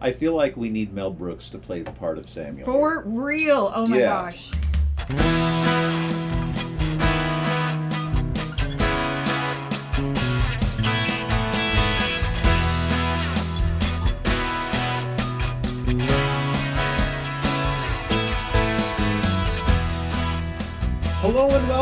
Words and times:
I 0.00 0.12
feel 0.12 0.34
like 0.34 0.56
we 0.56 0.70
need 0.70 0.92
Mel 0.92 1.10
Brooks 1.10 1.48
to 1.50 1.58
play 1.58 1.82
the 1.82 1.92
part 1.92 2.16
of 2.18 2.28
Samuel. 2.30 2.64
For 2.64 3.02
real. 3.04 3.70
Oh 3.74 3.86
my 3.86 3.98
Yeah. 3.98 4.30
gosh. 5.08 5.69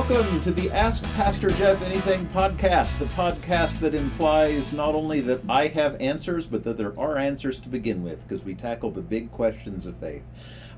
Welcome 0.08 0.40
to 0.40 0.50
the 0.52 0.70
Ask 0.70 1.02
Pastor 1.14 1.50
Jeff 1.50 1.82
Anything 1.82 2.24
podcast, 2.28 2.98
the 2.98 3.04
podcast 3.06 3.78
that 3.80 3.94
implies 3.94 4.72
not 4.72 4.94
only 4.94 5.20
that 5.20 5.42
I 5.50 5.66
have 5.68 6.00
answers, 6.00 6.46
but 6.46 6.62
that 6.64 6.78
there 6.78 6.98
are 6.98 7.18
answers 7.18 7.60
to 7.60 7.68
begin 7.68 8.02
with, 8.02 8.26
because 8.26 8.42
we 8.42 8.54
tackle 8.54 8.90
the 8.90 9.02
big 9.02 9.30
questions 9.30 9.84
of 9.84 9.96
faith. 9.96 10.22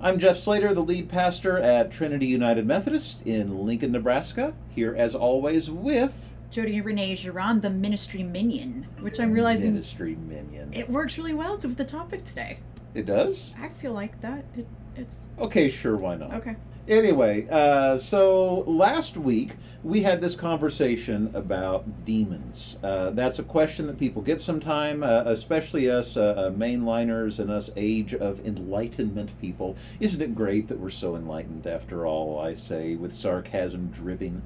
I'm 0.01 0.19
Jeff 0.19 0.37
Slater, 0.37 0.75
the 0.75 0.83
lead 0.83 1.09
pastor 1.09 1.59
at 1.59 1.93
Trinity 1.93 2.27
United 2.27 2.67
Methodist 2.67 3.23
in 3.25 3.65
Lincoln, 3.65 3.93
Nebraska, 3.93 4.53
here 4.71 4.97
as 4.97 5.15
always 5.15 5.71
with 5.71 6.31
Jody 6.51 6.81
Renee 6.81 7.15
Giron, 7.15 7.63
the 7.63 7.71
ministry 7.71 8.25
minion, 8.25 8.89
which 8.99 9.21
I'm 9.21 9.33
realizing 9.33 9.75
Ministry 9.75 10.17
Minion. 10.17 10.73
it 10.73 10.91
works 10.91 11.19
really 11.19 11.35
well 11.35 11.57
with 11.57 11.77
the 11.77 11.85
topic 11.85 12.25
today. 12.25 12.59
It 12.95 13.07
does? 13.07 13.55
I 13.61 13.69
feel 13.69 13.93
like 13.93 14.21
that. 14.23 14.45
It, 14.57 14.67
it's 14.97 15.29
Okay, 15.39 15.71
sure, 15.71 15.97
why 15.97 16.17
not? 16.17 16.35
okay. 16.35 16.57
Anyway, 16.89 17.47
uh, 17.51 17.99
so 17.99 18.65
last 18.67 19.17
week 19.17 19.57
we 19.85 20.03
had 20.03 20.21
this 20.21 20.35
conversation 20.35 21.31
about 21.35 22.05
demons. 22.05 22.79
Uh, 22.83 23.11
that's 23.11 23.39
a 23.39 23.43
question 23.43 23.87
that 23.87 23.99
people 23.99 24.21
get 24.23 24.41
sometime, 24.41 25.03
uh, 25.03 25.23
especially 25.27 25.91
us 25.91 26.17
uh, 26.17 26.35
uh, 26.37 26.51
mainliners 26.51 27.39
and 27.39 27.51
us 27.51 27.71
age 27.77 28.15
of 28.15 28.45
enlightenment 28.47 29.39
people. 29.41 29.77
Isn't 30.01 30.21
it 30.21 30.35
great 30.35 30.69
that 30.69 30.79
we're 30.79 30.91
so 30.91 31.17
enlightened 31.17 31.67
after 31.67 32.07
all, 32.07 32.41
I 32.41 32.55
say, 32.55 32.97
with 32.97 33.13
sarcasm 33.13 33.89
dripping? 33.89 34.43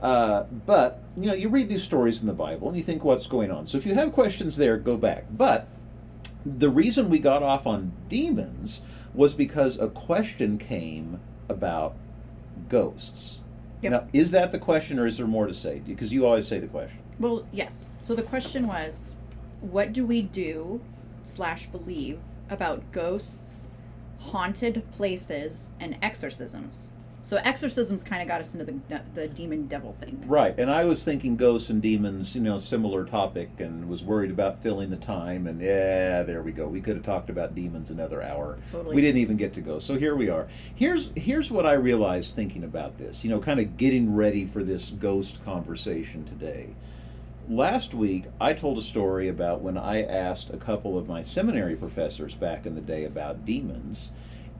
Uh, 0.00 0.44
but, 0.66 1.02
you 1.16 1.26
know, 1.26 1.34
you 1.34 1.48
read 1.48 1.68
these 1.68 1.82
stories 1.82 2.20
in 2.20 2.26
the 2.26 2.34
Bible 2.34 2.68
and 2.68 2.76
you 2.76 2.82
think, 2.82 3.04
what's 3.04 3.26
going 3.26 3.50
on? 3.50 3.66
So 3.66 3.78
if 3.78 3.86
you 3.86 3.94
have 3.94 4.12
questions 4.12 4.56
there, 4.56 4.76
go 4.76 4.96
back. 4.96 5.24
But 5.30 5.68
the 6.44 6.70
reason 6.70 7.08
we 7.08 7.18
got 7.18 7.42
off 7.42 7.66
on 7.66 7.92
demons 8.08 8.82
was 9.12 9.34
because 9.34 9.78
a 9.78 9.88
question 9.88 10.58
came 10.58 11.20
about 11.48 11.94
ghosts. 12.68 13.38
Yep. 13.82 13.92
Now, 13.92 14.08
is 14.12 14.30
that 14.30 14.52
the 14.52 14.58
question, 14.58 14.98
or 14.98 15.06
is 15.06 15.16
there 15.16 15.26
more 15.26 15.46
to 15.46 15.54
say? 15.54 15.80
Because 15.80 16.12
you 16.12 16.26
always 16.26 16.48
say 16.48 16.58
the 16.58 16.66
question. 16.66 16.98
Well, 17.18 17.46
yes. 17.52 17.90
So 18.02 18.14
the 18.14 18.22
question 18.22 18.66
was, 18.66 19.16
what 19.60 19.92
do 19.92 20.06
we 20.06 20.22
do 20.22 20.80
slash 21.22 21.66
believe 21.66 22.18
about 22.50 22.92
ghosts, 22.92 23.68
haunted 24.18 24.82
places, 24.92 25.70
and 25.80 25.96
exorcisms? 26.02 26.90
So 27.24 27.38
exorcisms 27.38 28.02
kind 28.02 28.20
of 28.20 28.28
got 28.28 28.42
us 28.42 28.52
into 28.52 28.66
the 28.66 29.00
the 29.14 29.28
demon 29.28 29.66
devil 29.66 29.96
thing. 29.98 30.22
Right, 30.26 30.54
and 30.58 30.70
I 30.70 30.84
was 30.84 31.02
thinking 31.04 31.36
ghosts 31.36 31.70
and 31.70 31.80
demons, 31.80 32.34
you 32.34 32.42
know, 32.42 32.58
similar 32.58 33.06
topic, 33.06 33.48
and 33.58 33.88
was 33.88 34.02
worried 34.02 34.30
about 34.30 34.62
filling 34.62 34.90
the 34.90 34.98
time. 34.98 35.46
And 35.46 35.58
yeah, 35.58 36.22
there 36.22 36.42
we 36.42 36.52
go. 36.52 36.68
We 36.68 36.82
could 36.82 36.96
have 36.96 37.04
talked 37.04 37.30
about 37.30 37.54
demons 37.54 37.88
another 37.88 38.22
hour. 38.22 38.58
Totally. 38.70 38.94
We 38.94 39.00
didn't 39.00 39.22
even 39.22 39.38
get 39.38 39.54
to 39.54 39.62
go. 39.62 39.78
So 39.78 39.98
here 39.98 40.14
we 40.16 40.28
are. 40.28 40.46
Here's 40.74 41.10
here's 41.16 41.50
what 41.50 41.64
I 41.64 41.72
realized 41.72 42.34
thinking 42.34 42.64
about 42.64 42.98
this. 42.98 43.24
You 43.24 43.30
know, 43.30 43.40
kind 43.40 43.58
of 43.58 43.78
getting 43.78 44.14
ready 44.14 44.44
for 44.44 44.62
this 44.62 44.90
ghost 44.90 45.42
conversation 45.46 46.26
today. 46.26 46.74
Last 47.48 47.94
week, 47.94 48.24
I 48.40 48.52
told 48.52 48.78
a 48.78 48.82
story 48.82 49.28
about 49.28 49.62
when 49.62 49.78
I 49.78 50.02
asked 50.02 50.50
a 50.50 50.58
couple 50.58 50.98
of 50.98 51.08
my 51.08 51.22
seminary 51.22 51.76
professors 51.76 52.34
back 52.34 52.66
in 52.66 52.74
the 52.74 52.80
day 52.80 53.04
about 53.04 53.44
demons, 53.44 54.12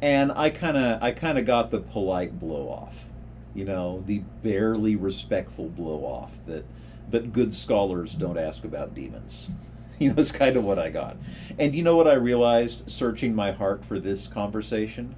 and 0.05 0.31
I 0.33 0.51
kind 0.51 0.77
of 0.77 1.03
I 1.03 1.13
kind 1.13 1.39
of 1.39 1.47
got 1.47 1.71
the 1.71 1.81
polite 1.81 2.39
blow 2.39 2.69
off, 2.69 3.07
you 3.55 3.65
know, 3.65 4.05
the 4.07 4.19
barely 4.43 4.97
respectful 4.97 5.71
blow 5.71 6.05
off 6.05 6.33
that 6.47 6.67
that 7.11 7.33
good 7.33 7.55
scholars 7.55 8.13
don't 8.13 8.39
ask 8.39 8.65
about 8.65 8.95
demons. 8.95 9.51
You 10.01 10.09
know, 10.09 10.17
it's 10.19 10.33
kind 10.33 10.57
of 10.57 10.65
what 10.65 10.77
I 10.77 10.91
got. 10.91 11.17
And 11.57 11.73
you 11.73 11.85
know 11.85 11.95
what 11.97 12.09
I 12.09 12.15
realized 12.15 12.91
searching 12.91 13.33
my 13.33 13.53
heart 13.53 13.85
for 13.85 14.01
this 14.01 14.27
conversation? 14.27 15.15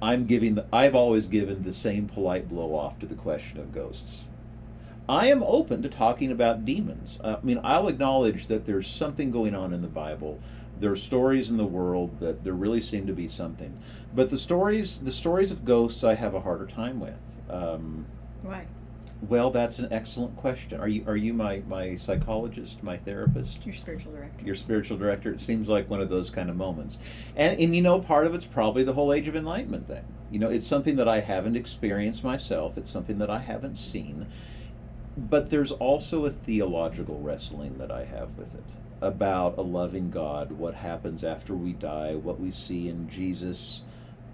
I'm 0.00 0.24
giving 0.24 0.54
the, 0.54 0.64
I've 0.72 0.94
always 0.94 1.26
given 1.26 1.62
the 1.62 1.74
same 1.74 2.08
polite 2.08 2.48
blow 2.48 2.74
off 2.74 2.98
to 3.00 3.06
the 3.06 3.14
question 3.14 3.60
of 3.60 3.70
ghosts. 3.70 4.22
I 5.08 5.28
am 5.28 5.42
open 5.42 5.82
to 5.82 5.88
talking 5.88 6.32
about 6.32 6.64
demons. 6.64 7.18
Uh, 7.24 7.36
I 7.40 7.44
mean, 7.44 7.60
I'll 7.64 7.88
acknowledge 7.88 8.46
that 8.48 8.66
there's 8.66 8.88
something 8.88 9.30
going 9.30 9.54
on 9.54 9.72
in 9.72 9.80
the 9.80 9.88
Bible. 9.88 10.40
There 10.80 10.92
are 10.92 10.96
stories 10.96 11.50
in 11.50 11.56
the 11.56 11.64
world 11.64 12.20
that 12.20 12.44
there 12.44 12.52
really 12.52 12.80
seem 12.80 13.06
to 13.06 13.12
be 13.12 13.26
something, 13.26 13.76
but 14.14 14.30
the 14.30 14.38
stories, 14.38 14.98
the 14.98 15.10
stories 15.10 15.50
of 15.50 15.64
ghosts, 15.64 16.04
I 16.04 16.14
have 16.14 16.34
a 16.34 16.40
harder 16.40 16.66
time 16.66 17.00
with. 17.00 17.14
Um, 17.50 18.06
Why? 18.42 18.66
well, 19.22 19.50
that's 19.50 19.80
an 19.80 19.88
excellent 19.90 20.36
question. 20.36 20.78
Are 20.78 20.86
you 20.86 21.02
are 21.06 21.16
you 21.16 21.32
my 21.32 21.62
my 21.66 21.96
psychologist, 21.96 22.82
my 22.84 22.96
therapist? 22.98 23.64
Your 23.66 23.74
spiritual 23.74 24.12
director. 24.12 24.44
your 24.44 24.54
spiritual 24.54 24.96
director. 24.96 25.32
It 25.32 25.40
seems 25.40 25.68
like 25.68 25.90
one 25.90 26.00
of 26.00 26.08
those 26.08 26.30
kind 26.30 26.48
of 26.48 26.56
moments. 26.56 26.98
And 27.34 27.58
and 27.58 27.74
you 27.74 27.82
know, 27.82 27.98
part 27.98 28.26
of 28.26 28.34
it's 28.34 28.44
probably 28.44 28.84
the 28.84 28.92
whole 28.92 29.12
age 29.12 29.26
of 29.26 29.34
enlightenment 29.34 29.88
thing. 29.88 30.04
You 30.30 30.38
know, 30.38 30.50
it's 30.50 30.68
something 30.68 30.94
that 30.96 31.08
I 31.08 31.18
haven't 31.18 31.56
experienced 31.56 32.22
myself. 32.22 32.78
It's 32.78 32.90
something 32.90 33.18
that 33.18 33.30
I 33.30 33.38
haven't 33.38 33.76
seen. 33.76 34.26
But 35.18 35.50
there's 35.50 35.72
also 35.72 36.24
a 36.26 36.30
theological 36.30 37.20
wrestling 37.20 37.78
that 37.78 37.90
I 37.90 38.04
have 38.04 38.36
with 38.38 38.54
it 38.54 38.64
about 39.00 39.58
a 39.58 39.62
loving 39.62 40.10
God, 40.10 40.50
what 40.52 40.74
happens 40.74 41.22
after 41.22 41.54
we 41.54 41.72
die, 41.72 42.14
what 42.16 42.40
we 42.40 42.50
see 42.50 42.88
in 42.88 43.08
Jesus. 43.08 43.82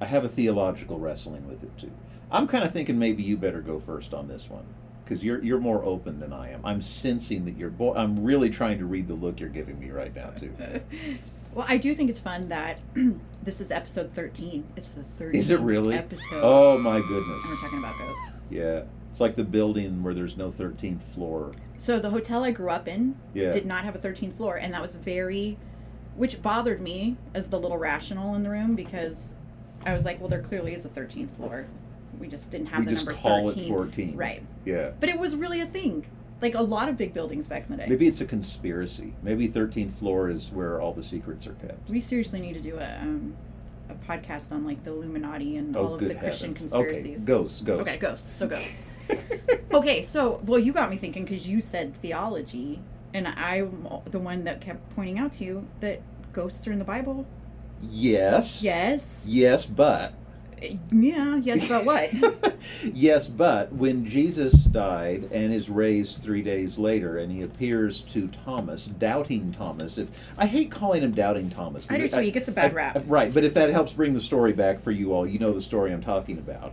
I 0.00 0.06
have 0.06 0.24
a 0.24 0.28
theological 0.28 0.98
wrestling 0.98 1.46
with 1.48 1.62
it 1.62 1.76
too. 1.78 1.90
I'm 2.30 2.46
kind 2.46 2.64
of 2.64 2.72
thinking 2.72 2.98
maybe 2.98 3.22
you 3.22 3.36
better 3.36 3.60
go 3.60 3.78
first 3.78 4.14
on 4.14 4.26
this 4.26 4.48
one 4.48 4.64
because 5.04 5.22
you're 5.22 5.42
you're 5.42 5.60
more 5.60 5.84
open 5.84 6.18
than 6.18 6.32
I 6.32 6.50
am. 6.50 6.64
I'm 6.64 6.82
sensing 6.82 7.44
that 7.44 7.56
you're. 7.56 7.70
Bo- 7.70 7.94
I'm 7.94 8.24
really 8.24 8.50
trying 8.50 8.78
to 8.78 8.86
read 8.86 9.06
the 9.08 9.14
look 9.14 9.40
you're 9.40 9.48
giving 9.50 9.78
me 9.78 9.90
right 9.90 10.14
now 10.14 10.30
too. 10.30 10.52
Well, 11.54 11.66
I 11.68 11.76
do 11.76 11.94
think 11.94 12.10
it's 12.10 12.18
fun 12.18 12.48
that 12.48 12.78
this 13.44 13.60
is 13.60 13.70
episode 13.70 14.12
13. 14.12 14.64
It's 14.74 14.88
the 14.88 15.02
13th 15.02 15.34
Is 15.34 15.50
it 15.50 15.60
really? 15.60 15.94
episode. 15.94 16.40
Oh 16.42 16.76
my 16.78 16.96
And 16.96 17.08
we're 17.10 17.56
talking 17.60 17.78
about 17.78 17.96
ghosts. 17.96 18.50
Yeah, 18.50 18.82
it's 19.14 19.20
like 19.20 19.36
the 19.36 19.44
building 19.44 20.02
where 20.02 20.12
there's 20.12 20.36
no 20.36 20.50
13th 20.50 21.00
floor. 21.14 21.52
So 21.78 22.00
the 22.00 22.10
hotel 22.10 22.42
I 22.42 22.50
grew 22.50 22.68
up 22.68 22.88
in 22.88 23.14
Yeah. 23.32 23.52
did 23.52 23.64
not 23.64 23.84
have 23.84 23.94
a 23.94 23.98
13th 24.00 24.34
floor, 24.36 24.56
and 24.56 24.74
that 24.74 24.82
was 24.82 24.96
very, 24.96 25.56
which 26.16 26.42
bothered 26.42 26.80
me 26.80 27.16
as 27.32 27.46
the 27.46 27.60
little 27.60 27.78
rational 27.78 28.34
in 28.34 28.42
the 28.42 28.50
room 28.50 28.74
because 28.74 29.36
I 29.86 29.94
was 29.94 30.04
like, 30.04 30.18
well, 30.18 30.28
there 30.28 30.42
clearly 30.42 30.74
is 30.74 30.84
a 30.84 30.88
13th 30.88 31.30
floor. 31.36 31.64
We 32.18 32.26
just 32.26 32.50
didn't 32.50 32.66
have 32.66 32.80
we 32.80 32.86
the 32.86 32.90
just 32.90 33.06
number 33.06 33.20
call 33.20 33.50
13. 33.50 33.64
it 33.64 33.68
14. 33.68 34.16
Right. 34.16 34.42
Yeah. 34.64 34.90
But 34.98 35.10
it 35.10 35.18
was 35.20 35.36
really 35.36 35.60
a 35.60 35.66
thing. 35.66 36.04
Like 36.42 36.56
a 36.56 36.62
lot 36.62 36.88
of 36.88 36.96
big 36.96 37.14
buildings 37.14 37.46
back 37.46 37.66
in 37.66 37.70
the 37.70 37.76
day. 37.84 37.86
Maybe 37.88 38.08
it's 38.08 38.20
a 38.20 38.24
conspiracy. 38.26 39.14
Maybe 39.22 39.48
13th 39.48 39.92
floor 39.92 40.28
is 40.28 40.50
where 40.50 40.80
all 40.80 40.92
the 40.92 41.04
secrets 41.04 41.46
are 41.46 41.54
kept. 41.54 41.88
We 41.88 42.00
seriously 42.00 42.40
need 42.40 42.54
to 42.54 42.60
do 42.60 42.78
a 42.78 42.98
um, 43.00 43.36
a 43.88 43.94
podcast 44.10 44.52
on 44.52 44.64
like 44.64 44.82
the 44.84 44.90
Illuminati 44.90 45.56
and 45.56 45.76
oh, 45.76 45.80
all 45.80 45.90
Oh, 45.92 45.94
of 45.94 46.00
the 46.00 46.14
Christian 46.14 46.54
heavens. 46.54 46.72
conspiracies. 46.72 47.16
Okay, 47.16 47.24
ghosts, 47.24 47.60
ghosts. 47.60 47.82
Okay, 47.88 47.96
ghosts. 47.98 48.36
So 48.36 48.46
ghosts. 48.48 48.84
okay, 49.72 50.02
so 50.02 50.40
well, 50.46 50.58
you 50.58 50.72
got 50.72 50.90
me 50.90 50.96
thinking 50.96 51.24
because 51.24 51.46
you 51.48 51.60
said 51.60 51.94
theology, 52.00 52.80
and 53.12 53.28
I'm 53.28 53.86
the 54.10 54.18
one 54.18 54.44
that 54.44 54.60
kept 54.60 54.94
pointing 54.94 55.18
out 55.18 55.32
to 55.32 55.44
you 55.44 55.66
that 55.80 56.00
ghosts 56.32 56.66
are 56.66 56.72
in 56.72 56.78
the 56.78 56.84
Bible. 56.84 57.26
Yes. 57.82 58.62
Yes. 58.62 59.26
Yes, 59.28 59.66
but. 59.66 60.14
Yeah. 60.90 61.36
Yes, 61.36 61.68
but 61.68 61.84
what? 61.84 62.54
yes, 62.82 63.26
but 63.28 63.72
when 63.72 64.04
Jesus 64.06 64.64
died 64.64 65.28
and 65.32 65.52
is 65.52 65.68
raised 65.68 66.22
three 66.22 66.42
days 66.42 66.78
later, 66.78 67.18
and 67.18 67.30
he 67.30 67.42
appears 67.42 68.02
to 68.12 68.28
Thomas, 68.44 68.86
doubting 68.86 69.52
Thomas. 69.52 69.98
If 69.98 70.08
I 70.38 70.46
hate 70.46 70.70
calling 70.70 71.02
him 71.02 71.12
doubting 71.12 71.50
Thomas, 71.50 71.86
I 71.90 71.98
do 71.98 72.08
too. 72.08 72.20
He 72.20 72.30
gets 72.30 72.48
a 72.48 72.52
bad 72.52 72.72
I- 72.72 72.74
rap. 72.74 73.02
right, 73.06 73.32
but 73.32 73.44
if 73.44 73.54
that 73.54 73.70
helps 73.70 73.92
bring 73.92 74.14
the 74.14 74.20
story 74.20 74.52
back 74.52 74.80
for 74.80 74.90
you 74.90 75.12
all, 75.12 75.26
you 75.26 75.38
know 75.38 75.52
the 75.52 75.60
story 75.60 75.92
I'm 75.92 76.02
talking 76.02 76.38
about. 76.38 76.72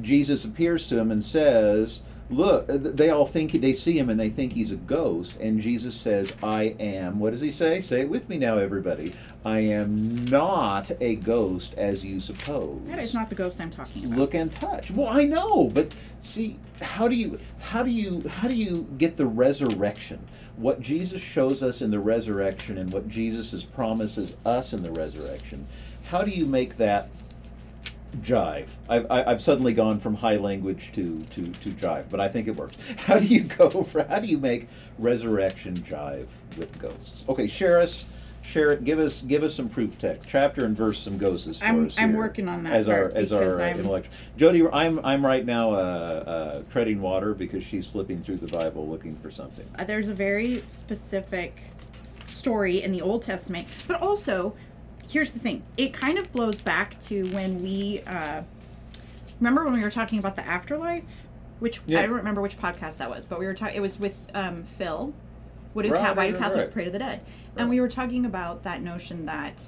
Jesus 0.00 0.44
appears 0.44 0.86
to 0.88 0.98
him 0.98 1.10
and 1.10 1.24
says, 1.24 2.00
"Look, 2.30 2.68
uh, 2.68 2.78
they 2.78 3.10
all 3.10 3.26
think 3.26 3.52
they 3.52 3.72
see 3.72 3.98
him 3.98 4.08
and 4.08 4.18
they 4.18 4.30
think 4.30 4.52
he's 4.52 4.72
a 4.72 4.76
ghost." 4.76 5.34
And 5.40 5.60
Jesus 5.60 5.94
says, 5.94 6.32
"I 6.42 6.74
am." 6.80 7.18
What 7.18 7.30
does 7.30 7.40
he 7.40 7.50
say? 7.50 7.80
Say 7.80 8.00
it 8.00 8.08
with 8.08 8.28
me 8.28 8.38
now, 8.38 8.58
everybody. 8.58 9.12
I 9.44 9.60
am 9.60 10.24
not 10.26 10.90
a 11.00 11.16
ghost 11.16 11.74
as 11.76 12.04
you 12.04 12.20
suppose. 12.20 12.80
that 12.86 12.98
is 12.98 13.14
not 13.14 13.28
the 13.28 13.34
ghost 13.34 13.60
I'm 13.60 13.70
talking 13.70 14.04
about. 14.04 14.18
Look 14.18 14.34
and 14.34 14.52
touch. 14.52 14.90
Well, 14.90 15.08
I 15.08 15.24
know, 15.24 15.68
but 15.68 15.92
see, 16.20 16.58
how 16.80 17.08
do 17.08 17.14
you 17.14 17.38
how 17.58 17.82
do 17.82 17.90
you 17.90 18.28
how 18.28 18.48
do 18.48 18.54
you 18.54 18.86
get 18.98 19.16
the 19.16 19.26
resurrection? 19.26 20.18
What 20.56 20.80
Jesus 20.80 21.22
shows 21.22 21.62
us 21.62 21.80
in 21.82 21.90
the 21.90 21.98
resurrection 21.98 22.78
and 22.78 22.92
what 22.92 23.08
Jesus 23.08 23.64
promises 23.64 24.36
us 24.44 24.72
in 24.72 24.82
the 24.82 24.92
resurrection. 24.92 25.66
How 26.04 26.22
do 26.22 26.30
you 26.30 26.46
make 26.46 26.76
that 26.76 27.08
jive? 28.20 28.68
I've, 28.88 29.10
I- 29.10 29.24
I've 29.24 29.40
suddenly 29.42 29.72
gone 29.72 29.98
from 29.98 30.14
high 30.14 30.36
language 30.36 30.90
to, 30.94 31.22
to, 31.34 31.46
to 31.46 31.70
jive, 31.70 32.04
but 32.10 32.20
I 32.20 32.28
think 32.28 32.48
it 32.48 32.56
works. 32.56 32.76
How 32.98 33.18
do 33.18 33.26
you 33.26 33.42
go 33.44 33.82
for 33.84 34.04
how 34.04 34.20
do 34.20 34.26
you 34.26 34.38
make 34.38 34.68
resurrection 34.98 35.76
jive 35.78 36.26
with 36.56 36.78
ghosts? 36.78 37.24
Okay, 37.28 37.46
share 37.46 37.80
us 37.80 38.04
share 38.44 38.72
it. 38.72 38.82
Give 38.84 38.98
us 38.98 39.20
give 39.22 39.42
us 39.44 39.54
some 39.54 39.68
proof 39.68 39.96
text, 39.98 40.28
chapter 40.28 40.64
and 40.66 40.76
verse, 40.76 40.98
some 40.98 41.16
ghosts 41.16 41.58
for 41.58 41.64
I'm- 41.64 41.86
us 41.86 41.96
I'm 41.98 42.12
working 42.12 42.48
on 42.48 42.64
that 42.64 42.72
as 42.74 42.88
our 42.88 43.10
as 43.14 43.32
our 43.32 43.60
I'm- 43.62 43.78
intellectual. 43.78 44.12
Jody, 44.36 44.66
I'm 44.72 44.98
I'm 45.04 45.24
right 45.24 45.46
now 45.46 45.70
uh, 45.70 45.74
uh, 45.76 46.62
treading 46.70 47.00
water 47.00 47.34
because 47.34 47.64
she's 47.64 47.86
flipping 47.86 48.22
through 48.22 48.38
the 48.38 48.48
Bible 48.48 48.88
looking 48.88 49.16
for 49.16 49.30
something. 49.30 49.66
Uh, 49.78 49.84
there's 49.84 50.08
a 50.08 50.14
very 50.14 50.60
specific 50.62 51.56
story 52.26 52.82
in 52.82 52.90
the 52.92 53.00
Old 53.00 53.22
Testament, 53.22 53.66
but 53.86 54.00
also 54.02 54.54
here's 55.08 55.32
the 55.32 55.38
thing: 55.38 55.62
it 55.76 55.92
kind 55.92 56.18
of 56.18 56.32
blows 56.32 56.60
back 56.60 56.98
to 57.00 57.24
when 57.32 57.62
we 57.62 58.02
uh, 58.06 58.42
remember 59.40 59.64
when 59.64 59.74
we 59.74 59.82
were 59.82 59.90
talking 59.90 60.18
about 60.18 60.36
the 60.36 60.46
afterlife, 60.46 61.04
which 61.58 61.80
Yeah. 61.86 62.00
I 62.00 62.02
don't 62.02 62.16
remember 62.16 62.40
which 62.40 62.58
podcast 62.58 62.98
that 62.98 63.10
was, 63.10 63.24
but 63.24 63.38
we 63.38 63.46
were 63.46 63.54
talking. 63.54 63.76
It 63.76 63.80
was 63.80 63.98
with 63.98 64.18
um, 64.34 64.64
Phil. 64.78 65.12
What 65.72 65.84
do 65.84 65.92
Right, 65.92 66.14
why 66.16 66.26
do 66.26 66.34
right, 66.34 66.42
Catholics 66.42 66.66
right. 66.66 66.74
pray 66.74 66.84
to 66.84 66.90
the 66.90 66.98
dead? 66.98 67.20
And 67.56 67.68
we 67.70 67.80
were 67.80 67.88
talking 67.88 68.26
about 68.26 68.62
that 68.64 68.82
notion 68.82 69.26
that 69.26 69.62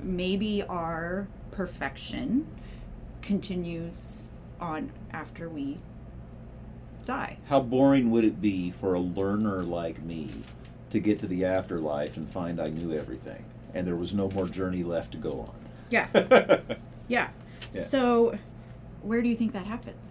maybe 0.00 0.62
our 0.62 1.28
perfection 1.50 2.46
continues 3.20 4.28
on 4.60 4.90
after 5.12 5.48
we 5.48 5.78
die. 7.04 7.36
How 7.48 7.60
boring 7.60 8.10
would 8.10 8.24
it 8.24 8.40
be 8.40 8.70
for 8.70 8.94
a 8.94 9.00
learner 9.00 9.62
like 9.62 10.02
me 10.02 10.30
to 10.90 11.00
get 11.00 11.20
to 11.20 11.26
the 11.26 11.44
afterlife 11.44 12.16
and 12.16 12.28
find 12.30 12.60
I 12.60 12.68
knew 12.68 12.92
everything 12.92 13.44
and 13.74 13.86
there 13.86 13.96
was 13.96 14.12
no 14.12 14.30
more 14.30 14.48
journey 14.48 14.82
left 14.82 15.12
to 15.12 15.18
go 15.18 15.52
Yeah, 15.90 16.08
on? 16.14 16.28
yeah. 17.08 17.28
Yeah. 17.72 17.82
So, 17.82 18.38
where 19.02 19.22
do 19.22 19.28
you 19.28 19.36
think 19.36 19.52
that 19.52 19.66
happens? 19.66 20.08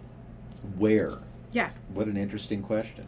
Where? 0.76 1.12
Yeah. 1.52 1.70
What 1.92 2.06
an 2.06 2.16
interesting 2.16 2.62
question. 2.62 3.04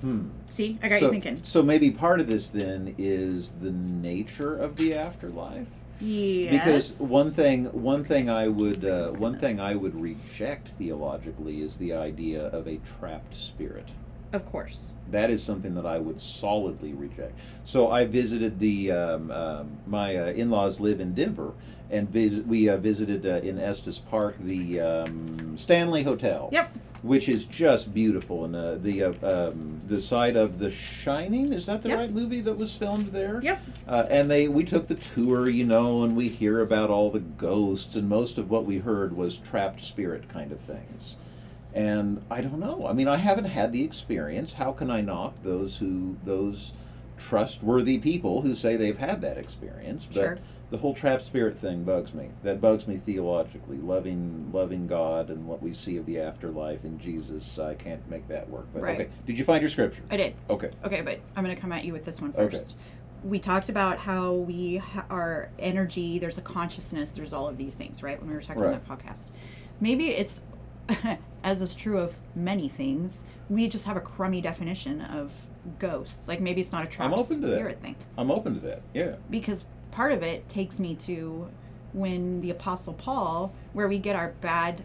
Hmm. 0.00 0.28
See, 0.48 0.78
I 0.82 0.88
got 0.88 1.00
so, 1.00 1.06
you 1.06 1.12
thinking. 1.12 1.40
So 1.42 1.62
maybe 1.62 1.90
part 1.90 2.20
of 2.20 2.26
this 2.26 2.48
then 2.48 2.94
is 2.96 3.52
the 3.52 3.70
nature 3.70 4.56
of 4.56 4.76
the 4.76 4.94
afterlife. 4.94 5.66
Yes. 6.00 6.52
Because 6.52 7.10
one 7.10 7.30
thing, 7.30 7.66
one 7.66 8.04
thing 8.04 8.30
I 8.30 8.48
would, 8.48 8.84
uh, 8.86 9.10
one 9.10 9.38
thing 9.38 9.60
I 9.60 9.74
would 9.74 10.00
reject 10.00 10.68
theologically 10.68 11.62
is 11.62 11.76
the 11.76 11.92
idea 11.92 12.46
of 12.46 12.66
a 12.66 12.80
trapped 12.98 13.36
spirit. 13.36 13.86
Of 14.32 14.46
course. 14.46 14.94
That 15.10 15.30
is 15.30 15.42
something 15.42 15.74
that 15.74 15.86
I 15.86 15.98
would 15.98 16.20
solidly 16.20 16.92
reject. 16.92 17.34
So 17.64 17.90
I 17.90 18.04
visited 18.06 18.58
the 18.60 18.92
um, 18.92 19.30
um, 19.30 19.70
my 19.86 20.16
uh, 20.16 20.26
in-laws 20.26 20.78
live 20.78 21.00
in 21.00 21.14
Denver, 21.14 21.52
and 21.90 22.08
vis- 22.08 22.44
we 22.46 22.68
uh, 22.68 22.76
visited 22.76 23.26
uh, 23.26 23.46
in 23.46 23.58
Estes 23.58 23.98
Park 23.98 24.36
the 24.40 24.80
um, 24.80 25.58
Stanley 25.58 26.02
Hotel. 26.02 26.48
Yep. 26.52 26.76
Which 27.02 27.30
is 27.30 27.44
just 27.44 27.94
beautiful, 27.94 28.44
and 28.44 28.54
uh, 28.54 28.74
the 28.74 29.04
uh, 29.04 29.12
um, 29.22 29.80
the 29.88 29.98
site 29.98 30.36
of 30.36 30.58
The 30.58 30.70
Shining 30.70 31.50
is 31.54 31.64
that 31.64 31.82
the 31.82 31.88
Yep. 31.88 31.98
right 31.98 32.10
movie 32.12 32.42
that 32.42 32.58
was 32.58 32.74
filmed 32.76 33.06
there? 33.06 33.40
Yep. 33.42 33.58
Uh, 33.88 34.06
and 34.10 34.30
they 34.30 34.48
we 34.48 34.64
took 34.64 34.86
the 34.86 34.96
tour, 34.96 35.48
you 35.48 35.64
know, 35.64 36.04
and 36.04 36.14
we 36.14 36.28
hear 36.28 36.60
about 36.60 36.90
all 36.90 37.10
the 37.10 37.20
ghosts, 37.20 37.96
and 37.96 38.06
most 38.06 38.36
of 38.36 38.50
what 38.50 38.66
we 38.66 38.76
heard 38.76 39.16
was 39.16 39.38
trapped 39.38 39.80
spirit 39.80 40.28
kind 40.28 40.52
of 40.52 40.60
things. 40.60 41.16
And 41.74 42.22
I 42.30 42.40
don't 42.40 42.58
know. 42.58 42.86
I 42.86 42.92
mean, 42.92 43.06
I 43.08 43.16
haven't 43.16 43.44
had 43.44 43.72
the 43.72 43.84
experience. 43.84 44.52
How 44.52 44.72
can 44.72 44.90
I 44.90 45.00
knock 45.00 45.34
those 45.42 45.76
who 45.76 46.16
those 46.24 46.72
trustworthy 47.16 47.98
people 47.98 48.40
who 48.40 48.54
say 48.54 48.76
they've 48.76 48.98
had 48.98 49.20
that 49.22 49.38
experience? 49.38 50.04
But 50.06 50.14
Sure. 50.14 50.38
the 50.70 50.78
whole 50.78 50.94
trap 50.94 51.22
spirit 51.22 51.56
thing 51.58 51.84
bugs 51.84 52.12
me. 52.14 52.28
That 52.42 52.60
bugs 52.60 52.88
me 52.88 52.96
theologically. 52.96 53.76
Loving 53.78 54.50
loving 54.52 54.86
God 54.86 55.30
and 55.30 55.46
what 55.46 55.62
we 55.62 55.72
see 55.72 55.96
of 55.96 56.06
the 56.06 56.18
afterlife 56.20 56.84
in 56.84 56.98
Jesus, 56.98 57.58
I 57.58 57.74
can't 57.74 58.08
make 58.10 58.26
that 58.28 58.48
work. 58.50 58.66
But 58.72 58.82
Right. 58.82 59.00
okay. 59.02 59.10
Did 59.26 59.38
you 59.38 59.44
find 59.44 59.60
your 59.62 59.70
scripture? 59.70 60.02
I 60.10 60.16
did. 60.16 60.34
Okay. 60.48 60.70
Okay, 60.84 61.02
but 61.02 61.20
I'm 61.36 61.44
going 61.44 61.54
to 61.54 61.60
come 61.60 61.72
at 61.72 61.84
you 61.84 61.92
with 61.92 62.04
this 62.04 62.20
one 62.20 62.32
first. 62.32 62.54
Okay. 62.54 62.74
We 63.22 63.38
talked 63.38 63.68
about 63.68 63.98
how 63.98 64.32
we 64.32 64.78
ha- 64.78 65.04
our 65.10 65.50
energy, 65.58 66.18
there's 66.18 66.38
a 66.38 66.42
consciousness, 66.42 67.10
there's 67.10 67.34
all 67.34 67.46
of 67.46 67.58
these 67.58 67.74
things, 67.76 68.02
right? 68.02 68.18
When 68.18 68.30
we 68.30 68.34
were 68.34 68.40
talking 68.40 68.62
Right. 68.62 68.72
on 68.74 68.80
that 68.86 68.88
podcast. 68.88 69.26
Maybe 69.78 70.08
it's 70.08 70.40
as 71.44 71.60
is 71.62 71.74
true 71.74 71.98
of 71.98 72.14
many 72.34 72.68
things, 72.68 73.24
we 73.48 73.68
just 73.68 73.84
have 73.84 73.96
a 73.96 74.00
crummy 74.00 74.40
definition 74.40 75.00
of 75.02 75.30
ghosts. 75.78 76.28
Like 76.28 76.40
maybe 76.40 76.60
it's 76.60 76.72
not 76.72 76.84
a 76.84 76.88
trapped 76.88 77.14
open 77.14 77.40
to 77.40 77.46
that. 77.48 77.54
spirit 77.56 77.80
thing. 77.82 77.96
I'm 78.16 78.30
open 78.30 78.54
to 78.54 78.60
that. 78.66 78.82
Yeah. 78.94 79.16
because 79.30 79.64
part 79.90 80.12
of 80.12 80.22
it 80.22 80.48
takes 80.48 80.78
me 80.78 80.94
to 80.94 81.48
when 81.92 82.40
the 82.40 82.50
apostle 82.50 82.94
paul 82.94 83.52
where 83.72 83.88
we 83.88 83.98
get 83.98 84.14
our 84.14 84.28
bad 84.40 84.80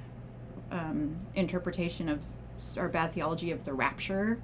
um, 0.71 1.15
interpretation 1.35 2.09
of 2.09 2.19
our 2.77 2.89
bad 2.89 3.13
theology 3.13 3.51
of 3.51 3.63
the 3.65 3.71
rapture 3.71 4.39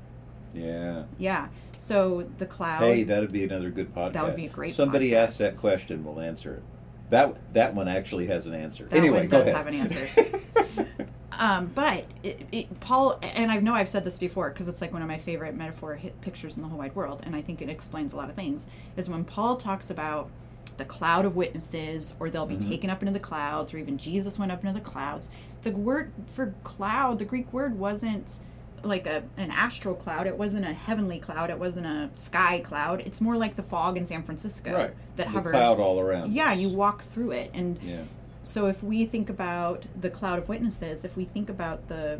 Yeah. 0.54 1.06
yeah 1.18 1.48
so 1.80 2.30
the 2.38 2.46
cloud 2.46 2.82
Hey, 2.82 3.04
that'd 3.04 3.32
be 3.32 3.44
another 3.44 3.72
good 3.72 3.92
podcast. 3.96 4.14
That 4.14 4.26
would 4.26 4.36
be 4.36 4.46
a 4.46 4.50
great 4.50 4.76
Somebody 4.76 5.16
asked 5.16 5.40
that 5.40 5.58
question, 5.58 6.06
we'll 6.06 6.20
answer 6.20 6.54
it. 6.54 6.64
That 7.10 7.36
that 7.54 7.74
one 7.74 7.88
actually 7.88 8.28
has 8.28 8.46
an 8.46 8.54
answer. 8.54 8.84
That 8.86 8.98
anyway, 8.98 9.22
one 9.22 9.28
go 9.30 9.44
does 9.44 9.56
have 9.56 9.66
an 9.66 9.74
answer. 9.74 10.08
um, 11.42 11.66
but 11.76 12.06
it, 12.24 12.46
it, 12.54 12.80
paul 12.80 13.20
and 13.22 13.52
i 13.52 13.58
know 13.58 13.74
i've 13.74 13.90
said 13.90 14.06
this 14.06 14.18
before 14.18 14.50
because 14.50 14.68
it's 14.70 14.80
like 14.80 14.94
one 14.94 15.02
of 15.02 15.08
my 15.10 15.18
favorite 15.18 15.56
metaphor 15.56 16.00
pictures 16.22 16.56
in 16.56 16.62
the 16.64 16.70
whole 16.70 16.78
wide 16.80 16.96
world 16.96 17.22
and 17.26 17.36
i 17.36 17.42
think 17.42 17.62
it 17.62 17.68
explains 17.70 18.14
a 18.14 18.16
lot 18.16 18.30
of 18.30 18.36
things 18.36 18.68
is 18.96 19.10
when 19.10 19.26
paul 19.26 19.58
talks 19.58 19.90
about 19.90 20.30
the 20.78 20.86
cloud 20.86 21.26
of 21.26 21.36
witnesses 21.36 22.14
or 22.20 22.30
they'll 22.30 22.46
be 22.46 22.56
Mhm. 22.56 22.70
taken 22.70 22.90
up 22.90 23.02
into 23.02 23.12
the 23.12 23.20
clouds 23.20 23.74
or 23.74 23.78
even 23.78 23.98
jesus 23.98 24.40
went 24.40 24.52
up 24.52 24.64
into 24.64 24.74
the 24.80 24.86
clouds 24.86 25.30
the 25.64 25.72
word 25.72 26.12
for 26.36 26.54
cloud 26.64 27.20
the 27.20 27.26
greek 27.26 27.52
word 27.52 27.78
wasn't 27.78 28.36
like 28.84 29.06
a 29.06 29.22
an 29.38 29.52
astral 29.52 29.94
cloud 29.94 30.26
it 30.26 30.36
wasn't 30.36 30.66
a 30.66 30.74
heavenly 30.74 31.20
cloud 31.20 31.50
it 31.52 31.60
wasn't 31.60 31.86
a 31.86 32.10
sky 32.14 32.60
cloud 32.62 33.02
it's 33.02 33.22
more 33.22 33.36
like 33.38 33.56
the 33.56 33.62
fog 33.64 33.96
in 33.98 34.08
san 34.08 34.24
francisco 34.24 34.74
right. 34.74 34.94
that 35.18 35.26
the 35.26 35.30
hovers 35.30 35.52
cloud 35.52 35.80
all 35.80 36.00
around. 36.00 36.32
yeah 36.34 36.52
us. 36.52 36.58
you 36.58 36.68
walk 36.70 37.04
through 37.04 37.30
it 37.32 37.52
and 37.54 37.78
Yeah. 37.84 38.02
So 38.44 38.68
if 38.68 38.82
we 38.84 39.06
think 39.06 39.30
about 39.30 39.84
the 40.02 40.10
cloud 40.10 40.40
of 40.40 40.50
witnesses 40.50 41.06
if 41.06 41.16
we 41.16 41.26
think 41.26 41.50
about 41.50 41.88
the 41.88 42.20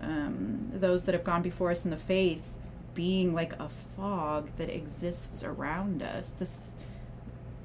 um, 0.00 0.70
those 0.74 1.04
that 1.04 1.14
have 1.14 1.24
gone 1.24 1.42
before 1.42 1.70
us 1.70 1.84
in 1.84 1.90
the 1.90 1.96
faith 1.96 2.42
being 2.94 3.32
like 3.34 3.52
a 3.60 3.68
fog 3.96 4.48
that 4.58 4.68
exists 4.68 5.42
around 5.44 6.02
us 6.02 6.30
this 6.38 6.74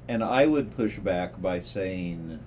And 0.06 0.22
I 0.24 0.46
would 0.46 0.74
push 0.76 0.98
back 0.98 1.40
by 1.42 1.60
saying, 1.60 2.38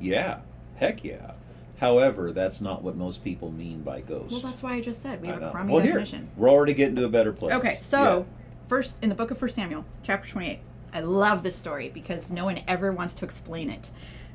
yeah, 0.00 0.40
heck 0.76 1.04
yeah. 1.04 1.32
However, 1.78 2.32
that's 2.32 2.60
not 2.62 2.82
what 2.82 2.96
most 2.96 3.22
people 3.22 3.50
mean 3.50 3.82
by 3.82 4.00
ghost. 4.00 4.32
well 4.32 4.40
that's 4.40 4.62
why 4.62 4.74
i 4.74 4.80
just 4.80 5.02
said 5.02 5.20
we 5.20 5.28
have 5.28 5.42
a 5.42 5.50
crummy 5.50 5.72
well, 5.74 5.82
here, 5.82 6.02
we're 6.36 6.48
already 6.48 6.72
getting 6.72 6.96
to 6.96 7.04
a 7.04 7.08
better 7.08 7.32
place. 7.34 7.52
okay 7.52 7.76
so 7.78 8.24
first 8.68 9.02
in 9.02 9.08
the 9.10 9.14
book 9.14 9.30
of 9.30 9.36
first 9.38 9.54
samuel 9.56 9.84
chapter 10.02 10.30
28 10.30 10.58
i 10.94 11.00
love 11.00 11.42
this 11.42 11.54
story 11.54 11.90
because 11.90 12.30
no 12.30 12.44
one 12.46 12.60
ever 12.66 12.92
wants 12.92 13.14
to 13.14 13.24
explain 13.26 13.68
it 13.68 13.90
Yeah. 13.90 14.25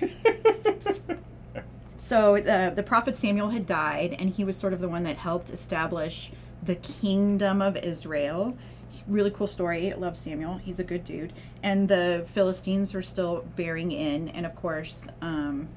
So 2.02 2.34
the 2.34 2.72
the 2.74 2.82
prophet 2.82 3.14
Samuel 3.14 3.50
had 3.50 3.64
died, 3.64 4.16
and 4.18 4.28
he 4.28 4.42
was 4.42 4.56
sort 4.56 4.72
of 4.72 4.80
the 4.80 4.88
one 4.88 5.04
that 5.04 5.16
helped 5.16 5.50
establish 5.50 6.32
the 6.62 6.74
kingdom 6.74 7.62
of 7.62 7.76
Israel. 7.76 8.54
Really 9.06 9.30
cool 9.30 9.46
story. 9.46 9.92
I 9.92 9.96
love 9.96 10.18
Samuel. 10.18 10.58
He's 10.58 10.80
a 10.80 10.84
good 10.84 11.04
dude. 11.04 11.32
And 11.62 11.88
the 11.88 12.26
Philistines 12.34 12.94
are 12.96 13.02
still 13.02 13.46
bearing 13.56 13.92
in, 13.92 14.28
and 14.30 14.44
of 14.44 14.54
course, 14.56 15.06
um, 15.22 15.68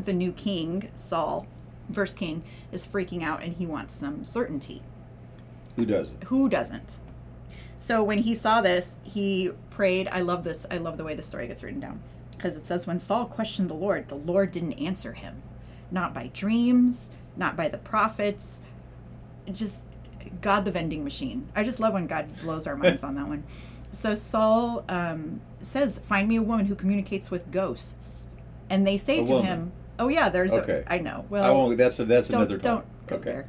the 0.00 0.12
new 0.12 0.32
king 0.32 0.90
Saul, 0.96 1.46
first 1.92 2.16
king, 2.16 2.42
is 2.72 2.84
freaking 2.84 3.22
out, 3.22 3.44
and 3.44 3.54
he 3.54 3.64
wants 3.64 3.94
some 3.94 4.24
certainty. 4.24 4.82
Who 5.76 5.86
doesn't? 5.86 6.24
Who 6.24 6.48
doesn't? 6.48 6.98
So 7.76 8.02
when 8.02 8.18
he 8.18 8.34
saw 8.34 8.60
this, 8.60 8.98
he 9.04 9.52
prayed. 9.70 10.08
I 10.10 10.22
love 10.22 10.42
this. 10.42 10.66
I 10.70 10.78
love 10.78 10.96
the 10.96 11.04
way 11.04 11.14
the 11.14 11.22
story 11.22 11.46
gets 11.46 11.62
written 11.62 11.78
down 11.78 12.00
because 12.38 12.56
it 12.56 12.64
says 12.64 12.86
when 12.86 12.98
Saul 12.98 13.26
questioned 13.26 13.68
the 13.68 13.74
Lord, 13.74 14.08
the 14.08 14.14
Lord 14.14 14.52
didn't 14.52 14.74
answer 14.74 15.12
him, 15.12 15.42
not 15.90 16.14
by 16.14 16.28
dreams, 16.28 17.10
not 17.36 17.56
by 17.56 17.68
the 17.68 17.78
prophets, 17.78 18.62
just 19.52 19.82
God 20.40 20.64
the 20.64 20.70
vending 20.70 21.02
machine. 21.04 21.48
I 21.56 21.64
just 21.64 21.80
love 21.80 21.94
when 21.94 22.06
God 22.06 22.28
blows 22.42 22.66
our 22.66 22.76
minds 22.76 23.02
on 23.04 23.14
that 23.16 23.28
one. 23.28 23.44
So 23.90 24.14
Saul 24.14 24.84
um, 24.90 25.40
says, 25.62 25.98
"Find 26.00 26.28
me 26.28 26.36
a 26.36 26.42
woman 26.42 26.66
who 26.66 26.74
communicates 26.74 27.30
with 27.30 27.50
ghosts," 27.50 28.28
and 28.68 28.86
they 28.86 28.98
say 28.98 29.20
A 29.20 29.24
to 29.24 29.32
woman. 29.32 29.46
him, 29.46 29.72
"Oh 29.98 30.08
yeah, 30.08 30.28
there's. 30.28 30.52
Okay. 30.52 30.84
A, 30.86 30.92
I 30.92 30.98
know. 30.98 31.24
Well, 31.30 31.42
I 31.42 31.48
won't. 31.50 31.78
That's 31.78 31.96
that's 31.96 32.28
don't 32.28 32.42
another 32.42 32.58
don't 32.58 32.84
go 33.06 33.16
okay. 33.16 33.24
there. 33.24 33.48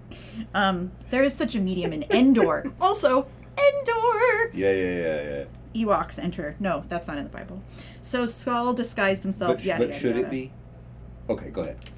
Um, 0.53 0.93
there 1.12 1.24
is 1.24 1.34
such 1.34 1.55
a 1.55 1.60
medium 1.60 1.91
in 1.91 2.03
Endor. 2.10 2.72
also, 2.81 3.27
Endor. 3.58 4.51
Yeah, 4.53 4.72
yeah, 4.72 4.74
yeah, 4.74 5.22
yeah. 5.22 5.43
Ewoks 5.75 6.17
Endor. 6.19 6.55
No, 6.59 6.83
that's 6.89 7.07
not 7.07 7.17
in 7.17 7.23
the 7.23 7.29
Bible. 7.29 7.61
So 8.01 8.25
Saul 8.25 8.73
disguised 8.73 9.23
himself. 9.23 9.57
But, 9.57 9.65
yada, 9.65 9.85
but 9.85 9.89
yada, 9.89 9.99
should 9.99 10.15
yada. 10.15 10.27
it 10.27 10.31
be? 10.31 10.51
Okay, 11.29 11.49
go 11.49 11.61
ahead. 11.61 11.77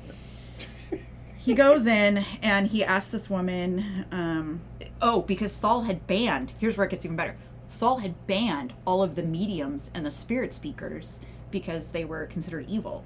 He 1.38 1.56
goes 1.56 1.88
in 1.88 2.24
and 2.44 2.68
he 2.68 2.84
asks 2.84 3.10
this 3.10 3.28
woman. 3.28 4.06
Um, 4.12 4.62
oh, 5.02 5.24
because 5.24 5.52
Saul 5.52 5.82
had 5.82 6.06
banned. 6.06 6.54
Here's 6.60 6.78
where 6.78 6.86
it 6.86 6.92
gets 6.92 7.04
even 7.04 7.18
better. 7.18 7.36
Saul 7.66 7.98
had 7.98 8.28
banned 8.28 8.74
all 8.86 9.02
of 9.02 9.16
the 9.16 9.24
mediums 9.24 9.90
and 9.96 10.06
the 10.06 10.12
spirit 10.12 10.54
speakers 10.54 11.20
because 11.50 11.90
they 11.90 12.06
were 12.06 12.28
considered 12.28 12.68
evil. 12.70 13.04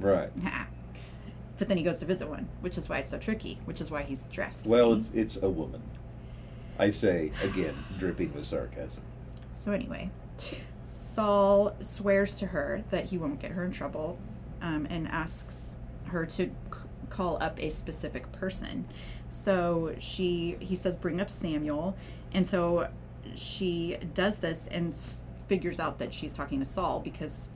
Right. 0.00 0.30
but 1.58 1.68
then 1.68 1.76
he 1.76 1.84
goes 1.84 2.00
to 2.00 2.06
visit 2.06 2.28
one, 2.28 2.48
which 2.62 2.76
is 2.76 2.88
why 2.88 2.98
it's 2.98 3.10
so 3.10 3.18
tricky. 3.18 3.60
Which 3.64 3.80
is 3.80 3.92
why 3.92 4.02
he's 4.02 4.26
dressed. 4.26 4.66
Well, 4.66 4.94
it's 4.94 5.10
it's 5.14 5.36
a 5.36 5.48
woman. 5.48 5.82
I 6.80 6.90
say 6.90 7.30
again, 7.42 7.76
dripping 7.98 8.32
with 8.32 8.46
sarcasm. 8.46 9.02
So 9.52 9.72
anyway, 9.72 10.10
Saul 10.88 11.74
swears 11.80 12.38
to 12.38 12.46
her 12.46 12.82
that 12.90 13.04
he 13.04 13.18
won't 13.18 13.40
get 13.40 13.50
her 13.52 13.64
in 13.64 13.72
trouble 13.72 14.18
um, 14.62 14.86
and 14.90 15.06
asks 15.08 15.78
her 16.06 16.24
to 16.26 16.46
c- 16.46 16.50
call 17.08 17.36
up 17.42 17.58
a 17.58 17.70
specific 17.70 18.30
person. 18.32 18.86
So 19.28 19.94
she 19.98 20.56
he 20.60 20.74
says 20.76 20.96
bring 20.96 21.20
up 21.20 21.30
Samuel 21.30 21.96
and 22.32 22.46
so 22.46 22.88
she 23.34 23.96
does 24.14 24.40
this 24.40 24.66
and 24.68 24.92
s- 24.92 25.22
figures 25.46 25.78
out 25.78 25.98
that 25.98 26.12
she's 26.12 26.32
talking 26.32 26.58
to 26.58 26.64
Saul 26.64 27.00
because 27.00 27.48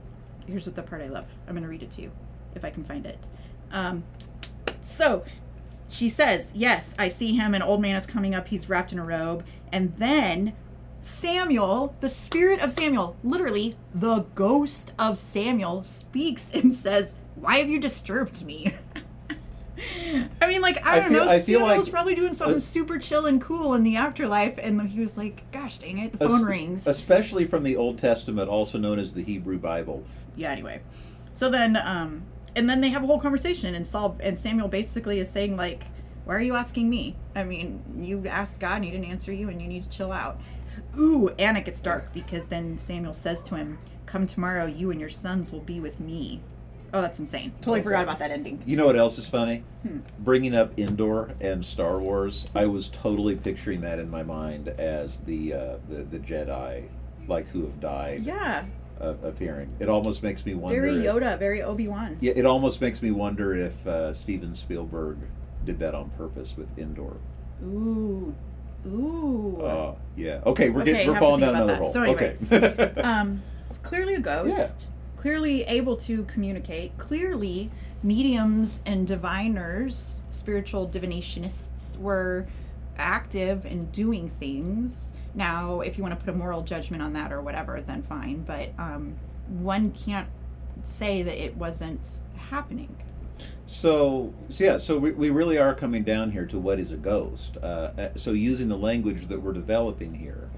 here's 0.47 0.65
what 0.65 0.75
the 0.75 0.83
part 0.83 1.01
I 1.01 1.07
love. 1.07 1.25
I'm 1.47 1.53
going 1.53 1.63
to 1.63 1.69
read 1.69 1.83
it 1.83 1.91
to 1.91 2.01
you 2.01 2.11
if 2.53 2.63
I 2.63 2.69
can 2.69 2.83
find 2.83 3.05
it. 3.05 3.17
Um, 3.71 4.03
so 4.81 5.23
she 5.89 6.09
says, 6.09 6.51
Yes, 6.53 6.93
I 6.97 7.07
see 7.07 7.35
him. 7.35 7.53
An 7.53 7.61
old 7.61 7.81
man 7.81 7.95
is 7.95 8.05
coming 8.05 8.35
up. 8.35 8.47
He's 8.47 8.69
wrapped 8.69 8.91
in 8.91 8.99
a 8.99 9.05
robe. 9.05 9.43
And 9.71 9.93
then 9.97 10.53
Samuel, 11.05 11.95
the 12.01 12.09
spirit 12.09 12.59
of 12.61 12.71
Samuel, 12.71 13.15
literally 13.23 13.77
the 13.93 14.21
ghost 14.33 14.91
of 14.97 15.17
Samuel, 15.19 15.83
speaks 15.83 16.49
and 16.53 16.73
says, 16.83 17.13
Why 17.35 17.59
have 17.59 17.69
you 17.69 17.79
disturbed 17.79 18.43
me? 18.43 18.73
I 20.41 20.47
mean, 20.47 20.61
like, 20.61 20.83
I 20.85 20.97
I 20.97 20.99
don't 21.01 21.11
feel- 21.11 21.25
know. 21.25 21.29
I 21.31 21.39
Samuel 21.41 21.61
like- 21.67 21.77
was 21.77 21.89
probably 21.89 22.15
doing 22.15 22.33
something 22.33 22.59
super 22.59 22.97
chill 22.97 23.27
and 23.27 23.39
cool 23.41 23.75
in 23.75 23.83
the 23.83 23.97
afterlife. 23.97 24.55
And 24.57 24.81
he 24.81 24.99
was 24.99 25.15
like, 25.15 25.43
Gosh 25.51 25.77
dang 25.77 25.99
it, 25.99 26.17
the 26.17 26.25
Es- 26.25 26.31
phone 26.31 26.43
rings. 26.43 26.87
Especially 26.87 27.45
from 27.45 27.63
the 27.63 27.75
Old 27.75 27.99
Testament, 27.99 28.49
also 28.49 28.77
known 28.79 28.97
as 28.97 29.13
the 29.13 29.23
Hebrew 29.23 29.57
Bible. 29.59 30.03
yeah 30.35 30.51
anyway 30.51 30.81
so 31.33 31.49
then 31.49 31.75
um 31.77 32.21
and 32.55 32.69
then 32.69 32.79
they 32.81 32.89
have 32.89 33.03
a 33.03 33.05
whole 33.05 33.19
conversation 33.19 33.75
and 33.75 33.85
saul 33.85 34.17
and 34.21 34.37
samuel 34.39 34.67
basically 34.69 35.19
is 35.19 35.29
saying 35.29 35.55
like 35.57 35.83
why 36.25 36.35
are 36.35 36.41
you 36.41 36.55
asking 36.55 36.89
me 36.89 37.15
i 37.35 37.43
mean 37.43 37.81
you 37.99 38.27
asked 38.27 38.59
god 38.59 38.75
and 38.75 38.85
he 38.85 38.91
didn't 38.91 39.05
answer 39.05 39.31
you 39.31 39.49
and 39.49 39.61
you 39.61 39.67
need 39.67 39.83
to 39.83 39.89
chill 39.89 40.11
out 40.11 40.39
ooh 40.97 41.29
and 41.39 41.57
it 41.57 41.65
gets 41.65 41.81
dark 41.81 42.13
because 42.13 42.47
then 42.47 42.77
samuel 42.77 43.13
says 43.13 43.41
to 43.41 43.55
him 43.55 43.77
come 44.05 44.27
tomorrow 44.27 44.65
you 44.65 44.91
and 44.91 44.99
your 44.99 45.09
sons 45.09 45.51
will 45.51 45.61
be 45.61 45.79
with 45.79 45.99
me 45.99 46.41
oh 46.93 47.01
that's 47.01 47.19
insane 47.19 47.51
totally 47.61 47.81
forgot 47.81 48.03
about 48.03 48.19
that 48.19 48.31
ending 48.31 48.61
You 48.65 48.77
know 48.77 48.85
what 48.85 48.95
else 48.95 49.17
is 49.17 49.27
funny? 49.27 49.63
Hmm. 49.83 49.99
Bringing 50.19 50.55
up 50.55 50.77
Endor 50.79 51.31
and 51.41 51.63
Star 51.63 51.99
Wars, 51.99 52.47
I 52.55 52.65
was 52.65 52.87
totally 52.89 53.35
picturing 53.35 53.81
that 53.81 53.99
in 53.99 54.09
my 54.09 54.23
mind 54.23 54.69
as 54.69 55.17
the 55.19 55.53
uh, 55.53 55.77
the, 55.89 56.03
the 56.03 56.19
Jedi, 56.19 56.87
like 57.27 57.47
who 57.47 57.61
have 57.63 57.79
died, 57.79 58.23
yeah 58.23 58.63
uh, 59.01 59.13
appearing. 59.23 59.69
It 59.79 59.89
almost 59.89 60.23
makes 60.23 60.45
me 60.45 60.53
wonder. 60.55 60.79
very 60.81 60.93
if- 60.99 61.03
yoda 61.05 61.37
very 61.37 61.61
obi-wan 61.61 62.17
yeah, 62.21 62.33
it 62.35 62.45
almost 62.45 62.79
makes 62.81 63.01
me 63.01 63.11
wonder 63.11 63.53
if 63.53 63.85
uh, 63.87 64.13
Steven 64.13 64.55
Spielberg 64.55 65.17
did 65.65 65.79
that 65.79 65.95
on 65.95 66.09
purpose 66.11 66.55
with 66.57 66.67
Endor. 66.77 67.17
ooh 67.63 68.33
ooh 68.87 69.59
Oh, 69.61 69.97
yeah. 70.15 70.41
Okay, 70.45 70.69
we're 70.69 70.81
Okay, 70.81 70.91
getting 70.91 71.11
we're 71.11 71.19
falling 71.19 71.41
down 71.41 71.55
another 71.55 71.77
hole. 71.77 71.91
So 71.91 72.03
anyway, 72.03 72.37
okay. 72.51 73.01
um, 73.01 73.41
it's 73.67 73.79
clearly 73.79 74.15
a 74.15 74.19
ghost. 74.19 74.87
Clearly 75.17 75.63
able 75.63 75.97
to 75.97 76.23
communicate. 76.25 76.95
Clearly, 76.99 77.71
mediums 78.03 78.81
and 78.85 79.07
diviners, 79.07 80.21
spiritual 80.29 80.87
divinationists, 80.87 81.97
were 81.97 82.45
active 82.97 83.65
and 83.65 83.91
doing 83.91 84.29
things. 84.29 85.13
Now, 85.33 85.81
if 85.81 85.97
you 85.97 86.03
want 86.03 86.17
to 86.17 86.23
put 86.23 86.33
a 86.33 86.37
moral 86.37 86.61
judgment 86.61 87.01
on 87.01 87.13
that 87.13 87.33
or 87.33 87.41
whatever, 87.41 87.81
then 87.81 88.03
fine. 88.03 88.43
But 88.43 88.69
um, 88.77 89.15
one 89.47 89.91
can't 89.91 90.27
say 90.83 91.23
that 91.23 91.43
it 91.43 91.57
wasn't 91.57 92.07
happening. 92.37 92.95
So, 93.67 94.33
so 94.49 94.63
yeah, 94.63 94.77
so 94.77 94.97
we, 94.97 95.11
we 95.11 95.29
really 95.29 95.57
are 95.57 95.73
coming 95.73 96.03
down 96.03 96.31
here 96.31 96.45
to 96.47 96.59
what 96.59 96.79
is 96.79 96.91
a 96.91 96.97
ghost. 96.97 97.57
Uh, 97.61 97.65
uh, 97.97 98.09
so 98.15 98.31
using 98.31 98.67
the 98.67 98.77
language 98.77 99.27
that 99.27 99.41
we're 99.41 99.53
developing 99.53 100.13
here, 100.13 100.49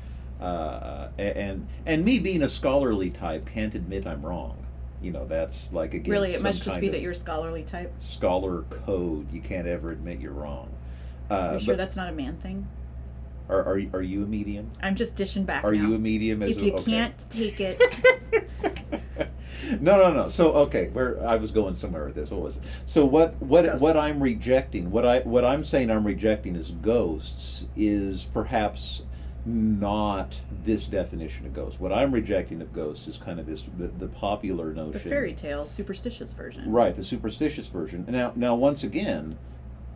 uh, 0.42 1.08
and 1.18 1.68
and 1.86 2.04
me 2.04 2.20
being 2.20 2.44
a 2.44 2.50
scholarly 2.50 3.10
type 3.10 3.46
can't 3.46 3.74
admit 3.76 4.06
I'm 4.06 4.26
wrong. 4.26 4.58
You 5.02 5.12
know, 5.12 5.26
that's 5.26 5.72
like 5.72 5.94
again 5.94 6.12
really, 6.12 6.34
it 6.34 6.42
must 6.42 6.64
just 6.64 6.82
be 6.82 6.90
that 6.90 7.02
you're 7.02 7.14
scholarly 7.14 7.64
type. 7.64 7.94
scholar 8.00 8.64
code. 8.64 9.32
You 9.32 9.42
can't 9.42 9.68
ever 9.68 9.92
admit 9.92 10.20
you're 10.20 10.34
wrong. 10.34 10.70
Are 11.30 11.38
Uh, 11.38 11.54
you 11.54 11.60
sure 11.60 11.74
but 11.74 11.78
that's 11.78 11.96
not 11.96 12.10
a 12.10 12.14
man 12.14 12.36
thing? 12.38 12.68
Are, 13.50 13.64
are 13.64 13.78
you- 13.78 13.90
are 13.94 14.02
you 14.02 14.24
a 14.24 14.28
medium? 14.28 14.72
I'm 14.82 14.96
just 14.96 15.16
dishing 15.16 15.44
back. 15.46 15.64
Are 15.64 15.72
now. 15.74 15.88
you 15.88 15.96
a 15.96 16.00
medium? 16.00 16.44
As 16.44 16.52
If 16.52 16.58
a- 16.58 16.62
you 16.66 16.74
okay. 16.74 16.92
can't 16.92 17.30
take 17.30 17.60
it, 17.60 17.80
no, 19.82 19.98
no, 19.98 20.14
no. 20.14 20.28
So 20.28 20.52
okay, 20.54 20.90
where 20.90 21.26
I 21.28 21.36
was 21.36 21.52
going 21.52 21.76
somewhere 21.76 22.06
with 22.06 22.16
this. 22.16 22.30
What 22.30 22.42
was 22.42 22.56
it? 22.58 22.64
So 22.86 23.06
what 23.06 23.36
what 23.42 23.66
Ghosts. 23.66 23.82
what 23.82 23.98
I'm 23.98 24.22
rejecting, 24.22 24.92
what 24.92 25.06
I 25.06 25.20
what 25.20 25.46
I'm 25.46 25.64
saying 25.64 25.92
I'm 25.92 26.06
rejecting 26.06 26.56
as 26.56 26.72
ghosts 26.72 27.66
is 27.76 28.26
perhaps 28.26 29.02
not 29.46 30.40
this 30.66 30.88
definition 30.88 31.46
of 31.46 31.54
ghosts. 31.54 31.80
What 31.80 31.94
I'm 31.94 32.12
rejecting 32.12 32.62
of 32.62 32.74
ghosts 32.74 33.08
is 33.08 33.18
kind 33.18 33.40
of 33.40 33.46
this 33.46 33.64
the, 33.78 33.88
the 33.88 34.08
popular 34.10 34.74
notion. 34.74 34.92
the 34.92 35.00
fairy 35.00 35.34
tale, 35.34 35.66
superstitious 35.66 36.34
version. 36.34 36.70
Right, 36.72 36.96
the 36.96 37.04
superstitious 37.04 37.68
version. 37.68 38.06
Now 38.10 38.34
now 38.36 38.56
once 38.56 38.84
again, 38.84 39.38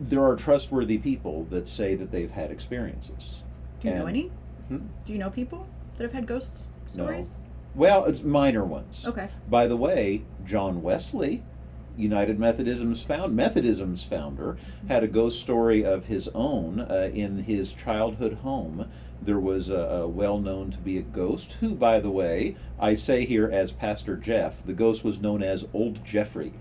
there 0.00 0.24
are 0.24 0.36
trustworthy 0.36 0.98
people 0.98 1.44
that 1.50 1.68
say 1.68 1.94
that 1.94 2.10
they've 2.10 2.30
had 2.30 2.50
experiences. 2.50 3.30
Do 3.80 3.88
you 3.88 3.94
know 3.94 4.06
any? 4.06 4.30
Hmm? 4.68 4.78
Do 5.04 5.12
you 5.12 5.18
know 5.18 5.30
people 5.30 5.66
that 5.96 6.04
have 6.04 6.12
had 6.12 6.26
ghost 6.26 6.68
No. 6.96 7.04
stories? 7.04 7.42
Well, 7.74 8.04
it's 8.04 8.22
minor 8.22 8.64
ones. 8.64 9.04
Okay. 9.06 9.28
By 9.48 9.66
the 9.66 9.76
way, 9.76 10.22
John 10.44 10.82
Wesley, 10.82 11.42
United 11.96 12.38
Methodism's 12.38 13.02
found 13.02 13.34
Methodism's 13.36 14.02
founder, 14.02 14.56
had 14.88 15.04
a 15.04 15.08
ghost 15.08 15.40
story 15.40 15.84
of 15.84 16.06
his 16.06 16.28
own 16.34 16.80
uh, 16.80 17.10
in 17.14 17.38
his 17.44 17.72
childhood 17.72 18.34
home. 18.34 18.90
There 19.22 19.38
was 19.40 19.68
a, 19.70 19.74
a 19.74 20.08
well 20.08 20.38
known 20.38 20.70
to 20.72 20.78
be 20.78 20.98
a 20.98 21.02
ghost 21.02 21.52
who, 21.60 21.74
by 21.74 22.00
the 22.00 22.10
way, 22.10 22.56
I 22.80 22.94
say 22.94 23.24
here 23.24 23.48
as 23.50 23.70
Pastor 23.72 24.16
Jeff, 24.16 24.64
the 24.66 24.72
ghost 24.72 25.04
was 25.04 25.18
known 25.18 25.42
as 25.42 25.64
Old 25.72 26.04
Jeffrey. 26.04 26.52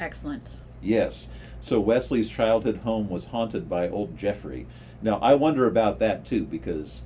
Excellent. 0.00 0.56
Yes. 0.82 1.28
So 1.60 1.80
Wesley's 1.80 2.28
childhood 2.28 2.76
home 2.78 3.08
was 3.08 3.24
haunted 3.26 3.68
by 3.68 3.88
old 3.88 4.16
Jeffrey. 4.16 4.66
Now 5.02 5.18
I 5.20 5.34
wonder 5.34 5.66
about 5.66 5.98
that 6.00 6.24
too 6.26 6.44
because 6.44 7.02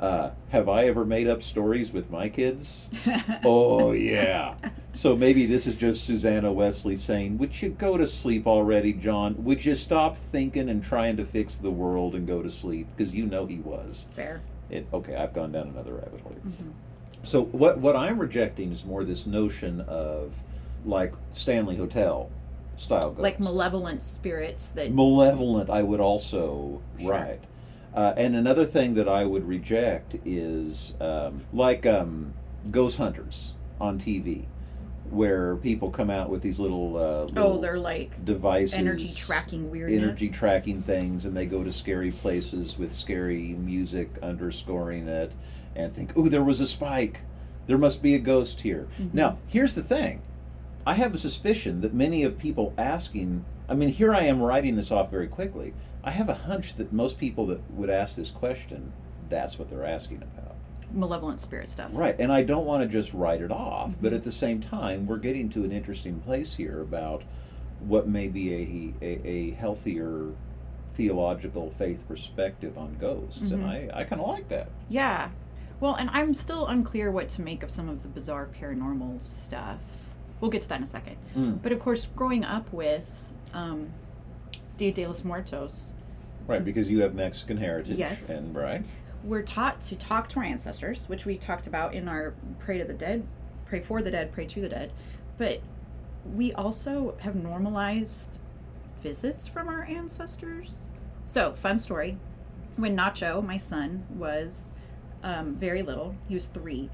uh, 0.00 0.30
have 0.50 0.68
I 0.68 0.86
ever 0.86 1.04
made 1.04 1.28
up 1.28 1.42
stories 1.42 1.92
with 1.92 2.10
my 2.10 2.28
kids? 2.28 2.88
Oh 3.44 3.92
yeah. 3.92 4.54
So 4.92 5.16
maybe 5.16 5.46
this 5.46 5.66
is 5.66 5.76
just 5.76 6.04
Susanna 6.04 6.52
Wesley 6.52 6.96
saying, 6.96 7.38
"Would 7.38 7.60
you 7.60 7.70
go 7.70 7.96
to 7.96 8.06
sleep 8.06 8.46
already, 8.46 8.92
John? 8.92 9.34
Would 9.44 9.64
you 9.64 9.74
stop 9.74 10.16
thinking 10.16 10.68
and 10.68 10.82
trying 10.84 11.16
to 11.16 11.24
fix 11.24 11.56
the 11.56 11.70
world 11.70 12.14
and 12.14 12.26
go 12.26 12.42
to 12.42 12.50
sleep?" 12.50 12.86
Because 12.96 13.12
you 13.14 13.26
know 13.26 13.44
he 13.46 13.58
was. 13.58 14.04
Fair. 14.16 14.40
It, 14.70 14.86
okay, 14.92 15.14
I've 15.16 15.34
gone 15.34 15.52
down 15.52 15.68
another 15.68 15.94
rabbit 15.94 16.20
hole. 16.20 16.32
here. 16.32 16.52
Mhm. 16.52 16.72
So 17.26 17.44
what 17.46 17.78
what 17.78 17.96
I'm 17.96 18.18
rejecting 18.18 18.72
is 18.72 18.84
more 18.84 19.04
this 19.04 19.26
notion 19.26 19.80
of 19.82 20.32
like 20.86 21.12
Stanley 21.32 21.76
Hotel 21.76 22.30
style 22.80 23.10
ghosts. 23.10 23.20
Like 23.20 23.40
malevolent 23.40 24.02
spirits 24.02 24.68
that. 24.70 24.92
malevolent 24.92 25.70
i 25.70 25.82
would 25.82 26.00
also 26.00 26.80
Sure. 27.00 27.10
right 27.12 27.40
uh, 27.94 28.12
and 28.16 28.34
another 28.36 28.64
thing 28.66 28.94
that 28.94 29.08
i 29.08 29.24
would 29.24 29.46
reject 29.46 30.16
is 30.24 30.94
um, 31.00 31.42
like 31.52 31.86
um, 31.86 32.32
ghost 32.70 32.96
hunters 32.98 33.52
on 33.80 33.98
tv 33.98 34.44
where 35.10 35.56
people 35.56 35.90
come 35.90 36.08
out 36.08 36.30
with 36.30 36.40
these 36.40 36.58
little, 36.58 36.96
uh, 36.96 37.28
oh, 37.36 37.60
they're 37.60 37.78
like 37.78 38.24
devices 38.24 38.72
energy 38.74 39.12
tracking 39.14 39.70
weirdness. 39.70 40.02
energy 40.02 40.30
tracking 40.30 40.82
things 40.82 41.26
and 41.26 41.36
they 41.36 41.44
go 41.46 41.62
to 41.62 41.70
scary 41.70 42.10
places 42.10 42.78
with 42.78 42.92
scary 42.92 43.48
music 43.58 44.08
underscoring 44.22 45.06
it 45.06 45.30
and 45.76 45.94
think 45.94 46.16
ooh 46.16 46.28
there 46.30 46.42
was 46.42 46.60
a 46.62 46.66
spike 46.66 47.20
there 47.66 47.78
must 47.78 48.00
be 48.02 48.14
a 48.14 48.18
ghost 48.18 48.60
here 48.62 48.88
Mhm. 48.98 49.12
now 49.14 49.38
here's 49.46 49.74
the 49.74 49.82
thing 49.82 50.22
i 50.86 50.94
have 50.94 51.14
a 51.14 51.18
suspicion 51.18 51.80
that 51.80 51.94
many 51.94 52.22
of 52.22 52.38
people 52.38 52.72
asking 52.78 53.44
i 53.68 53.74
mean 53.74 53.88
here 53.88 54.12
i 54.14 54.22
am 54.22 54.40
writing 54.42 54.76
this 54.76 54.90
off 54.90 55.10
very 55.10 55.26
quickly 55.26 55.72
i 56.02 56.10
have 56.10 56.28
a 56.28 56.34
hunch 56.34 56.76
that 56.76 56.92
most 56.92 57.18
people 57.18 57.46
that 57.46 57.60
would 57.72 57.90
ask 57.90 58.16
this 58.16 58.30
question 58.30 58.92
that's 59.28 59.58
what 59.58 59.70
they're 59.70 59.86
asking 59.86 60.18
about 60.18 60.54
Malevolent 60.92 61.40
spirit 61.40 61.68
stuff. 61.68 61.90
Right, 61.92 62.14
and 62.20 62.30
I 62.30 62.44
don't 62.44 62.66
want 62.66 62.82
to 62.84 62.88
just 62.88 63.12
write 63.14 63.42
it 63.42 63.50
off, 63.50 63.90
but 64.00 64.12
Mhm. 64.12 64.16
at 64.16 64.22
the 64.22 64.30
same 64.30 64.60
time, 64.60 65.06
we're 65.08 65.18
getting 65.18 65.48
to 65.48 65.64
an 65.64 65.72
interesting 65.72 66.20
place 66.20 66.54
here 66.54 66.82
about 66.82 67.24
what 67.80 68.06
may 68.06 68.28
be 68.28 68.54
a, 68.54 69.04
a, 69.04 69.28
a 69.28 69.50
healthier 69.52 70.28
theological 70.96 71.72
faith 71.78 71.98
perspective 72.06 72.78
on 72.78 72.96
ghosts, 73.00 73.40
and 73.50 73.64
Mhm. 73.64 73.68
I, 73.94 74.00
I 74.02 74.04
kind 74.04 74.22
of 74.22 74.28
like 74.28 74.48
that. 74.50 74.68
Yeah. 74.88 75.30
Well, 75.80 75.96
and 75.96 76.08
I'm 76.12 76.32
still 76.32 76.68
unclear 76.68 77.10
what 77.10 77.28
to 77.30 77.42
make 77.42 77.64
of 77.64 77.72
some 77.72 77.88
of 77.88 78.02
the 78.02 78.08
bizarre 78.08 78.46
paranormal 78.60 79.20
stuff. 79.24 79.78
We'll 80.44 80.50
get 80.50 80.60
to 80.60 80.68
that 80.68 80.76
in 80.76 80.82
a 80.82 80.86
second. 80.86 81.16
Mm. 81.34 81.62
But 81.62 81.72
of 81.72 81.80
course, 81.80 82.06
growing 82.14 82.44
up 82.44 82.70
with 82.70 83.02
um, 83.54 83.88
Dia 84.76 84.92
de 84.92 85.06
los 85.06 85.24
Muertos, 85.24 85.94
Right, 86.46 86.62
because 86.62 86.86
you 86.86 87.00
have 87.00 87.14
Mexican 87.14 87.56
heritage, 87.56 87.96
Yes. 87.96 88.28
and 88.28 88.54
right, 88.54 88.84
we're 89.22 89.40
taught 89.40 89.80
to 89.80 89.96
talk 89.96 90.28
to 90.28 90.40
our 90.40 90.44
ancestors, 90.44 91.08
which 91.08 91.24
we 91.24 91.38
talked 91.38 91.66
about 91.66 91.94
in 91.94 92.08
our 92.08 92.34
Pray 92.58 92.76
to 92.76 92.84
the 92.84 92.92
Dead, 92.92 93.26
Pray 93.64 93.80
for 93.80 94.02
the 94.02 94.10
Dead, 94.10 94.32
Pray 94.32 94.44
to 94.44 94.60
the 94.60 94.68
Dead. 94.68 94.92
But 95.38 95.62
we 96.34 96.52
also 96.52 97.16
have 97.20 97.34
normalized 97.34 98.38
visits 99.02 99.48
from 99.48 99.68
our 99.68 99.84
ancestors. 99.84 100.88
So, 101.24 101.54
fun 101.54 101.78
story. 101.78 102.18
When 102.76 102.94
Nacho, 102.94 103.42
my 103.42 103.56
son, 103.56 104.04
was 104.14 104.66
um, 105.22 105.54
very 105.54 105.80
little, 105.80 106.14
he 106.28 106.34
was 106.34 106.48
three, 106.48 106.90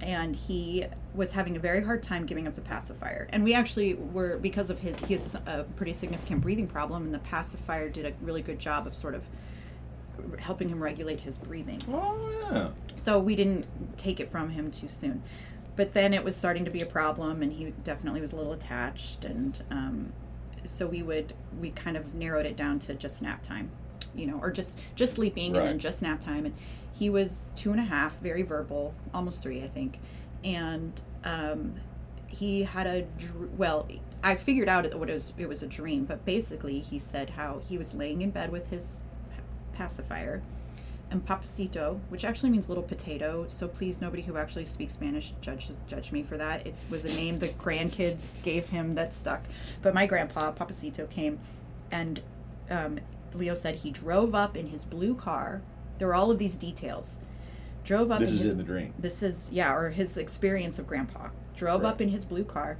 and 0.00 0.34
he 0.34 0.84
was 1.14 1.32
having 1.32 1.56
a 1.56 1.58
very 1.58 1.82
hard 1.84 2.02
time 2.02 2.26
giving 2.26 2.46
up 2.46 2.54
the 2.54 2.60
pacifier. 2.60 3.28
And 3.30 3.44
we 3.44 3.54
actually 3.54 3.94
were 3.94 4.38
because 4.38 4.70
of 4.70 4.78
his 4.78 4.98
he 5.00 5.14
has 5.14 5.34
a 5.46 5.64
pretty 5.76 5.92
significant 5.92 6.40
breathing 6.40 6.66
problem, 6.66 7.04
and 7.04 7.14
the 7.14 7.20
pacifier 7.20 7.88
did 7.88 8.06
a 8.06 8.12
really 8.22 8.42
good 8.42 8.58
job 8.58 8.86
of 8.86 8.94
sort 8.94 9.14
of 9.14 9.22
helping 10.38 10.68
him 10.68 10.82
regulate 10.82 11.20
his 11.20 11.38
breathing. 11.38 11.82
Oh 11.92 12.48
yeah. 12.50 12.68
So 12.96 13.18
we 13.18 13.34
didn't 13.36 13.66
take 13.96 14.20
it 14.20 14.30
from 14.30 14.50
him 14.50 14.70
too 14.70 14.88
soon. 14.88 15.22
But 15.76 15.94
then 15.94 16.12
it 16.12 16.22
was 16.22 16.36
starting 16.36 16.64
to 16.64 16.70
be 16.70 16.82
a 16.82 16.86
problem, 16.86 17.42
and 17.42 17.52
he 17.52 17.72
definitely 17.84 18.20
was 18.20 18.32
a 18.32 18.36
little 18.36 18.52
attached, 18.52 19.24
and 19.24 19.62
um, 19.70 20.12
so 20.66 20.86
we 20.86 21.02
would 21.02 21.32
we 21.58 21.70
kind 21.70 21.96
of 21.96 22.14
narrowed 22.14 22.46
it 22.46 22.56
down 22.56 22.78
to 22.80 22.94
just 22.94 23.22
nap 23.22 23.42
time, 23.42 23.70
you 24.14 24.26
know, 24.26 24.38
or 24.40 24.50
just 24.50 24.78
just 24.94 25.14
sleeping 25.14 25.56
and 25.56 25.66
then 25.66 25.78
just 25.78 26.02
nap 26.02 26.20
time. 26.20 26.46
And 26.46 26.54
he 26.92 27.10
was 27.10 27.50
two 27.56 27.70
and 27.70 27.80
a 27.80 27.84
half, 27.84 28.18
very 28.20 28.42
verbal, 28.42 28.94
almost 29.14 29.42
three, 29.42 29.62
I 29.62 29.68
think, 29.68 29.98
and 30.44 31.00
um, 31.24 31.74
he 32.26 32.62
had 32.62 32.86
a 32.86 33.02
dr- 33.02 33.50
well. 33.56 33.88
I 34.22 34.34
figured 34.34 34.68
out 34.68 34.94
what 34.98 35.08
it 35.08 35.14
was. 35.14 35.32
It 35.38 35.48
was 35.48 35.62
a 35.62 35.66
dream, 35.66 36.04
but 36.04 36.24
basically, 36.24 36.80
he 36.80 36.98
said 36.98 37.30
how 37.30 37.60
he 37.66 37.78
was 37.78 37.94
laying 37.94 38.20
in 38.22 38.30
bed 38.30 38.52
with 38.52 38.66
his 38.68 39.02
pacifier, 39.72 40.42
and 41.10 41.26
Papacito, 41.26 41.98
which 42.08 42.24
actually 42.24 42.50
means 42.50 42.68
little 42.68 42.84
potato. 42.84 43.46
So 43.48 43.66
please, 43.66 44.00
nobody 44.00 44.22
who 44.22 44.36
actually 44.36 44.66
speaks 44.66 44.92
Spanish 44.92 45.32
judge 45.40 45.70
judge 45.88 46.12
me 46.12 46.22
for 46.22 46.36
that. 46.36 46.66
It 46.66 46.74
was 46.90 47.04
a 47.04 47.08
name 47.08 47.38
the 47.38 47.48
grandkids 47.48 48.42
gave 48.42 48.68
him 48.68 48.94
that 48.94 49.12
stuck. 49.12 49.42
But 49.82 49.94
my 49.94 50.06
grandpa, 50.06 50.52
Papacito, 50.52 51.08
came, 51.08 51.40
and 51.90 52.20
um, 52.70 53.00
Leo 53.34 53.54
said 53.54 53.76
he 53.76 53.90
drove 53.90 54.34
up 54.34 54.56
in 54.56 54.66
his 54.66 54.84
blue 54.84 55.14
car. 55.14 55.62
There 56.00 56.08
were 56.08 56.14
all 56.14 56.30
of 56.30 56.38
these 56.38 56.56
details. 56.56 57.20
Drove 57.84 58.10
up 58.10 58.20
This 58.20 58.30
in 58.30 58.36
is 58.36 58.42
his 58.42 58.52
in 58.52 58.58
the 58.58 58.64
dream. 58.64 58.94
this 58.98 59.22
is 59.22 59.50
yeah 59.52 59.74
or 59.74 59.90
his 59.90 60.16
experience 60.16 60.78
of 60.78 60.86
grandpa. 60.86 61.28
Drove 61.54 61.84
up 61.84 62.00
in 62.00 62.08
his 62.08 62.24
blue 62.24 62.42
car 62.42 62.78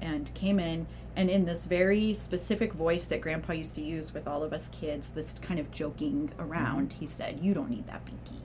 and 0.00 0.34
came 0.34 0.58
in 0.58 0.88
and 1.14 1.30
in 1.30 1.44
this 1.44 1.66
very 1.66 2.12
specific 2.14 2.72
voice 2.72 3.04
that 3.04 3.20
grandpa 3.20 3.52
used 3.52 3.76
to 3.76 3.80
use 3.80 4.12
with 4.12 4.26
all 4.26 4.42
of 4.42 4.52
us 4.52 4.68
kids 4.72 5.10
this 5.10 5.34
kind 5.40 5.60
of 5.60 5.70
joking 5.70 6.32
around 6.40 6.90
mm-hmm. 6.90 6.98
he 6.98 7.06
said 7.06 7.38
you 7.40 7.54
don't 7.54 7.70
need 7.70 7.86
that 7.86 8.04
pinky. 8.04 8.42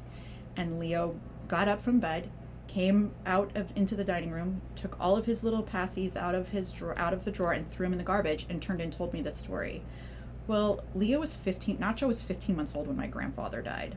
And 0.57 0.79
leo 0.79 1.15
got 1.47 1.67
up 1.67 1.83
from 1.83 1.99
bed 1.99 2.29
came 2.67 3.11
out 3.25 3.49
of 3.55 3.67
into 3.75 3.95
the 3.95 4.03
dining 4.03 4.29
room 4.29 4.61
took 4.75 4.95
all 4.99 5.17
of 5.17 5.25
his 5.25 5.43
little 5.43 5.63
passies 5.63 6.15
out 6.15 6.35
of 6.35 6.49
his 6.49 6.71
drawer 6.71 6.97
out 6.99 7.13
of 7.13 7.25
the 7.25 7.31
drawer 7.31 7.53
and 7.53 7.67
threw 7.67 7.87
them 7.87 7.93
in 7.93 7.97
the 7.97 8.03
garbage 8.03 8.45
and 8.49 8.61
turned 8.61 8.79
and 8.79 8.93
told 8.93 9.11
me 9.11 9.23
the 9.23 9.31
story 9.31 9.81
well 10.47 10.83
leo 10.95 11.19
was 11.19 11.35
15 11.35 11.77
nacho 11.77 12.07
was 12.07 12.21
15 12.21 12.55
months 12.55 12.73
old 12.75 12.87
when 12.87 12.97
my 12.97 13.07
grandfather 13.07 13.61
died 13.61 13.95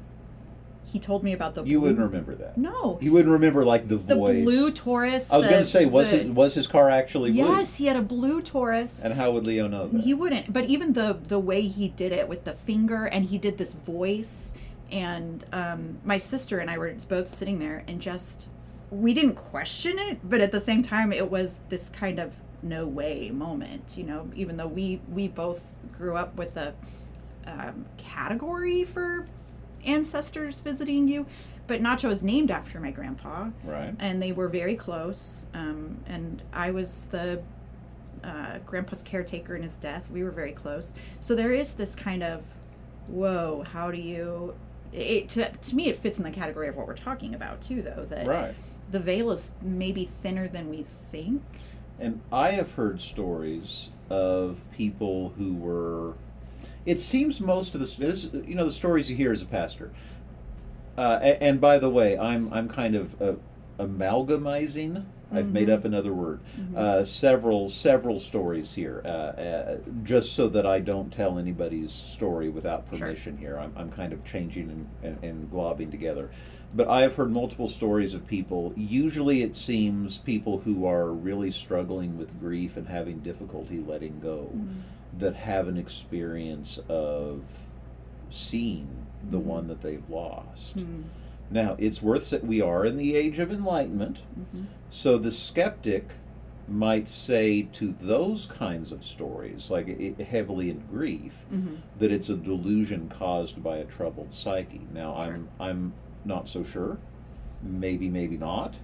he 0.85 1.01
told 1.01 1.25
me 1.25 1.33
about 1.33 1.57
the 1.57 1.65
You 1.65 1.81
blue- 1.81 1.89
wouldn't 1.89 2.07
remember 2.13 2.37
that. 2.37 2.57
no 2.57 2.97
You 3.03 3.11
wouldn't 3.11 3.33
remember 3.33 3.65
like 3.65 3.89
the 3.89 3.97
the 3.97 4.15
voice. 4.15 4.45
blue 4.45 4.71
Taurus. 4.71 5.33
I 5.33 5.37
was 5.37 5.47
the- 5.47 5.53
to 5.59 5.65
say, 5.65 5.85
was 5.85 6.11
the- 6.11 6.21
it 6.21 6.29
was 6.31 6.55
his 6.55 6.69
car 6.69 6.89
actually 6.91 7.33
blue? 7.33 7.45
Yes, 7.45 7.75
he 7.75 7.87
had 7.87 7.97
a 7.97 8.03
blue 8.03 8.41
Taurus. 8.41 9.03
And 9.03 9.13
how 9.15 9.33
would 9.33 9.45
Leo 9.49 9.67
know 9.67 9.89
that? 9.89 10.03
He 10.03 10.15
wouldn't, 10.15 10.53
but 10.53 10.67
even 10.67 10.93
the 10.93 11.17
the 11.27 11.41
way 11.41 11.63
he 11.63 11.89
did 11.89 12.13
it 12.13 12.29
with 12.29 12.45
the 12.45 12.53
finger, 12.53 13.07
and 13.07 13.25
he 13.25 13.37
did 13.37 13.59
this 13.59 13.73
voice, 13.73 14.55
and 14.93 15.45
um, 15.53 15.99
my 16.05 16.19
sister 16.19 16.61
and 16.61 16.71
I 16.71 16.79
were 16.79 16.95
both 17.09 17.35
sitting 17.35 17.59
there, 17.59 17.83
and 17.89 18.01
just 18.01 18.47
we 18.93 19.13
didn't 19.13 19.35
question 19.35 19.99
it, 19.99 20.19
but 20.23 20.41
at 20.41 20.53
the 20.53 20.61
same 20.61 20.85
time, 20.85 21.13
it 21.13 21.29
was 21.29 21.59
this 21.69 21.89
kind 21.89 22.21
of 22.21 22.31
no 22.63 22.87
way 22.87 23.31
moment, 23.31 23.95
you 23.97 24.05
know. 24.05 24.29
Even 24.35 24.57
though 24.57 24.67
we 24.67 25.01
we 25.13 25.29
both 25.29 25.63
grew 25.97 26.17
up 26.17 26.35
with 26.37 26.57
a 26.57 26.75
um, 27.47 27.87
category 27.97 28.85
for 28.85 29.27
ancestors 29.85 30.59
visiting 30.59 31.07
you, 31.07 31.27
but 31.67 31.81
Nacho 31.81 32.11
is 32.11 32.23
named 32.23 32.51
after 32.51 32.81
my 32.81 32.91
grandpa 32.91 33.49
right. 33.65 33.95
and 33.99 34.21
they 34.21 34.33
were 34.33 34.49
very 34.49 34.75
close. 34.75 35.47
Um, 35.55 35.99
and 36.07 36.43
I 36.53 36.71
was 36.71 37.07
the 37.11 37.43
uh, 38.23 38.59
grandpa's 38.67 39.03
caretaker 39.03 39.57
in 39.57 39.63
his 39.63 39.75
death. 39.75 40.05
We 40.11 40.23
were 40.23 40.31
very 40.31 40.53
close. 40.53 40.95
So 41.21 41.35
there 41.35 41.53
is 41.53 41.73
this 41.73 41.95
kind 41.95 42.23
of, 42.23 42.43
whoa, 43.09 43.65
how 43.71 43.91
do 43.91 43.99
you? 43.99 44.55
It 44.93 45.29
to, 45.31 45.51
to 45.51 45.77
me 45.77 45.89
it 45.89 46.01
fits 46.01 46.19
in 46.19 46.25
the 46.25 46.31
category 46.31 46.69
of 46.69 46.77
what 46.77 46.87
we're 46.87 46.95
talking 46.97 47.35
about 47.35 47.61
too, 47.61 47.83
though. 47.83 48.07
That 48.09 48.27
Right. 48.27 48.55
the 48.91 49.01
veil 49.01 49.31
is 49.31 49.51
maybe 49.63 50.09
thinner 50.23 50.49
than 50.49 50.71
we 50.71 50.87
think. 51.11 51.43
And 51.99 52.21
I 52.31 52.51
have 52.51 52.73
heard 52.73 53.01
stories 53.01 53.89
of 54.11 54.61
people 54.77 55.33
who 55.39 55.55
were. 55.55 56.15
It 56.85 57.01
seems 57.01 57.41
most 57.41 57.75
of 57.75 57.81
the 57.81 57.87
this, 57.99 58.31
you 58.33 58.55
know 58.55 58.65
the 58.65 58.71
stories 58.73 59.11
you 59.11 59.17
hear 59.17 59.33
as 59.33 59.43
a 59.43 59.47
pastor. 59.47 59.91
Uh, 60.97 61.19
a- 61.21 61.43
and, 61.43 61.61
by 61.61 61.79
the 61.79 61.91
way, 61.91 62.19
I'm 62.19 62.53
I'm 62.53 62.69
kind 62.69 62.95
of 62.95 63.21
uh, 63.23 63.35
amalgamizing. 63.79 65.05
I've 65.33 65.51
made 65.53 65.67
Mhm. 65.69 65.73
up 65.73 65.85
another 65.85 66.15
word. 66.15 66.39
Mhm. 66.57 66.77
Uh, 66.77 67.05
several 67.05 67.69
several 67.69 68.21
stories 68.21 68.73
here, 68.75 69.03
uh, 69.05 69.09
uh, 69.09 69.77
just 70.05 70.35
so 70.35 70.47
that 70.49 70.65
I 70.65 70.79
don't 70.79 71.13
tell 71.13 71.39
anybody's 71.39 71.91
story 71.93 72.49
without 72.49 72.85
Sure. 72.91 73.01
permission. 73.01 73.37
Here, 73.37 73.59
I'm 73.59 73.73
I'm 73.77 73.91
kind 73.91 74.13
of 74.13 74.25
changing 74.25 74.71
and, 74.71 74.87
and, 75.03 75.25
and 75.25 75.51
globbing 75.51 75.91
together. 75.91 76.31
But 76.77 76.89
I 76.89 77.01
have 77.03 77.15
heard 77.15 77.33
multiple 77.33 77.69
stories 77.69 78.13
of 78.13 78.27
people. 78.27 78.75
Usually, 78.77 79.41
it 79.41 79.57
seems 79.57 80.19
people 80.19 80.59
who 80.59 80.85
are 80.85 81.11
really 81.11 81.51
struggling 81.51 82.19
with 82.19 82.39
grief 82.39 82.77
and 82.77 82.87
having 82.87 83.21
difficulty 83.21 83.79
letting 83.79 84.21
go 84.21 84.51
Mm-hmm. 84.55 85.19
that 85.21 85.35
have 85.37 85.69
an 85.69 85.79
experience 85.79 86.79
of 86.91 87.43
seeing 88.31 88.89
the 89.31 89.39
Mhm. 89.39 89.45
one 89.45 89.69
that 89.69 89.81
they've 89.81 90.09
lost. 90.11 90.73
Hmm. 90.75 91.03
Now, 91.51 91.77
it's 91.79 92.03
worth 92.03 92.29
that 92.31 92.45
we 92.45 92.61
are 92.61 92.85
in 92.85 92.99
the 92.99 93.15
age 93.15 93.39
of 93.39 93.51
enlightenment, 93.51 94.19
Mhm. 94.39 94.67
so 94.91 95.17
the 95.17 95.31
skeptic 95.31 96.11
might 96.69 97.09
say 97.09 97.63
to 97.73 97.95
those 98.03 98.45
kinds 98.47 98.91
of 98.93 99.05
stories, 99.05 99.71
like 99.71 99.89
i 99.89 100.23
heavily 100.23 100.69
in 100.69 100.83
grief, 100.91 101.47
Mhm. 101.51 101.77
that 102.01 102.11
it's 102.13 102.29
a 102.29 102.37
delusion 102.37 103.09
caused 103.09 103.63
by 103.63 103.77
a 103.79 103.85
troubled 103.85 104.35
psyche. 104.35 104.81
Now, 104.93 105.15
Sure. 105.15 105.35
I'm 105.35 105.49
I'm 105.61 105.93
not 106.27 106.49
so 106.49 106.63
sure. 106.65 106.99
Maybe, 107.63 108.09
maybe 108.09 108.37
not. 108.37 108.75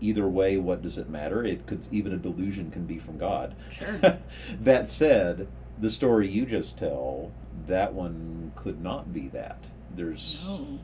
Either 0.00 0.28
way, 0.28 0.56
what 0.56 0.82
does 0.82 0.96
it 0.98 1.10
matter? 1.10 1.44
It 1.44 1.66
could 1.66 1.82
even 1.90 2.12
a 2.12 2.16
delusion 2.16 2.70
can 2.70 2.86
be 2.86 2.98
from 2.98 3.18
God. 3.18 3.54
Sure. 3.70 3.98
that 4.62 4.88
said, 4.88 5.48
the 5.78 5.90
story 5.90 6.28
you 6.28 6.46
just 6.46 6.78
tell, 6.78 7.30
that 7.66 7.92
one 7.92 8.52
could 8.56 8.82
not 8.82 9.12
be 9.12 9.28
that. 9.28 9.62
There's 9.94 10.44
No. 10.46 10.78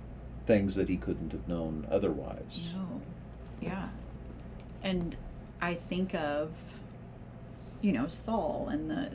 things 0.47 0.75
that 0.75 0.89
he 0.89 0.97
couldn't 0.97 1.33
have 1.33 1.47
known 1.49 1.87
otherwise. 1.91 2.69
No. 2.75 3.01
Yeah. 3.61 3.89
And 4.83 5.17
I 5.63 5.75
think 5.75 6.15
of, 6.15 6.51
you 7.81 7.93
know, 7.93 8.07
Saul 8.09 8.69
and 8.71 8.91
the 8.91 9.11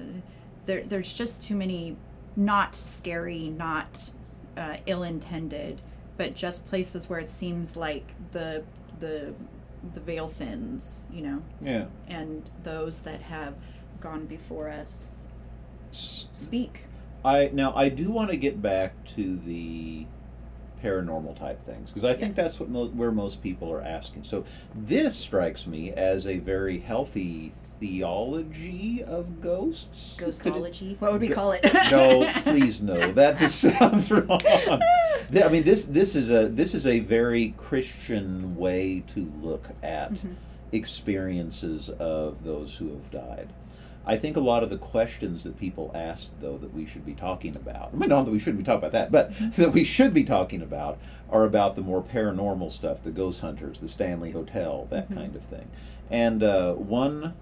there. 0.66 0.84
There's 0.84 1.14
just 1.14 1.44
too 1.44 1.56
many, 1.56 1.96
not 2.36 2.74
scary, 2.76 3.50
not 3.50 4.10
uh, 4.58 4.78
ill-intended, 4.86 5.82
but 6.22 6.36
just 6.36 6.68
places 6.68 7.10
where 7.10 7.18
it 7.18 7.32
seems 7.32 7.76
like 7.76 8.06
the 8.32 8.64
the 9.00 9.34
the 9.96 10.00
veil 10.00 10.28
thins. 10.28 11.08
You 11.12 11.22
know, 11.24 11.42
Yeah. 11.64 11.86
and 12.08 12.48
those 12.64 13.00
that 13.00 13.22
have 13.22 13.56
gone 14.00 14.28
before 14.28 14.70
us 14.70 15.26
speak. 15.92 16.86
I 17.26 17.50
now 17.54 17.74
I 17.76 17.90
do 17.90 18.12
want 18.12 18.30
to 18.30 18.38
get 18.38 18.62
back 18.62 18.94
to 19.16 19.38
the 19.48 20.06
paranormal 20.84 21.38
type 21.40 21.66
things 21.66 21.90
because 21.90 22.04
I 22.04 22.14
think 22.14 22.36
Yes. 22.38 22.46
that's 22.46 22.60
what 22.60 22.70
mo- 22.70 22.90
where 22.90 23.12
most 23.12 23.42
people 23.42 23.72
are 23.74 23.82
asking. 23.82 24.24
So 24.24 24.46
this 24.76 25.16
strikes 25.16 25.66
me 25.66 25.92
as 25.92 26.28
a 26.28 26.38
very 26.38 26.78
healthy 26.80 27.52
theology 27.82 29.04
of 29.04 29.42
ghosts. 29.42 30.14
Could 30.18 30.30
it- 30.30 30.36
Ghostology. 30.36 31.00
What 31.02 31.12
would 31.12 31.22
we 31.22 31.28
call 31.30 31.52
it? 31.52 31.62
no, 31.92 32.30
please 32.44 32.80
no. 32.82 33.12
That 33.12 33.38
just 33.38 33.60
sounds 33.80 34.10
wrong. 34.12 34.40
I 34.46 35.48
mean, 35.50 35.64
this 35.64 35.86
this 35.86 36.16
is 36.16 36.30
a 36.32 36.48
this 36.48 36.74
is 36.74 36.86
a 36.88 37.00
very 37.00 37.54
Christian 37.58 38.56
way 38.56 39.04
to 39.16 39.32
look 39.42 39.68
at 39.84 40.14
Mhm. 40.14 40.36
experiences 40.72 41.90
of 41.90 42.44
those 42.44 42.76
who 42.76 42.90
have 42.90 43.12
died. 43.12 43.50
I 44.06 44.18
think 44.18 44.36
a 44.36 44.40
lot 44.40 44.64
of 44.64 44.70
the 44.72 44.78
questions 44.78 45.44
that 45.44 45.60
people 45.60 45.92
ask, 45.94 46.34
though, 46.42 46.58
that 46.58 46.74
we 46.74 46.88
should 46.88 47.06
be 47.06 47.14
talking 47.14 47.56
about, 47.56 47.92
I 47.94 47.98
mean, 47.98 48.10
not 48.10 48.26
that 48.26 48.32
we 48.32 48.40
shouldn't 48.40 48.58
be 48.58 48.64
talking 48.64 48.80
about 48.80 48.94
that, 48.94 49.12
but 49.12 49.32
that 49.58 49.74
we 49.74 49.84
should 49.84 50.12
be 50.12 50.24
talking 50.24 50.64
about, 50.64 50.98
are 51.32 51.44
about 51.46 51.76
the 51.76 51.84
more 51.84 52.02
paranormal 52.02 52.72
stuff, 52.72 53.04
the 53.04 53.12
ghost 53.12 53.42
hunters, 53.42 53.80
the 53.80 53.88
Stanley 53.88 54.32
Hotel, 54.32 54.88
that 54.90 55.10
Mhm. 55.10 55.16
kind 55.16 55.36
of 55.36 55.44
thing. 55.44 55.68
And 56.10 56.42
uh, 56.42 56.74
one 56.74 57.34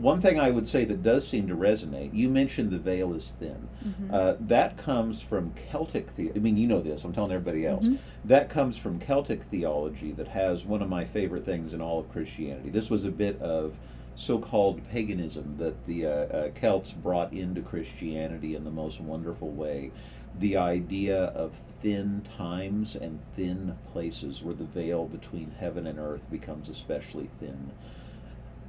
one 0.00 0.20
thing 0.20 0.38
I 0.40 0.50
would 0.50 0.66
say 0.66 0.84
that 0.84 1.02
does 1.02 1.26
seem 1.26 1.48
to 1.48 1.54
resonate, 1.56 2.14
you 2.14 2.28
mentioned 2.28 2.70
the 2.70 2.78
veil 2.78 3.12
is 3.14 3.34
thin. 3.38 3.68
Mhm. 3.84 4.12
Uh, 4.12 4.34
that 4.40 4.76
comes 4.76 5.20
from 5.20 5.52
Celtic 5.70 6.14
the 6.16 6.30
I 6.34 6.38
mean, 6.38 6.56
you 6.56 6.66
know 6.66 6.80
this. 6.80 7.04
I'm 7.04 7.12
telling 7.12 7.32
everybody 7.32 7.66
else. 7.66 7.86
Mhm. 7.86 7.98
That 8.24 8.48
comes 8.48 8.76
from 8.76 8.98
Celtic 8.98 9.42
theology 9.44 10.12
that 10.12 10.28
has 10.28 10.64
one 10.64 10.82
of 10.82 10.88
my 10.88 11.04
favorite 11.04 11.44
things 11.44 11.74
in 11.74 11.80
all 11.80 11.98
of 11.98 12.10
Christianity. 12.10 12.70
This 12.70 12.90
was 12.90 13.04
a 13.04 13.10
bit 13.10 13.40
of 13.40 13.78
so-called 14.16 14.82
paganism 14.90 15.54
that 15.58 15.86
the 15.86 16.04
uh, 16.06 16.10
uh, 16.10 16.48
Celts 16.54 16.92
brought 16.92 17.32
into 17.32 17.62
Christianity 17.62 18.54
in 18.54 18.64
the 18.64 18.70
most 18.70 19.00
wonderful 19.00 19.50
way. 19.50 19.90
the 20.38 20.56
idea 20.56 21.24
of 21.24 21.50
thin 21.82 22.22
times 22.38 22.94
and 22.94 23.18
thin 23.34 23.76
places 23.92 24.44
where 24.44 24.54
the 24.54 24.64
veil 24.64 25.06
between 25.06 25.50
heaven 25.58 25.88
and 25.88 25.98
earth 25.98 26.22
becomes 26.30 26.68
especially 26.68 27.28
thin. 27.40 27.72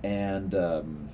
And 0.04 0.56
um, 0.56 1.10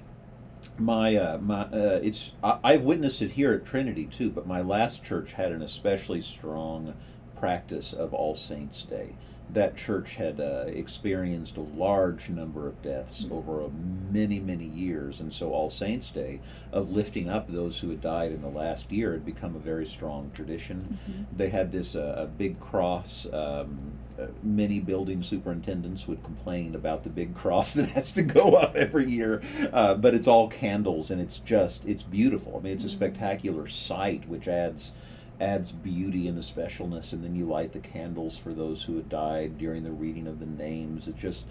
my 0.77 1.15
uh, 1.15 1.37
my 1.39 1.61
uh, 1.63 1.99
it's 2.03 2.31
I, 2.43 2.59
I've 2.63 2.83
witnessed 2.83 3.21
it 3.21 3.31
here 3.31 3.53
at 3.53 3.65
Trinity 3.65 4.05
too, 4.05 4.29
but 4.29 4.47
my 4.47 4.61
last 4.61 5.03
church 5.03 5.33
had 5.33 5.51
an 5.51 5.61
especially 5.61 6.21
strong 6.21 6.93
practice 7.39 7.93
of 7.93 8.13
All 8.13 8.35
Saints 8.35 8.83
Day. 8.83 9.15
That 9.53 9.77
church 9.77 10.15
had 10.15 10.39
uh, 10.41 10.65
experienced 10.67 11.55
a 11.57 11.61
large 11.61 12.29
number 12.29 12.67
of 12.67 12.81
deaths 12.81 13.23
Mhm. 13.23 13.31
over 13.31 13.61
a 13.61 13.69
many 14.11 14.39
many 14.39 14.65
years, 14.65 15.19
and 15.21 15.31
so 15.33 15.51
All 15.53 15.69
Saints 15.69 16.09
Day 16.11 16.41
of 16.73 16.91
lifting 16.91 17.29
up 17.29 17.49
those 17.49 17.79
who 17.79 17.89
had 17.89 18.01
died 18.01 18.33
in 18.33 18.41
the 18.41 18.49
last 18.49 18.91
year 18.91 19.13
had 19.13 19.25
become 19.25 19.55
a 19.55 19.59
very 19.59 19.85
strong 19.85 20.31
tradition. 20.33 20.97
Mhm. 21.09 21.25
They 21.37 21.49
had 21.49 21.71
this 21.71 21.95
uh, 21.95 22.15
a 22.17 22.25
big 22.27 22.59
cross. 22.59 23.25
Um, 23.31 23.77
uh, 24.19 24.25
many 24.43 24.79
building 24.79 25.21
superintendents 25.21 26.07
would 26.07 26.23
complain 26.23 26.73
about 26.73 27.03
the 27.03 27.09
big 27.09 27.33
cross 27.35 27.73
that 27.75 27.87
has 27.89 28.11
to 28.13 28.23
go 28.23 28.55
up 28.55 28.75
every 28.75 29.09
year, 29.09 29.41
uh, 29.71 29.93
but 29.95 30.13
it's 30.13 30.27
all 30.27 30.47
candles 30.49 31.09
and 31.11 31.21
it's 31.21 31.37
just 31.39 31.85
it's 31.85 32.03
beautiful. 32.03 32.57
I 32.57 32.63
mean, 32.63 32.73
it's 32.73 32.83
a 32.83 32.87
Mhm. 32.87 32.91
spectacular 32.91 33.67
sight, 33.67 34.27
which 34.27 34.47
adds 34.47 34.91
adds 35.39 35.71
beauty 35.71 36.27
and 36.27 36.37
the 36.37 36.41
specialness. 36.41 37.13
And 37.13 37.23
then 37.23 37.35
you 37.35 37.45
light 37.45 37.73
the 37.73 37.79
candles 37.79 38.37
for 38.37 38.53
those 38.53 38.83
who 38.83 38.95
had 38.95 39.09
died 39.09 39.57
during 39.57 39.83
the 39.83 39.91
reading 39.91 40.27
of 40.27 40.39
the 40.39 40.45
names. 40.45 41.07
It 41.07 41.17
just 41.17 41.45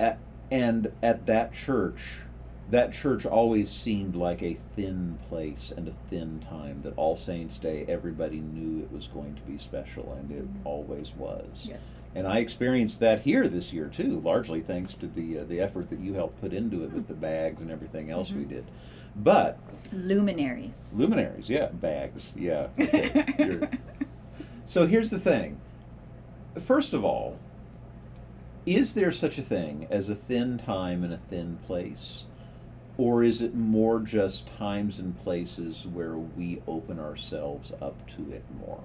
at, 0.00 0.18
and 0.50 0.92
at 1.02 1.26
that 1.26 1.52
church 1.52 2.22
that 2.70 2.92
church 2.92 3.24
always 3.24 3.70
seemed 3.70 4.14
like 4.14 4.42
a 4.42 4.58
thin 4.76 5.18
place 5.28 5.72
and 5.76 5.88
a 5.88 5.92
thin 6.10 6.38
time 6.50 6.80
that 6.82 6.92
all 6.96 7.16
saints 7.16 7.56
day 7.56 7.84
everybody 7.88 8.40
knew 8.40 8.82
it 8.82 8.92
was 8.92 9.06
going 9.06 9.34
to 9.34 9.40
be 9.42 9.56
special 9.56 10.12
and 10.12 10.30
it 10.30 10.44
Mhm. 10.46 10.66
always 10.66 11.12
was 11.16 11.66
Yes. 11.68 11.86
and 12.14 12.26
i 12.26 12.38
experienced 12.38 13.00
that 13.00 13.20
here 13.22 13.48
this 13.48 13.72
year 13.72 13.86
too 13.88 14.20
largely 14.20 14.60
thanks 14.60 14.92
to 14.94 15.06
the 15.06 15.38
uh, 15.38 15.44
the 15.44 15.60
effort 15.60 15.88
that 15.90 15.98
you 15.98 16.12
helped 16.14 16.40
put 16.40 16.52
into 16.52 16.84
it 16.84 16.92
with 16.92 17.08
the 17.08 17.14
bags 17.14 17.62
and 17.62 17.70
everything 17.70 18.10
else 18.10 18.32
we 18.32 18.42
Mhm. 18.44 18.48
did 18.48 18.64
but 19.16 19.58
Luminaries. 19.92 20.92
luminaries 20.94 21.48
yeah 21.48 21.68
bags 21.68 22.32
yeah 22.36 22.68
okay, 22.78 23.68
so 24.66 24.86
here's 24.86 25.08
the 25.10 25.18
thing 25.18 25.58
first 26.60 26.92
of 26.92 27.02
all 27.04 27.36
is 28.66 28.92
there 28.92 29.10
such 29.12 29.38
a 29.38 29.42
thing 29.42 29.86
as 29.90 30.10
a 30.10 30.14
thin 30.14 30.58
time 30.58 31.02
and 31.02 31.14
a 31.14 31.16
thin 31.30 31.56
place? 31.66 32.24
Or 32.98 33.22
is 33.22 33.40
it 33.40 33.54
more 33.54 34.00
just 34.00 34.48
times 34.58 34.98
and 34.98 35.16
places 35.22 35.86
where 35.86 36.16
we 36.16 36.60
open 36.66 36.98
ourselves 36.98 37.72
up 37.80 38.08
to 38.16 38.32
it 38.32 38.44
more? 38.60 38.82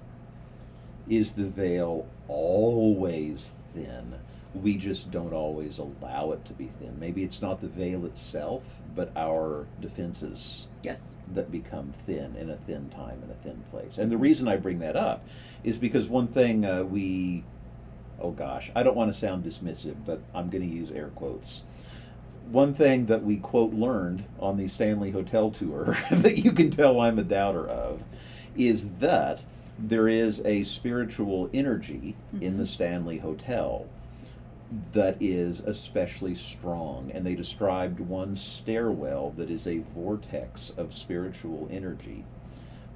Is 1.10 1.34
the 1.34 1.48
veil 1.48 2.08
always 2.28 3.54
thin? 3.74 4.14
We 4.54 4.78
just 4.78 5.10
don't 5.10 5.34
always 5.34 5.80
allow 5.80 6.32
it 6.32 6.46
to 6.46 6.54
be 6.54 6.70
thin. 6.80 7.00
Maybe 7.00 7.24
it's 7.24 7.42
not 7.42 7.60
the 7.60 7.68
veil 7.68 8.06
itself, 8.06 8.64
but 8.96 9.12
our 9.16 9.66
defenses 9.82 10.68
yes. 10.84 11.16
that 11.34 11.52
become 11.52 11.92
thin 12.06 12.36
in 12.36 12.52
a 12.52 12.58
thin 12.58 12.92
time 12.92 13.20
in 13.24 13.32
a 13.32 13.44
thin 13.44 13.64
place. 13.72 13.98
And 13.98 14.12
the 14.12 14.18
reason 14.18 14.48
I 14.48 14.58
bring 14.58 14.78
that 14.80 14.96
up 14.96 15.26
is 15.64 15.80
because 15.80 16.08
one 16.08 16.28
thing 16.28 16.66
uh, 16.66 16.84
we, 16.84 17.44
oh 18.22 18.30
gosh, 18.30 18.70
I 18.76 18.84
don't 18.84 18.96
want 18.96 19.12
to 19.12 19.20
sound 19.20 19.44
dismissive, 19.44 19.96
but 20.06 20.22
I'm 20.36 20.52
going 20.52 20.70
to 20.70 20.76
use 20.76 20.92
air 20.92 21.10
quotes. 21.16 21.64
One 22.54 22.76
thing 22.76 23.08
that 23.08 23.24
we 23.24 23.38
quote 23.38 23.74
learned 23.74 24.26
on 24.40 24.58
the 24.58 24.68
Stanley 24.68 25.10
Hotel 25.10 25.50
tour 25.50 25.98
that 26.12 26.38
you 26.38 26.52
can 26.52 26.70
tell 26.70 27.02
I'm 27.02 27.18
a 27.18 27.24
doubter 27.24 27.68
of 27.68 28.04
is 28.56 28.90
that 29.00 29.42
there 29.80 30.08
is 30.08 30.40
a 30.46 30.64
spiritual 30.64 31.50
energy 31.52 32.16
in 32.40 32.58
the 32.58 32.64
Mhm. 32.64 32.68
Stanley 32.68 33.18
Hotel 33.18 33.88
that 34.92 35.18
is 35.20 35.62
especially 35.62 36.36
strong. 36.36 37.10
And 37.12 37.26
they 37.26 37.34
described 37.34 38.00
one 38.00 38.36
stairwell 38.36 39.34
that 39.36 39.50
is 39.50 39.66
a 39.66 39.80
vortex 39.96 40.72
of 40.78 40.94
spiritual 40.94 41.68
energy 41.72 42.24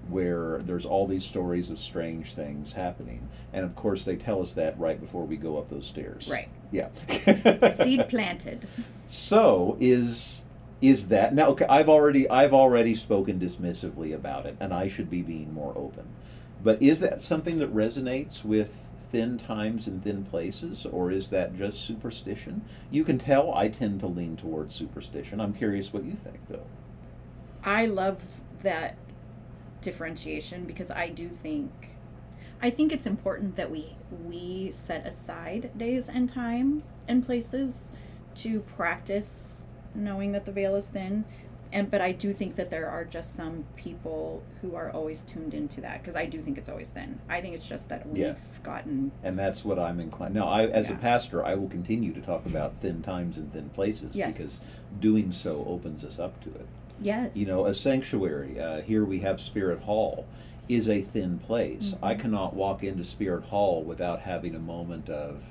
where 0.09 0.59
there's 0.59 0.85
all 0.85 1.07
these 1.07 1.25
stories 1.25 1.69
of 1.69 1.79
strange 1.79 2.33
things 2.33 2.73
happening. 2.73 3.27
And 3.53 3.65
of 3.65 3.75
course, 3.75 4.05
they 4.05 4.15
tell 4.15 4.41
us 4.41 4.53
that 4.53 4.77
right 4.79 4.99
before 4.99 5.25
we 5.25 5.37
go 5.37 5.57
up 5.57 5.69
those 5.69 5.85
stairs. 5.85 6.29
Right. 6.29 6.49
Yeah. 6.71 6.89
Seed 7.71 8.07
planted. 8.09 8.67
So 9.07 9.77
is 9.79 10.41
is 10.81 11.07
that 11.07 11.33
now? 11.33 11.47
Okay, 11.49 11.65
I've 11.67 11.89
already 11.89 12.29
I've 12.29 12.53
already 12.53 12.93
spoken 12.93 13.39
dismissively 13.39 14.13
about 14.13 14.45
it, 14.45 14.55
and 14.59 14.73
I 14.73 14.87
should 14.87 15.09
be 15.09 15.21
being 15.21 15.53
more 15.53 15.73
open. 15.75 16.05
But 16.63 16.81
is 16.81 16.99
that 16.99 17.21
something 17.21 17.59
that 17.59 17.73
resonates 17.73 18.43
with 18.43 18.69
thin 19.11 19.37
times 19.39 19.87
and 19.87 20.03
thin 20.03 20.25
places, 20.25 20.85
or 20.85 21.11
is 21.11 21.29
that 21.29 21.55
just 21.55 21.85
superstition? 21.85 22.61
You 22.91 23.03
can 23.03 23.17
tell 23.17 23.53
I 23.53 23.69
tend 23.69 24.01
to 24.01 24.07
lean 24.07 24.37
towards 24.37 24.75
superstition. 24.75 25.39
I'm 25.39 25.53
curious 25.53 25.93
what 25.93 26.03
you 26.03 26.17
think, 26.23 26.39
though. 26.49 26.65
I 27.63 27.85
love 27.85 28.19
that 28.63 28.97
differentiation 29.87 30.65
because 30.65 30.91
I 30.91 31.07
do 31.07 31.29
think 31.29 31.71
I 32.61 32.69
think 32.69 32.91
it's 32.91 33.05
important 33.05 33.55
that 33.55 33.71
we 33.71 33.95
we 34.25 34.69
set 34.73 35.07
aside 35.07 35.71
days 35.77 36.09
and 36.09 36.27
times 36.29 36.91
and 37.07 37.25
places 37.25 37.93
to 38.35 38.59
practice 38.75 39.65
knowing 39.95 40.33
that 40.33 40.45
the 40.45 40.51
veil 40.51 40.75
is 40.75 40.89
thin 40.89 41.23
and 41.71 41.89
but 41.89 42.01
I 42.01 42.11
do 42.11 42.33
think 42.33 42.57
that 42.57 42.69
there 42.69 42.89
are 42.89 43.05
just 43.05 43.33
some 43.37 43.63
people 43.77 44.43
who 44.61 44.75
are 44.75 44.91
always 44.91 45.21
tuned 45.21 45.53
into 45.53 45.79
that 45.81 46.01
because 46.01 46.17
I 46.17 46.25
do 46.25 46.41
think 46.41 46.57
it's 46.57 46.69
always 46.69 46.89
thin. 46.89 47.17
I 47.29 47.39
think 47.39 47.55
it's 47.55 47.65
just 47.65 47.87
that 47.87 48.05
we've 48.09 48.23
Yeah. 48.23 48.35
gotten 48.63 49.11
And 49.23 49.39
that's 49.39 49.63
what 49.63 49.79
I'm 49.79 49.99
inclined. 50.01 50.33
Now, 50.33 50.47
I, 50.47 50.67
as 50.67 50.89
a 50.89 50.95
pastor, 50.95 51.45
I 51.45 51.55
will 51.55 51.69
continue 51.69 52.13
to 52.13 52.21
talk 52.21 52.45
about 52.45 52.81
thin 52.81 53.01
times 53.01 53.37
and 53.37 53.51
thin 53.53 53.69
places 53.69 54.15
yes. 54.15 54.37
because 54.37 54.67
doing 54.99 55.31
so 55.31 55.65
opens 55.67 56.03
us 56.03 56.19
up 56.19 56.41
to 56.43 56.49
it. 56.49 56.67
Yes. 57.01 57.31
You 57.35 57.45
know, 57.45 57.65
a 57.65 57.73
sanctuary. 57.73 58.59
Uh, 58.59 58.81
here 58.81 59.05
we 59.05 59.19
have 59.19 59.39
Spirit 59.39 59.79
Hall, 59.79 60.25
is 60.69 60.89
a 60.89 61.01
thin 61.01 61.39
place. 61.39 61.95
I 62.03 62.13
Mhm. 62.15 62.19
cannot 62.19 62.53
walk 62.55 62.83
into 62.83 63.03
Spirit 63.03 63.43
Hall 63.45 63.83
without 63.83 64.19
having 64.19 64.55
a 64.55 64.59
moment 64.59 65.09
of, 65.09 65.43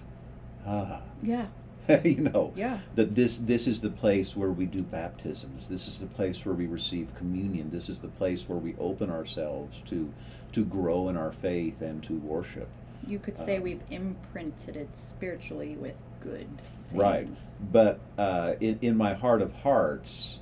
ah, 0.66 1.00
yeah. 1.22 1.46
you 2.04 2.16
know, 2.16 2.52
Yeah. 2.56 2.80
that 2.96 3.14
this 3.14 3.38
this 3.38 3.66
is 3.68 3.80
the 3.80 3.90
place 3.90 4.36
where 4.36 4.50
we 4.50 4.66
do 4.66 4.82
baptisms. 4.82 5.68
This 5.68 5.86
is 5.86 6.00
the 6.00 6.06
place 6.06 6.44
where 6.44 6.54
we 6.54 6.66
receive 6.66 7.14
communion. 7.14 7.70
This 7.70 7.88
is 7.88 8.00
the 8.00 8.08
place 8.08 8.48
where 8.48 8.58
we 8.58 8.74
open 8.80 9.08
ourselves 9.10 9.80
to 9.86 10.12
to 10.52 10.64
grow 10.64 11.08
in 11.10 11.16
our 11.16 11.32
faith 11.32 11.80
and 11.82 12.02
to 12.04 12.14
worship. 12.18 12.66
You 13.06 13.18
could 13.20 13.36
say 13.38 13.58
Um, 13.58 13.62
we've 13.62 13.82
imprinted 13.90 14.74
it 14.76 14.96
spiritually 14.96 15.76
with 15.80 15.94
good 16.20 16.48
things. 16.88 16.94
Right. 17.00 17.28
But 17.72 18.00
uh, 18.18 18.54
in, 18.60 18.78
in 18.82 18.96
my 18.96 19.14
heart 19.14 19.40
of 19.42 19.52
hearts, 19.52 20.40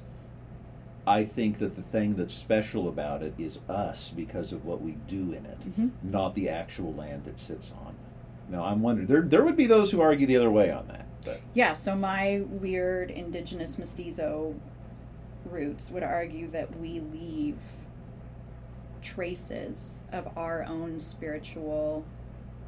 I 1.07 1.25
think 1.25 1.59
that 1.59 1.77
the 1.77 1.83
thing 1.83 2.15
that's 2.15 2.35
special 2.35 2.89
about 2.89 3.23
it 3.23 3.35
is 3.39 3.59
us 3.69 4.11
because 4.11 4.53
of 4.53 4.65
what 4.65 4.81
we 4.81 4.93
do 5.09 5.33
in 5.33 5.45
it, 5.47 5.59
hmm 5.75 5.89
not 6.03 6.35
the 6.35 6.49
actual 6.49 6.95
land 6.95 7.27
it 7.27 7.39
sits 7.39 7.73
on. 7.85 7.95
Now, 8.49 8.65
I'm 8.65 8.83
wondering, 8.83 9.07
there, 9.07 9.23
there 9.23 9.45
would 9.45 9.57
be 9.57 9.67
those 9.67 9.91
who 9.91 10.01
argue 10.01 10.27
the 10.27 10.37
other 10.37 10.51
way 10.51 10.71
on 10.71 10.87
that. 10.89 11.07
But 11.25 11.41
Yeah, 11.55 11.73
so 11.73 11.97
my 11.97 12.43
weird 12.49 13.11
indigenous 13.11 13.79
mestizo 13.79 14.55
roots 15.47 15.91
would 15.91 16.03
argue 16.03 16.51
that 16.51 16.79
we 16.79 17.01
leave 17.01 17.57
traces 19.03 20.05
of 20.13 20.29
our 20.37 20.65
own 20.65 21.01
spiritual 21.01 22.05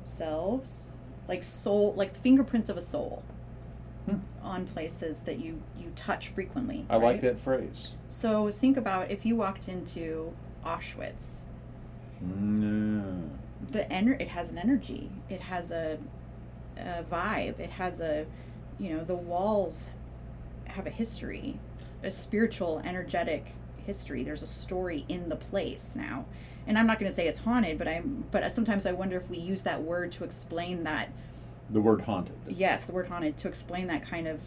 selves, 0.04 0.92
like 1.28 1.42
soul, 1.42 1.94
like 1.96 2.14
fingerprints 2.22 2.68
of 2.68 2.76
a 2.76 2.82
soul 2.82 3.22
Hmm. 4.06 4.16
on 4.42 4.66
places 4.66 5.20
that 5.20 5.38
you 5.40 5.60
you 5.78 5.90
touch 5.96 6.28
frequently. 6.28 6.86
I 6.88 6.96
like 6.96 7.20
that 7.22 7.40
phrase. 7.40 7.88
So 8.08 8.50
think 8.52 8.76
about 8.76 9.10
if 9.10 9.26
you 9.26 9.34
walked 9.36 9.68
into 9.68 10.32
Auschwitz, 10.64 11.42
Mm, 12.24 13.28
the 13.70 13.80
ener- 13.90 14.18
it 14.20 14.28
has 14.28 14.50
an 14.50 14.56
energy 14.58 15.10
it 15.28 15.40
has 15.40 15.70
a, 15.70 15.98
a 16.78 17.02
vibe 17.10 17.58
it 17.60 17.68
has 17.70 18.00
a 18.00 18.24
you 18.78 18.96
know 18.96 19.04
the 19.04 19.14
walls 19.14 19.90
have 20.64 20.86
a 20.86 20.90
history 20.90 21.58
a 22.02 22.10
spiritual 22.10 22.80
energetic 22.86 23.46
history 23.84 24.24
there's 24.24 24.42
a 24.42 24.46
story 24.46 25.04
in 25.10 25.28
the 25.28 25.36
place 25.36 25.94
now 25.94 26.24
and 26.66 26.78
i'm 26.78 26.86
not 26.86 26.98
going 26.98 27.10
to 27.10 27.14
say 27.14 27.26
it's 27.28 27.38
haunted 27.38 27.76
but 27.76 27.86
i'm 27.86 28.24
but 28.30 28.50
sometimes 28.50 28.86
i 28.86 28.92
wonder 28.92 29.16
if 29.18 29.28
we 29.28 29.36
use 29.36 29.62
that 29.62 29.82
word 29.82 30.10
to 30.10 30.24
explain 30.24 30.82
that 30.84 31.10
the 31.70 31.80
word 31.80 32.00
haunted. 32.00 32.34
yes 32.48 32.84
the 32.84 32.92
word 32.92 33.06
haunted 33.08 33.36
to 33.36 33.48
explain 33.48 33.86
that 33.86 34.02
kind 34.04 34.26
of 34.28 34.40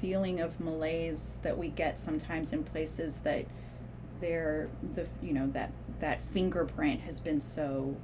feeling 0.00 0.40
of 0.40 0.58
malaise 0.60 1.36
that 1.42 1.56
we 1.56 1.68
get 1.68 1.98
sometimes 1.98 2.52
in 2.52 2.62
places 2.64 3.18
that 3.18 3.44
they're 4.20 4.68
the 4.94 5.06
you 5.22 5.32
know 5.32 5.46
that 5.48 5.70
that 6.00 6.22
fingerprint 6.32 7.00
has 7.00 7.20
been 7.20 7.40
so 7.40 7.94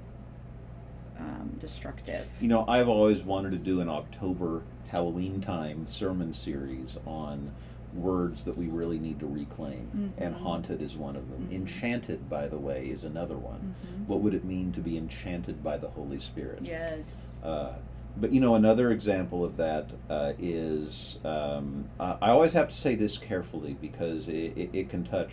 um, 1.18 1.54
destructive 1.60 2.26
You 2.40 2.48
know, 2.48 2.64
I've 2.66 2.88
always 2.88 3.22
wanted 3.22 3.52
to 3.52 3.58
do 3.58 3.80
an 3.80 3.88
October 3.88 4.62
Halloween 4.88 5.40
time 5.40 5.86
sermon 5.86 6.32
series 6.32 6.98
on 7.06 7.50
words 7.94 8.42
that 8.44 8.56
we 8.56 8.66
really 8.68 8.98
need 8.98 9.20
to 9.20 9.26
reclaim, 9.26 10.12
and 10.16 10.34
Mhm. 10.34 10.38
haunted 10.38 10.80
is 10.80 10.96
one 10.96 11.14
of 11.14 11.30
them. 11.30 11.46
Mhm. 11.50 11.54
Enchanted, 11.54 12.28
by 12.30 12.46
the 12.48 12.58
way, 12.58 12.86
is 12.86 13.04
another 13.04 13.36
one. 13.36 13.74
Mhm. 13.84 14.06
What 14.08 14.20
would 14.20 14.32
it 14.32 14.44
mean 14.44 14.72
to 14.72 14.80
be 14.80 14.96
enchanted 14.96 15.62
by 15.62 15.76
the 15.76 15.88
Holy 15.90 16.18
Spirit? 16.18 16.60
Yes. 16.62 17.26
Uh, 17.44 17.72
but 18.18 18.32
you 18.32 18.40
know, 18.40 18.54
another 18.56 18.90
example 18.90 19.44
of 19.44 19.56
that 19.56 19.90
uh, 20.10 20.32
is 20.38 21.18
um, 21.24 21.88
I 21.98 22.30
always 22.30 22.52
have 22.52 22.68
to 22.68 22.74
say 22.74 22.94
this 22.94 23.16
carefully 23.18 23.76
because 23.80 24.28
it, 24.28 24.52
it, 24.56 24.70
it 24.72 24.88
can 24.90 25.04
touch 25.04 25.32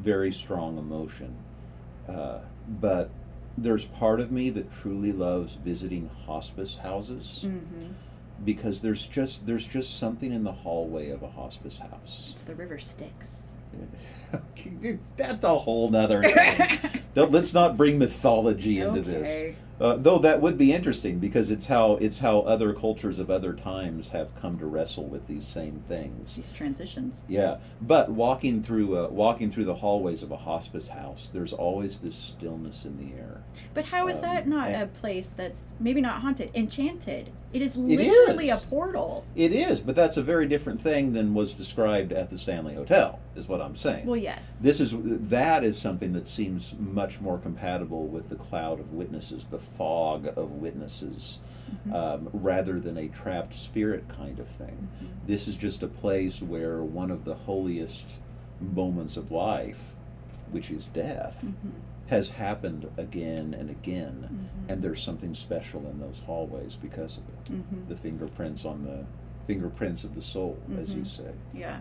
very 0.00 0.32
strong 0.32 0.78
emotion. 0.78 1.36
Uh, 2.08 2.38
but 2.80 3.10
there's 3.58 3.84
part 3.84 4.20
of 4.20 4.32
me 4.32 4.50
that 4.50 4.70
truly 4.72 5.12
loves 5.12 5.54
visiting 5.54 6.08
hospice 6.26 6.74
houses 6.74 7.40
Mm-hmm. 7.44 7.92
because 8.44 8.80
there's 8.80 9.06
just 9.06 9.44
there's 9.46 9.66
just 9.66 9.98
something 9.98 10.32
in 10.32 10.42
the 10.44 10.52
hallway 10.52 11.10
of 11.10 11.22
a 11.22 11.28
hospice 11.28 11.78
house. 11.78 12.28
It's 12.32 12.42
the 12.44 12.54
river 12.54 12.78
Styx. 12.78 13.42
That's 15.16 15.44
a 15.44 15.58
whole 15.58 15.90
nother. 15.90 16.22
Don't, 17.14 17.32
let's 17.32 17.52
not 17.52 17.76
bring 17.76 17.98
mythology 17.98 18.80
into 18.80 19.00
this. 19.02 19.54
Uh, 19.82 19.96
though 19.96 20.18
that 20.18 20.40
would 20.40 20.56
be 20.56 20.72
interesting 20.72 21.18
because 21.18 21.50
it's 21.50 21.66
how 21.66 21.94
it's 21.94 22.20
how 22.20 22.38
other 22.42 22.72
cultures 22.72 23.18
of 23.18 23.30
other 23.30 23.52
times 23.52 24.08
have 24.08 24.32
come 24.40 24.56
to 24.56 24.66
wrestle 24.66 25.06
with 25.06 25.26
these 25.26 25.44
same 25.44 25.82
things. 25.88 26.36
These 26.36 26.52
transitions. 26.52 27.22
Yeah, 27.26 27.56
but 27.80 28.08
walking 28.08 28.62
through 28.62 28.96
uh, 28.96 29.08
walking 29.08 29.50
through 29.50 29.64
the 29.64 29.74
hallways 29.74 30.22
of 30.22 30.30
a 30.30 30.36
hospice 30.36 30.86
house, 30.86 31.30
there's 31.32 31.52
always 31.52 31.98
this 31.98 32.14
stillness 32.14 32.84
in 32.84 32.96
the 32.96 33.12
air. 33.16 33.42
But 33.74 33.86
how 33.86 34.06
is 34.06 34.18
Um, 34.18 34.22
that 34.22 34.46
not 34.46 34.70
a 34.70 34.86
place 34.86 35.30
that's 35.30 35.72
maybe 35.80 36.00
not 36.00 36.20
haunted, 36.20 36.52
enchanted? 36.54 37.32
It 37.52 37.60
is 37.62 37.76
literally 37.76 38.48
is. 38.50 38.62
a 38.62 38.66
portal. 38.66 39.24
It 39.36 39.52
is, 39.52 39.80
but 39.80 39.94
that's 39.94 40.16
a 40.16 40.22
very 40.22 40.46
different 40.46 40.80
thing 40.80 41.12
than 41.12 41.34
was 41.34 41.52
described 41.52 42.12
at 42.12 42.30
the 42.30 42.38
Stanley 42.38 42.74
Hotel. 42.74 43.18
Is 43.36 43.48
what 43.48 43.60
I'm 43.60 43.76
saying. 43.76 44.06
Well, 44.06 44.16
yes. 44.16 44.58
This 44.60 44.80
is 44.80 44.94
that 44.98 45.64
is 45.64 45.76
something 45.78 46.12
that 46.14 46.28
seems 46.28 46.74
much 46.78 47.20
more 47.20 47.38
compatible 47.38 48.06
with 48.06 48.28
the 48.28 48.36
cloud 48.36 48.80
of 48.80 48.92
witnesses, 48.92 49.46
the 49.50 49.58
fog 49.58 50.26
of 50.36 50.52
witnesses, 50.52 51.38
Mhm. 51.88 51.94
um, 51.94 52.28
rather 52.32 52.80
than 52.80 52.96
a 52.98 53.08
trapped 53.08 53.54
spirit 53.54 54.04
kind 54.08 54.38
of 54.38 54.46
thing. 54.48 54.88
Mhm. 55.02 55.06
This 55.26 55.46
is 55.48 55.56
just 55.56 55.82
a 55.82 55.88
place 55.88 56.42
where 56.42 56.82
one 56.82 57.10
of 57.10 57.24
the 57.24 57.34
holiest 57.34 58.16
moments 58.60 59.16
of 59.16 59.30
life, 59.30 59.92
which 60.50 60.70
is 60.70 60.84
death, 60.86 61.42
Mhm. 61.44 61.72
Has 62.12 62.28
happened 62.28 62.86
again 62.98 63.54
and 63.54 63.70
again, 63.70 64.28
Mhm. 64.30 64.70
and 64.70 64.82
there's 64.82 65.02
something 65.02 65.34
special 65.34 65.80
in 65.88 65.98
those 65.98 66.18
hallways 66.26 66.76
because 66.76 67.16
of 67.16 67.22
it. 67.30 67.52
Mhm. 67.52 67.88
The 67.88 67.96
fingerprints 67.96 68.66
on 68.66 68.84
the 68.84 69.06
fingerprints 69.46 70.04
of 70.04 70.14
the 70.14 70.20
soul, 70.20 70.58
as 70.78 70.94
you 70.94 71.00
Mhm. 71.04 71.06
say. 71.06 71.32
Yeah. 71.54 71.80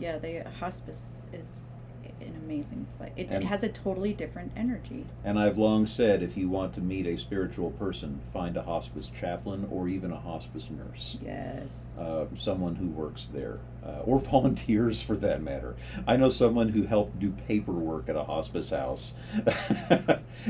Yeah, 0.00 0.18
the 0.18 0.50
hospice 0.58 1.26
is 1.32 1.76
an 2.20 2.34
amazing 2.44 2.86
place. 2.98 3.12
It, 3.16 3.32
And- 3.34 3.44
has 3.44 3.62
a 3.62 3.68
totally 3.68 4.12
different 4.12 4.52
energy. 4.56 5.04
And 5.24 5.38
I've 5.38 5.58
long 5.58 5.86
said 5.86 6.22
if 6.22 6.36
you 6.36 6.48
want 6.48 6.74
to 6.74 6.80
meet 6.80 7.06
a 7.06 7.16
spiritual 7.16 7.70
person, 7.72 8.20
find 8.32 8.56
a 8.56 8.62
hospice 8.62 9.10
chaplain 9.18 9.66
or 9.70 9.88
even 9.88 10.10
a 10.12 10.18
hospice 10.20 10.68
nurse. 10.70 11.16
Yes. 11.24 11.90
Uh, 11.98 12.26
someone 12.36 12.76
who 12.76 12.86
works 12.88 13.28
there, 13.32 13.58
uh, 13.84 14.00
or 14.04 14.18
volunteers 14.20 15.02
for 15.02 15.16
that 15.16 15.42
matter. 15.42 15.76
I 16.06 16.16
know 16.16 16.28
someone 16.28 16.68
who 16.70 16.82
helped 16.82 17.18
do 17.18 17.30
paperwork 17.48 18.08
at 18.08 18.16
a 18.16 18.24
hospice 18.24 18.70
house, 18.70 19.12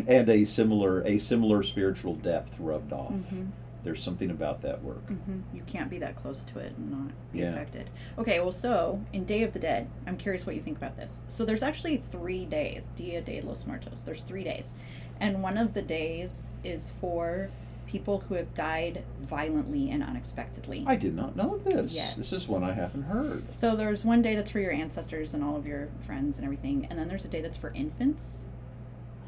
and 0.06 0.28
a 0.28 0.44
similar 0.44 1.02
a 1.06 1.18
similar 1.18 1.62
spiritual 1.62 2.14
depth 2.16 2.59
rubbed 2.59 2.92
off. 2.92 3.12
Mhm. 3.12 3.48
There's 3.82 4.02
something 4.02 4.30
about 4.30 4.62
that 4.62 4.82
work. 4.82 5.06
hmm 5.08 5.40
You 5.54 5.62
can't 5.66 5.88
be 5.90 5.98
that 5.98 6.16
close 6.16 6.44
to 6.46 6.58
it 6.58 6.72
and 6.76 6.90
not 6.90 7.10
be 7.32 7.38
Yeah. 7.40 7.52
affected. 7.52 7.90
Okay, 8.18 8.40
well, 8.40 8.52
so 8.52 9.00
in 9.12 9.24
Day 9.24 9.42
of 9.42 9.52
the 9.52 9.58
Dead, 9.58 9.88
I'm 10.06 10.16
curious 10.16 10.46
what 10.46 10.54
you 10.54 10.62
think 10.62 10.76
about 10.76 10.96
this. 10.96 11.24
So 11.28 11.44
there's 11.44 11.62
actually 11.62 11.98
three 11.98 12.44
days, 12.46 12.90
Dia 12.96 13.20
de 13.22 13.40
los 13.40 13.66
Muertos. 13.66 14.02
There's 14.02 14.22
three 14.22 14.44
days, 14.44 14.74
and 15.20 15.42
one 15.42 15.56
of 15.58 15.74
the 15.74 15.82
days 15.82 16.54
is 16.64 16.92
for 17.00 17.48
people 17.86 18.20
who 18.28 18.34
have 18.36 18.54
died 18.54 19.02
violently 19.22 19.90
and 19.90 20.00
unexpectedly. 20.02 20.84
I 20.86 20.94
did 20.94 21.16
not 21.16 21.34
know 21.34 21.58
this. 21.58 21.90
Yes. 21.92 22.14
This 22.14 22.32
is 22.32 22.46
one 22.46 22.62
I 22.62 22.72
haven't 22.72 23.02
heard. 23.02 23.42
So 23.52 23.74
there's 23.74 24.04
one 24.04 24.22
day 24.22 24.36
that's 24.36 24.50
for 24.50 24.60
your 24.60 24.70
ancestors 24.70 25.34
and 25.34 25.42
all 25.42 25.56
of 25.56 25.66
your 25.66 25.88
friends 26.06 26.38
and 26.38 26.44
everything, 26.44 26.86
and 26.88 26.96
then 26.98 27.08
there's 27.08 27.24
a 27.24 27.28
day 27.28 27.40
that's 27.40 27.56
for 27.56 27.72
infants 27.74 28.44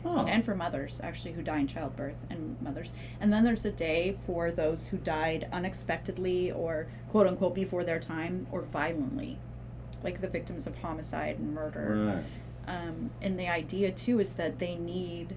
Huh. 0.02 0.24
and 0.28 0.44
for 0.44 0.54
mothers 0.54 1.00
actually 1.02 1.32
who 1.32 1.42
die 1.42 1.60
in 1.60 1.66
childbirth 1.68 2.16
and 2.30 2.56
mothers 2.60 2.92
and 3.20 3.32
then 3.32 3.44
there's 3.44 3.64
a 3.64 3.70
day 3.70 4.16
for 4.26 4.50
those 4.50 4.88
who 4.88 4.96
died 4.96 5.48
unexpectedly 5.52 6.50
or 6.50 6.86
quote 7.10 7.26
unquote 7.26 7.54
before 7.54 7.84
their 7.84 8.00
time 8.00 8.46
or 8.50 8.62
violently 8.62 9.38
like 10.02 10.20
the 10.20 10.28
victims 10.28 10.66
of 10.66 10.76
homicide 10.78 11.38
and 11.38 11.54
murder 11.54 12.22
right. 12.66 12.74
um, 12.74 13.10
and 13.20 13.38
the 13.38 13.48
idea 13.48 13.92
too 13.92 14.18
is 14.20 14.32
that 14.34 14.58
they 14.58 14.74
need 14.76 15.36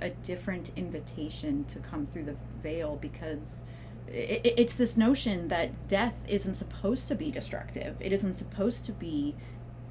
a 0.00 0.10
different 0.10 0.70
invitation 0.76 1.64
to 1.66 1.78
come 1.80 2.06
through 2.06 2.24
the 2.24 2.36
veil 2.62 2.96
because 3.00 3.62
i 4.08 4.40
i- 4.44 4.54
it's 4.56 4.74
this 4.76 4.96
notion 4.96 5.48
that 5.48 5.70
death 5.88 6.14
isn't 6.28 6.54
supposed 6.54 7.08
to 7.08 7.14
be 7.14 7.30
destructive 7.30 7.94
it 8.00 8.12
isn't 8.12 8.34
supposed 8.34 8.84
to 8.86 8.92
be 8.92 9.34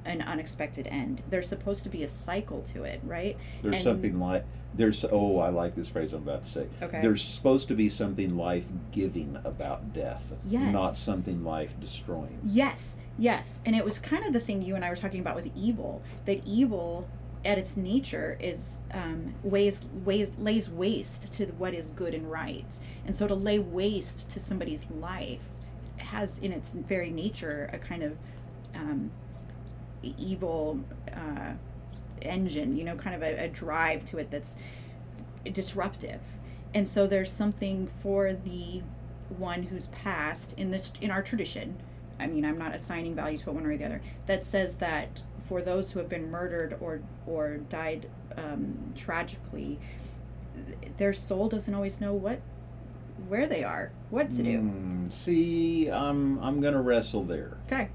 an 0.08 0.22
unexpected 0.22 0.86
end 0.88 1.22
there's 1.30 1.48
supposed 1.48 1.82
to 1.82 1.88
be 1.88 2.02
a 2.02 2.08
cycle 2.08 2.62
to 2.62 2.84
it 2.84 3.00
right 3.04 3.36
There's 3.62 3.76
And- 3.76 3.84
something 3.84 4.18
like 4.18 4.44
there's 4.74 5.04
oh 5.10 5.38
I 5.38 5.48
like 5.48 5.74
this 5.74 5.88
phrase 5.88 6.12
I'm 6.12 6.22
about 6.22 6.44
to 6.44 6.50
say. 6.50 6.66
Okay. 6.82 7.00
There's 7.00 7.22
supposed 7.22 7.68
to 7.68 7.74
be 7.74 7.88
something 7.88 8.36
life 8.36 8.64
giving 8.92 9.36
about 9.44 9.94
death, 9.94 10.22
yes. 10.46 10.72
not 10.72 10.94
something 10.94 11.42
life 11.42 11.72
destroying. 11.80 12.38
Yes, 12.44 12.98
yes. 13.18 13.60
And 13.64 13.74
it 13.74 13.84
was 13.84 13.98
kind 13.98 14.24
of 14.26 14.32
the 14.32 14.38
thing 14.40 14.60
you 14.62 14.76
and 14.76 14.84
I 14.84 14.90
were 14.90 14.96
talking 14.96 15.20
about 15.20 15.36
with 15.36 15.48
evil. 15.56 16.02
That 16.26 16.46
evil 16.46 17.08
at 17.44 17.56
its 17.56 17.76
nature 17.76 18.36
is 18.40 18.80
um, 18.92 19.34
ways, 19.42 19.84
ways, 20.04 20.32
lays 20.38 20.68
waste 20.68 21.32
to 21.34 21.46
what 21.58 21.72
is 21.72 21.90
good 21.90 22.14
and 22.14 22.30
right. 22.30 22.78
And 23.06 23.16
so 23.16 23.26
to 23.26 23.34
lay 23.34 23.58
waste 23.58 24.28
to 24.30 24.40
somebody's 24.40 24.84
life 25.00 25.40
has 25.96 26.38
in 26.38 26.52
its 26.52 26.72
very 26.74 27.10
nature 27.10 27.70
a 27.72 27.78
kind 27.78 28.02
of 28.02 28.16
um, 28.74 29.10
evil 30.02 30.80
uh, 31.12 31.52
engine, 32.22 32.76
you 32.76 32.84
know, 32.84 32.96
kind 32.96 33.14
of 33.14 33.22
a, 33.22 33.44
a 33.44 33.48
drive 33.48 34.04
to 34.06 34.18
it 34.18 34.30
that's 34.30 34.56
disruptive. 35.52 36.20
And 36.74 36.88
so 36.88 37.06
there's 37.06 37.32
something 37.32 37.90
for 38.00 38.32
the 38.32 38.82
one 39.36 39.64
who's 39.64 39.86
passed 39.86 40.54
in 40.58 40.70
this 40.70 40.92
in 41.00 41.10
our 41.10 41.22
tradition. 41.22 41.76
I 42.20 42.26
mean, 42.26 42.44
I'm 42.44 42.58
not 42.58 42.74
assigning 42.74 43.14
value 43.14 43.38
to 43.38 43.52
one 43.52 43.64
or 43.64 43.76
the 43.76 43.84
other. 43.84 44.02
That 44.26 44.44
says 44.44 44.76
that 44.76 45.22
for 45.48 45.62
those 45.62 45.92
who 45.92 45.98
have 46.00 46.08
been 46.08 46.30
murdered 46.30 46.76
or 46.80 47.00
or 47.26 47.56
died 47.56 48.08
um, 48.36 48.92
tragically, 48.96 49.78
their 50.98 51.12
soul 51.12 51.48
doesn't 51.48 51.74
always 51.74 52.00
know 52.00 52.12
what 52.12 52.40
where 53.28 53.46
they 53.46 53.64
are, 53.64 53.90
what 54.10 54.30
to 54.30 54.42
do. 54.42 54.58
Mm, 54.58 55.12
see, 55.12 55.90
I'm 55.90 56.38
I'm 56.40 56.60
gonna 56.60 56.82
wrestle 56.82 57.24
there 57.24 57.56
Okay. 57.66 57.88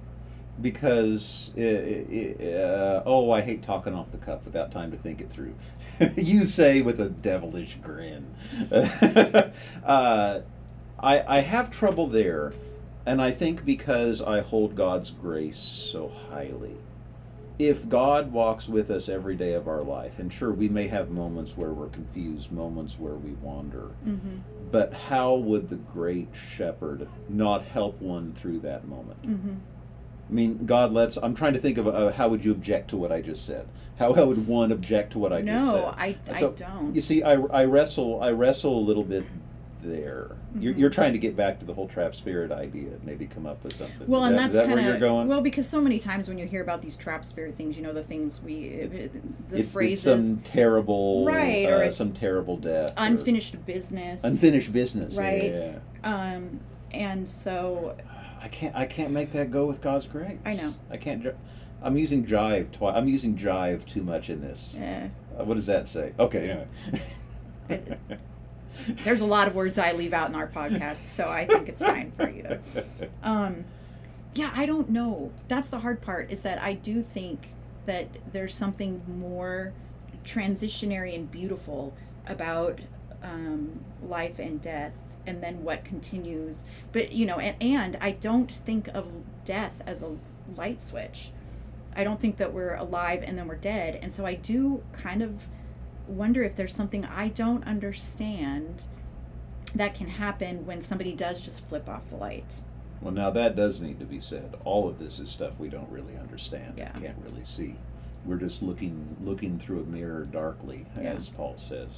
Because 0.62 1.52
i 1.58 1.62
i 1.62 2.46
uh, 2.46 3.04
oh 3.06 3.32
I 3.32 3.42
hate 3.42 3.64
talking 3.64 3.94
off 3.94 4.12
the 4.12 4.18
cuff 4.18 4.46
without 4.46 4.72
time 4.72 4.92
to 4.92 4.98
think 4.98 5.22
it 5.22 5.30
through. 5.32 5.56
you 6.16 6.46
say 6.46 6.82
with 6.82 7.00
a 7.02 7.10
devilish 7.10 7.78
grin. 7.82 8.34
uh, 9.86 10.42
I 11.00 11.38
I 11.38 11.40
have 11.42 11.72
trouble 11.72 12.08
there, 12.08 12.54
and 13.06 13.22
I 13.22 13.32
think 13.32 13.66
because 13.66 14.22
I 14.22 14.42
hold 14.42 14.76
God's 14.76 15.12
grace 15.12 15.58
so 15.58 16.12
highly. 16.30 16.76
If 17.60 17.88
God 17.88 18.32
walks 18.32 18.68
with 18.68 18.90
us 18.90 19.08
every 19.08 19.36
day 19.36 19.54
of 19.54 19.68
our 19.68 19.84
life, 19.84 20.18
and 20.18 20.34
sure, 20.34 20.52
we 20.52 20.68
may 20.70 20.88
have 20.88 21.12
moments 21.12 21.56
where 21.56 21.70
we're 21.70 21.88
confused, 21.90 22.52
moments 22.52 22.98
where 22.98 23.14
we 23.14 23.32
wander, 23.34 23.90
Mm-hmm. 24.08 24.38
but 24.72 24.92
how 24.92 25.36
would 25.36 25.70
the 25.70 25.76
great 25.76 26.30
shepherd 26.34 27.08
not 27.30 27.64
help 27.64 28.02
one 28.02 28.34
through 28.34 28.60
that 28.62 28.88
moment? 28.88 29.22
Mm-hmm. 29.22 29.54
I 30.34 30.36
mean, 30.36 30.66
God 30.66 30.92
lets. 30.94 31.16
I'm 31.18 31.36
trying 31.36 31.54
to 31.54 31.60
think 31.60 31.78
of 31.78 31.88
uh, 31.88 32.12
how 32.12 32.28
would 32.28 32.44
you 32.44 32.52
object 32.54 32.90
to 32.90 32.98
what 32.98 33.12
I 33.12 33.22
just 33.22 33.46
said? 33.46 33.68
How, 34.00 34.14
how 34.14 34.26
would 34.26 34.48
one 34.48 34.72
object 34.72 35.12
to 35.12 35.20
what 35.20 35.32
I 35.32 35.44
just 35.44 35.66
said? 35.66 35.76
No, 35.76 35.94
I, 35.96 36.18
I 36.28 36.40
So, 36.40 36.52
don't. 36.54 36.96
You 36.96 37.02
see, 37.02 37.22
I, 37.22 37.34
I 37.34 37.66
wrestle 37.66 38.20
I 38.24 38.32
wrestle 38.32 38.80
a 38.80 38.82
little 38.82 39.04
bit 39.04 39.26
there. 39.84 40.32
You're, 40.60 40.74
Mhm. 40.74 40.80
you're 40.80 40.90
trying 40.90 41.14
to 41.14 41.20
get 41.20 41.36
back 41.36 41.60
to 41.60 41.66
the 41.66 41.74
whole 41.76 41.88
trap 41.88 42.16
spirit 42.16 42.52
idea, 42.52 42.90
maybe 43.04 43.28
come 43.28 43.46
up 43.46 43.64
with 43.64 43.78
something. 43.78 44.08
Well, 44.08 44.24
is 44.24 44.30
and 44.30 44.38
that, 44.40 44.42
that's 44.42 44.48
is 44.50 44.56
that 44.56 44.62
kind 44.70 44.80
where 44.80 44.90
you're 44.90 45.00
going? 45.00 45.28
well 45.28 45.42
because 45.42 45.70
so 45.70 45.80
many 45.80 46.00
times 46.00 46.28
when 46.28 46.40
you 46.40 46.48
hear 46.48 46.64
about 46.64 46.82
these 46.82 46.98
trap 46.98 47.24
spirit 47.24 47.56
things, 47.56 47.78
you 47.78 47.84
know 47.84 47.94
the 47.94 48.04
things 48.04 48.42
we, 48.42 48.70
the 48.70 49.04
it's, 49.04 49.16
it's 49.52 49.74
phrases, 49.74 50.04
some 50.32 50.38
terrible, 50.42 51.26
Right, 51.28 51.68
or 51.68 51.76
uh, 51.76 51.82
it's 51.86 51.98
some 51.98 52.12
terrible 52.12 52.58
death, 52.58 52.94
or 53.00 53.06
unfinished 53.06 53.64
business, 53.68 54.24
unfinished 54.24 54.74
business, 54.74 55.16
right? 55.16 55.54
Yeah. 55.54 55.80
Um, 56.04 56.60
and 56.92 57.28
so 57.28 57.96
I 58.44 58.48
can't 58.50 58.76
I 58.76 58.86
can't 58.86 59.12
make 59.12 59.32
that 59.32 59.50
go 59.52 59.66
with 59.66 59.82
God's 59.82 60.06
grace. 60.06 60.38
I 60.46 60.54
know. 60.54 60.74
I 60.92 60.98
can't. 60.98 61.26
I'm 61.82 61.98
using 61.98 62.26
jive 62.26 62.72
twice. 62.72 62.94
I'm 62.96 63.08
using 63.08 63.36
jive 63.38 63.86
too 63.86 64.04
much 64.04 64.30
in 64.30 64.42
this. 64.42 64.74
eh, 64.78 65.08
Uh, 65.40 65.44
what 65.46 65.56
does 65.56 65.66
that 65.66 65.88
say? 65.90 66.14
Okay, 66.20 66.66
anyway. 67.70 67.98
there's 69.04 69.22
a 69.22 69.26
lot 69.26 69.48
of 69.48 69.56
words 69.56 69.78
I 69.78 69.92
leave 69.94 70.14
out 70.14 70.30
in 70.30 70.36
our 70.36 70.48
podcast, 70.48 71.10
so 71.10 71.26
I 71.30 71.46
think 71.46 71.70
it's 71.70 71.82
fine 71.82 72.12
for 72.18 72.30
you 72.30 72.44
to. 72.44 72.60
Um, 73.24 73.64
yeah, 74.36 74.52
I 74.56 74.66
don't 74.66 74.90
know. 74.90 75.32
That's 75.48 75.68
the 75.70 75.80
hard 75.80 76.02
part 76.02 76.32
is 76.32 76.42
that 76.42 76.62
I 76.62 76.74
do 76.74 77.02
think 77.02 77.50
that 77.86 78.08
there's 78.34 78.56
something 78.56 79.02
more 79.08 79.74
transitionary 80.26 81.14
and 81.16 81.30
beautiful 81.30 81.94
about 82.28 82.80
um, 83.22 83.80
life 84.02 84.40
and 84.40 84.62
death 84.62 84.94
and 85.26 85.42
then 85.42 85.64
what 85.64 85.86
continues. 85.86 86.64
But, 86.92 87.12
you 87.12 87.26
know, 87.26 87.38
and, 87.40 87.56
and 87.62 87.98
I 88.02 88.12
don't 88.12 88.52
think 88.52 88.88
of 88.90 89.08
death 89.46 89.82
as 89.86 90.02
a 90.04 90.16
light 90.56 90.82
switch. 90.82 91.32
I 91.96 92.04
don't 92.04 92.20
think 92.20 92.38
that 92.38 92.54
we're 92.54 92.76
alive 92.76 93.24
and 93.24 93.38
then 93.38 93.48
we're 93.48 93.56
dead. 93.56 94.00
And 94.02 94.12
so 94.12 94.26
I 94.26 94.34
do 94.36 94.84
kind 94.94 95.22
of 95.22 95.44
wonder 96.08 96.44
if 96.44 96.56
there's 96.56 96.76
something 96.76 97.06
I 97.06 97.30
don't 97.30 97.64
understand 97.66 98.82
that 99.76 99.96
can 99.96 100.08
happen 100.08 100.66
when 100.66 100.82
somebody 100.82 101.14
does 101.14 101.42
just 101.42 101.66
flip 101.68 101.88
off 101.88 102.02
the 102.10 102.16
light. 102.16 102.56
Well, 103.02 103.14
now 103.14 103.32
that 103.32 103.56
does 103.56 103.80
need 103.82 104.00
to 104.00 104.06
be 104.06 104.20
said. 104.20 104.56
All 104.64 104.88
of 104.88 105.00
this 105.00 105.20
is 105.20 105.30
stuff 105.30 105.54
we 105.60 105.70
don't 105.70 105.90
really 105.90 106.16
understand. 106.18 106.76
Yeah. 106.78 106.92
Can't 106.92 107.18
really 107.30 107.46
see. 107.46 107.76
We're 108.26 108.38
just 108.38 108.62
looking 108.64 109.18
looking 109.22 109.60
through 109.60 109.82
a 109.82 109.86
mirror 109.86 110.24
darkly, 110.26 110.86
Yeah. 110.96 111.14
as 111.14 111.28
Paul 111.30 111.56
says. 111.58 111.90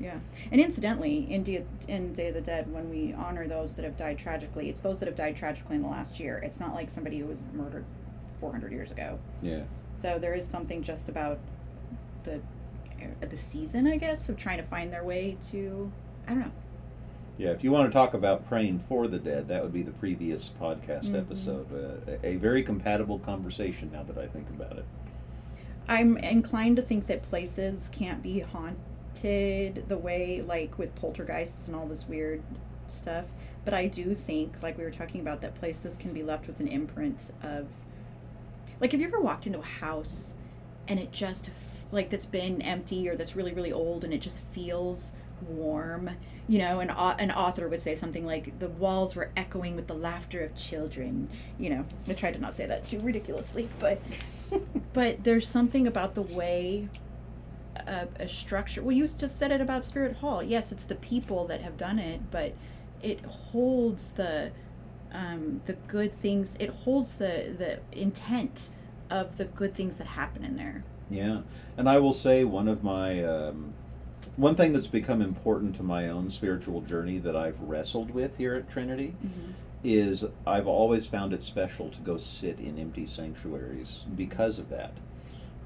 Yeah, 0.00 0.18
and 0.50 0.60
incidentally, 0.60 1.32
in 1.32 1.44
Day, 1.44 1.64
in 1.88 2.12
Day 2.12 2.28
of 2.28 2.34
the 2.34 2.40
Dead, 2.40 2.70
when 2.72 2.90
we 2.90 3.12
honor 3.14 3.46
those 3.46 3.76
that 3.76 3.84
have 3.84 3.96
died 3.96 4.18
tragically, 4.18 4.68
it's 4.68 4.80
those 4.80 4.98
that 4.98 5.06
have 5.06 5.16
died 5.16 5.36
tragically 5.36 5.76
in 5.76 5.82
the 5.82 5.88
last 5.88 6.18
year. 6.18 6.38
It's 6.38 6.58
not 6.58 6.74
like 6.74 6.90
somebody 6.90 7.18
who 7.20 7.26
was 7.26 7.44
murdered 7.54 7.84
400 8.40 8.72
years 8.72 8.90
ago. 8.90 9.18
Yeah. 9.40 9.62
So 9.92 10.18
there 10.18 10.34
is 10.34 10.46
something 10.46 10.82
just 10.82 11.08
about 11.08 11.38
the 12.24 12.40
uh, 13.00 13.26
the 13.28 13.36
season, 13.36 13.86
I 13.86 13.96
guess, 13.96 14.28
of 14.28 14.36
trying 14.36 14.56
to 14.58 14.64
find 14.64 14.92
their 14.92 15.04
way 15.04 15.36
to. 15.50 15.90
I 16.26 16.30
don't 16.30 16.40
know. 16.40 16.50
Yeah, 17.36 17.50
if 17.50 17.64
you 17.64 17.70
want 17.72 17.88
to 17.88 17.92
talk 17.92 18.14
about 18.14 18.48
praying 18.48 18.80
for 18.88 19.06
the 19.08 19.18
dead, 19.18 19.48
that 19.48 19.62
would 19.62 19.72
be 19.72 19.82
the 19.82 19.90
previous 19.92 20.50
podcast 20.60 21.06
Mhm. 21.06 21.18
episode. 21.20 21.66
Uh, 22.08 22.12
a 22.22 22.36
very 22.36 22.62
compatible 22.62 23.18
conversation 23.18 23.90
now 23.92 24.02
that 24.04 24.18
I 24.18 24.26
think 24.28 24.48
about 24.50 24.78
it. 24.78 24.84
I'm 25.88 26.16
inclined 26.16 26.76
to 26.76 26.82
think 26.82 27.06
that 27.06 27.22
places 27.22 27.90
can't 27.92 28.22
be 28.22 28.40
haunted 28.40 28.78
the 29.22 29.98
way, 29.98 30.42
like 30.46 30.78
with 30.78 30.94
poltergeists 30.96 31.66
and 31.66 31.76
all 31.76 31.86
this 31.86 32.06
weird 32.08 32.42
stuff. 32.88 33.24
But 33.64 33.74
I 33.74 33.86
do 33.86 34.14
think, 34.14 34.54
like 34.62 34.76
we 34.76 34.84
were 34.84 34.90
talking 34.90 35.20
about, 35.20 35.40
that 35.40 35.54
places 35.54 35.96
can 35.96 36.12
be 36.12 36.22
left 36.22 36.46
with 36.46 36.60
an 36.60 36.68
imprint 36.68 37.18
of. 37.42 37.66
Like, 38.80 38.92
have 38.92 39.00
you 39.00 39.06
ever 39.06 39.20
walked 39.20 39.46
into 39.46 39.60
a 39.60 39.62
house 39.62 40.36
and 40.88 40.98
it 40.98 41.12
just, 41.12 41.48
like, 41.92 42.10
that's 42.10 42.26
been 42.26 42.60
empty 42.60 43.08
or 43.08 43.16
that's 43.16 43.36
really, 43.36 43.52
really 43.52 43.72
old 43.72 44.04
and 44.04 44.12
it 44.12 44.20
just 44.20 44.40
feels 44.52 45.12
warm? 45.48 46.10
You 46.48 46.58
know, 46.58 46.80
an, 46.80 46.90
an 46.90 47.30
author 47.30 47.68
would 47.68 47.80
say 47.80 47.94
something 47.94 48.26
like, 48.26 48.58
the 48.58 48.68
walls 48.68 49.16
were 49.16 49.30
echoing 49.36 49.76
with 49.76 49.86
the 49.86 49.94
laughter 49.94 50.42
of 50.42 50.54
children. 50.56 51.30
You 51.58 51.70
know, 51.70 51.84
I 52.08 52.12
tried 52.12 52.34
to 52.34 52.40
not 52.40 52.54
say 52.54 52.66
that 52.66 52.82
too 52.82 52.98
ridiculously, 52.98 53.68
but 53.78 54.02
but 54.92 55.24
there's 55.24 55.48
something 55.48 55.86
about 55.86 56.14
the 56.14 56.22
way 56.22 56.88
a, 57.76 58.06
a 58.20 58.28
structure 58.28 58.82
well 58.82 58.96
you 58.96 59.06
just 59.08 59.38
said 59.38 59.50
it 59.50 59.60
about 59.60 59.84
spirit 59.84 60.16
hall. 60.16 60.42
Yes 60.42 60.72
it's 60.72 60.84
the 60.84 60.94
people 60.96 61.46
that 61.46 61.60
have 61.60 61.76
done 61.76 61.98
it 61.98 62.20
but 62.30 62.54
it 63.02 63.24
holds 63.24 64.10
the 64.12 64.50
um, 65.12 65.60
the 65.66 65.74
good 65.86 66.12
things 66.20 66.56
it 66.58 66.70
holds 66.70 67.14
the 67.16 67.54
the 67.56 67.78
intent 67.98 68.70
of 69.10 69.36
the 69.36 69.44
good 69.44 69.74
things 69.74 69.96
that 69.98 70.06
happen 70.06 70.44
in 70.44 70.56
there. 70.56 70.84
Yeah, 71.10 71.42
and 71.76 71.88
I 71.88 71.98
will 71.98 72.12
say 72.12 72.44
one 72.44 72.66
of 72.68 72.82
my 72.82 73.22
um, 73.24 73.72
one 74.36 74.56
thing 74.56 74.72
that's 74.72 74.88
become 74.88 75.22
important 75.22 75.76
to 75.76 75.82
my 75.82 76.08
own 76.08 76.30
spiritual 76.30 76.80
journey 76.80 77.18
that 77.18 77.36
I've 77.36 77.60
wrestled 77.60 78.10
with 78.10 78.36
here 78.36 78.54
at 78.54 78.68
Trinity 78.68 79.14
is 79.84 80.24
I've 80.46 80.66
always 80.66 81.06
found 81.06 81.32
it 81.32 81.42
special 81.42 81.90
to 81.90 81.98
go 82.00 82.16
sit 82.16 82.58
in 82.58 82.78
empty 82.78 83.06
sanctuaries 83.06 84.00
because 84.16 84.58
of 84.58 84.70
that. 84.70 84.92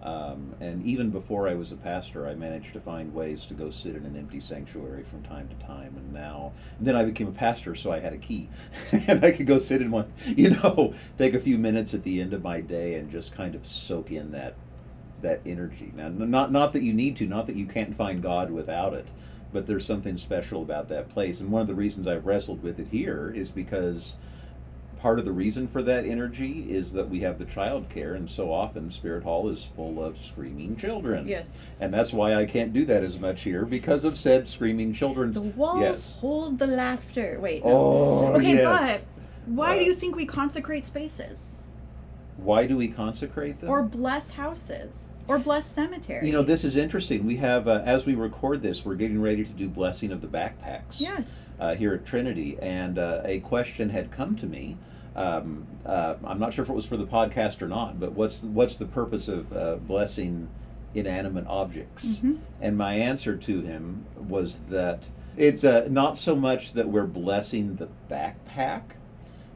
Um, 0.09 0.55
and 0.61 0.83
even 0.85 1.11
before 1.11 1.49
I 1.49 1.55
was 1.55 1.71
a 1.71 1.77
pastor, 1.77 2.27
I 2.27 2.35
managed 2.35 2.73
to 2.73 2.81
find 2.81 3.13
ways 3.13 3.45
to 3.47 3.55
go 3.55 3.69
sit 3.69 3.95
in 3.95 4.07
an 4.07 4.17
empty 4.17 4.41
sanctuary 4.41 5.05
from 5.05 5.23
time 5.23 5.49
to 5.49 5.67
time. 5.67 5.95
And 5.97 6.13
now, 6.13 6.53
and 6.79 6.87
then 6.87 6.97
I 6.97 7.05
became 7.05 7.29
a 7.29 7.33
pastor, 7.33 7.75
so 7.75 7.93
I 7.93 8.01
had 8.01 8.15
a 8.15 8.19
key, 8.19 8.49
and 9.07 9.23
I 9.25 9.33
could 9.33 9.47
go 9.47 9.59
sit 9.59 9.83
in 9.83 9.91
one. 9.91 10.13
You 10.39 10.51
know, 10.51 10.95
take 11.19 11.35
a 11.35 11.41
few 11.41 11.59
minutes 11.59 11.95
at 11.95 12.05
the 12.05 12.21
end 12.21 12.33
of 12.33 12.43
my 12.43 12.61
day 12.61 12.95
and 12.95 13.11
just 13.11 13.35
kind 13.35 13.55
of 13.55 13.67
soak 13.67 14.11
in 14.13 14.31
that 14.33 14.55
that 15.21 15.41
energy. 15.45 15.93
Now, 15.97 16.09
not 16.09 16.53
not 16.53 16.73
that 16.73 16.83
you 16.83 16.93
need 16.93 17.17
to, 17.17 17.27
not 17.27 17.47
that 17.49 17.57
you 17.57 17.67
can't 17.67 17.97
find 17.97 18.23
God 18.23 18.51
without 18.51 18.95
it, 18.95 19.07
but 19.53 19.67
there's 19.67 19.85
something 19.85 20.17
special 20.17 20.63
about 20.63 20.89
that 20.89 21.09
place. 21.09 21.41
And 21.41 21.51
one 21.51 21.63
of 21.63 21.67
the 21.67 21.75
reasons 21.75 22.07
I've 22.07 22.27
wrestled 22.27 22.63
with 22.63 22.79
it 22.79 22.89
here 22.91 23.33
is 23.35 23.49
because 23.49 24.17
part 24.99 25.19
of 25.19 25.25
the 25.25 25.33
reason 25.33 25.69
for 25.69 25.83
that 25.83 26.05
energy 26.05 26.67
is 26.69 26.93
that 26.93 27.09
we 27.09 27.21
have 27.21 27.39
the 27.39 27.45
child 27.45 27.89
care, 27.89 28.15
and 28.15 28.29
so 28.29 28.53
often 28.53 28.91
Spirit 28.91 29.23
Hall 29.23 29.49
is 29.49 29.69
full 29.77 30.03
of 30.03 30.19
screaming 30.19 30.77
children. 30.77 31.27
yes 31.27 31.79
And 31.81 31.93
that's 31.95 32.13
why 32.13 32.35
I 32.35 32.45
can't 32.45 32.73
do 32.73 32.85
that 32.87 33.05
as 33.05 33.19
much 33.19 33.43
here 33.43 33.65
because 33.65 34.05
of 34.05 34.19
said 34.19 34.47
screaming 34.49 34.93
children. 34.93 35.33
the 35.33 35.43
walls 35.43 35.81
Yes. 35.81 36.13
hold 36.21 36.59
the 36.59 36.67
laughter 36.67 37.39
wait 37.41 37.65
no. 37.65 37.71
Oh, 37.71 38.33
okay 38.37 38.55
yes. 38.55 39.01
but 39.01 39.05
why 39.55 39.77
Uh, 39.77 39.79
do 39.79 39.85
you 39.85 39.95
think 39.95 40.17
we 40.17 40.27
consecrate 40.27 40.85
spaces 40.85 41.57
Why 42.37 42.67
do 42.67 42.77
we 42.77 42.89
consecrate 42.89 43.61
them? 43.61 43.71
or 43.71 43.83
bless 43.83 44.31
houses 44.33 45.18
or 45.29 45.39
bless 45.39 45.67
cemeteries 45.67 46.27
you 46.27 46.33
know, 46.33 46.43
this 46.43 46.65
is 46.65 46.77
interesting. 46.77 47.25
We 47.27 47.37
have, 47.37 47.69
uh, 47.69 47.83
as 47.85 48.07
we 48.07 48.15
record 48.15 48.63
this, 48.63 48.85
we're 48.85 48.95
getting 48.97 49.21
ready 49.21 49.45
to 49.45 49.53
do 49.53 49.69
blessing 49.69 50.11
of 50.11 50.21
the 50.21 50.27
backpacks. 50.27 50.99
yes 51.01 51.55
uh, 51.61 51.75
here 51.75 51.95
at 51.95 52.05
Trinity, 52.05 52.59
and 52.61 52.99
uh, 52.99 53.23
a 53.25 53.41
question 53.41 53.91
had 53.91 54.11
come 54.11 54.35
to 54.37 54.47
me. 54.47 54.77
Um, 55.17 55.67
uh, 55.85 56.15
I'm 56.25 56.39
not 56.39 56.55
sure 56.55 56.63
if 56.63 56.71
it 56.71 56.75
was 56.75 56.87
for 56.87 56.97
the 56.97 57.07
podcast 57.07 57.61
or 57.63 57.69
not, 57.69 57.99
but 57.99 58.13
what's 58.13 58.43
what's 58.43 58.77
the 58.77 58.87
purpose 58.87 59.29
of 59.29 59.53
uh, 59.53 59.77
blessing 59.77 60.49
inanimate 60.95 61.47
objects? 61.49 62.19
Mhm. 62.19 62.39
And 62.61 62.77
my 62.77 62.95
answer 62.95 63.37
to 63.37 63.61
him 63.61 64.05
was 64.17 64.61
that 64.71 65.03
it's 65.37 65.65
uh, 65.65 65.89
not 65.91 66.19
so 66.19 66.35
much 66.37 66.73
that 66.73 66.89
we're 66.89 67.07
blessing 67.07 67.77
the 67.77 67.89
backpack, 68.11 68.83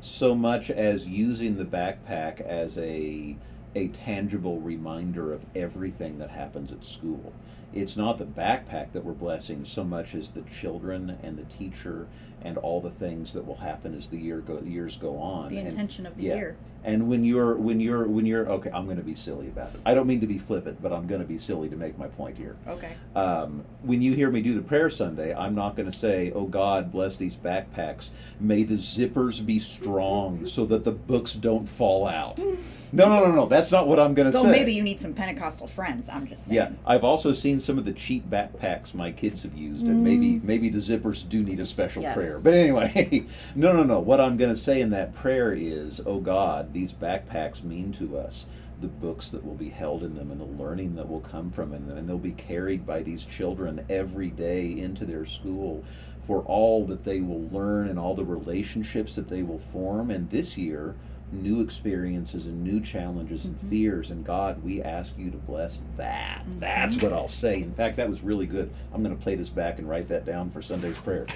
so 0.00 0.34
much 0.34 0.70
as 0.70 1.06
using 1.06 1.56
the 1.56 1.64
backpack 1.64 2.40
as 2.40 2.76
a 2.78 3.36
a 3.74 3.88
tangible 3.88 4.60
reminder 4.60 5.32
of 5.32 5.44
everything 5.54 6.18
that 6.18 6.30
happens 6.30 6.72
at 6.72 6.84
school. 6.84 7.32
It's 7.72 7.96
not 7.96 8.18
the 8.18 8.26
backpack 8.26 8.92
that 8.92 9.04
we're 9.04 9.12
blessing 9.12 9.64
so 9.64 9.82
much 9.82 10.14
as 10.14 10.30
the 10.30 10.42
children 10.42 11.18
and 11.22 11.38
the 11.38 11.44
teacher 11.44 12.06
and 12.44 12.58
all 12.58 12.80
the 12.80 12.90
things 12.90 13.32
that 13.32 13.46
will 13.46 13.56
happen 13.56 13.94
as 13.96 14.08
the 14.08 14.18
year 14.18 14.38
go, 14.38 14.60
years 14.60 14.96
go 14.96 15.16
on. 15.18 15.50
the 15.50 15.58
And- 15.58 15.68
intention 15.68 16.06
of 16.06 16.16
the 16.16 16.24
yeah. 16.24 16.34
year 16.34 16.56
and 16.84 17.08
when 17.08 17.24
you're 17.24 17.54
when 17.54 17.78
you're 17.78 18.08
when 18.08 18.26
you're 18.26 18.48
okay, 18.50 18.68
I'm 18.74 18.86
going 18.86 18.96
to 18.96 19.04
be 19.04 19.14
silly 19.14 19.46
about 19.46 19.72
it. 19.72 19.78
I 19.86 19.94
don't 19.94 20.08
mean 20.08 20.20
to 20.20 20.26
be 20.26 20.36
flippant, 20.38 20.82
but 20.82 20.92
I'm 20.92 21.06
going 21.06 21.20
to 21.20 21.26
be 21.26 21.38
silly 21.38 21.68
to 21.68 21.76
make 21.76 21.96
my 21.96 22.08
point 22.08 22.36
here. 22.36 22.56
okay 22.66 22.94
Um, 23.14 23.62
when 23.82 24.02
you 24.02 24.14
hear 24.14 24.30
me 24.32 24.42
do 24.42 24.52
the 24.54 24.62
prayer 24.62 24.90
Sunday, 24.90 25.32
I'm 25.32 25.54
not 25.54 25.76
going 25.76 25.88
to 25.88 25.96
say, 25.96 26.32
"Oh 26.34 26.44
God, 26.46 26.90
bless 26.90 27.16
these 27.16 27.36
backpacks. 27.36 28.08
May 28.40 28.64
the 28.64 28.74
zippers 28.74 29.44
be 29.46 29.60
strong 29.60 30.44
so 30.44 30.64
that 30.66 30.82
the 30.82 30.90
books 30.92 31.34
don't 31.34 31.68
fall 31.68 32.06
out." 32.06 32.40
No, 32.94 33.08
no, 33.08 33.24
no, 33.24 33.32
no. 33.34 33.46
That's 33.46 33.72
not 33.72 33.88
what 33.88 33.98
I'm 33.98 34.12
going 34.12 34.26
to 34.26 34.32
Though 34.32 34.42
say. 34.42 34.48
So 34.48 34.50
maybe 34.50 34.74
you 34.74 34.82
need 34.82 35.00
some 35.00 35.14
Pentecostal 35.14 35.66
friends. 35.66 36.10
I'm 36.10 36.26
just 36.26 36.44
saying. 36.44 36.54
Yeah, 36.54 36.72
I've 36.84 37.04
also 37.04 37.32
seen 37.32 37.58
some 37.58 37.78
of 37.78 37.86
the 37.86 37.92
cheap 37.94 38.28
backpacks 38.28 38.92
my 38.92 39.10
kids 39.10 39.44
have 39.44 39.54
used, 39.56 39.86
and 39.86 40.04
maybe 40.04 40.40
maybe 40.44 40.68
the 40.68 40.78
zippers 40.78 41.26
do 41.26 41.42
need 41.42 41.58
a 41.58 41.64
special 41.64 42.02
Mm. 42.02 42.04
Yes. 42.04 42.14
prayer. 42.14 42.31
But 42.40 42.54
anyway, 42.54 43.26
no, 43.54 43.72
no, 43.72 43.82
no. 43.82 44.00
What 44.00 44.20
I'm 44.20 44.36
going 44.36 44.54
to 44.54 44.60
say 44.60 44.80
in 44.80 44.90
that 44.90 45.14
prayer 45.14 45.52
is, 45.52 46.00
"Oh 46.06 46.20
God, 46.20 46.72
these 46.72 46.92
backpacks 46.92 47.62
mean 47.62 47.92
to 47.94 48.18
us." 48.18 48.46
The 48.80 48.88
books 48.88 49.30
that 49.30 49.44
will 49.44 49.54
be 49.54 49.68
held 49.68 50.02
in 50.02 50.16
them 50.16 50.32
and 50.32 50.40
the 50.40 50.62
learning 50.62 50.96
that 50.96 51.08
will 51.08 51.20
come 51.20 51.52
from 51.52 51.70
them, 51.70 51.88
and 51.96 52.08
they'll 52.08 52.18
be 52.18 52.32
carried 52.32 52.84
by 52.84 53.02
these 53.04 53.24
children 53.24 53.84
every 53.88 54.30
day 54.30 54.76
into 54.76 55.04
their 55.04 55.24
school 55.24 55.84
for 56.26 56.40
all 56.42 56.84
that 56.86 57.04
they 57.04 57.20
will 57.20 57.48
learn 57.48 57.88
and 57.88 57.98
all 57.98 58.14
the 58.14 58.24
relationships 58.24 59.14
that 59.14 59.28
they 59.28 59.42
will 59.42 59.60
form. 59.72 60.10
And 60.10 60.30
this 60.30 60.56
year, 60.56 60.94
new 61.32 61.60
experiences 61.60 62.46
and 62.46 62.62
new 62.62 62.80
challenges 62.80 63.44
and 63.46 63.58
Mhm. 63.60 63.70
fears. 63.70 64.10
And 64.10 64.24
God, 64.24 64.62
we 64.62 64.82
ask 64.82 65.16
you 65.18 65.30
to 65.30 65.36
bless 65.38 65.82
that. 65.96 66.42
Mhm. 66.46 66.60
That's 66.60 67.02
what 67.02 67.12
I'll 67.12 67.28
say. 67.28 67.62
In 67.62 67.72
fact, 67.72 67.96
that 67.96 68.08
was 68.08 68.22
really 68.22 68.46
good. 68.46 68.70
I'm 68.92 69.02
going 69.02 69.16
to 69.16 69.22
play 69.22 69.34
this 69.34 69.48
back 69.48 69.78
and 69.78 69.88
write 69.88 70.08
that 70.08 70.24
down 70.26 70.50
for 70.50 70.60
Sunday's 70.62 70.96
prayer. 70.98 71.26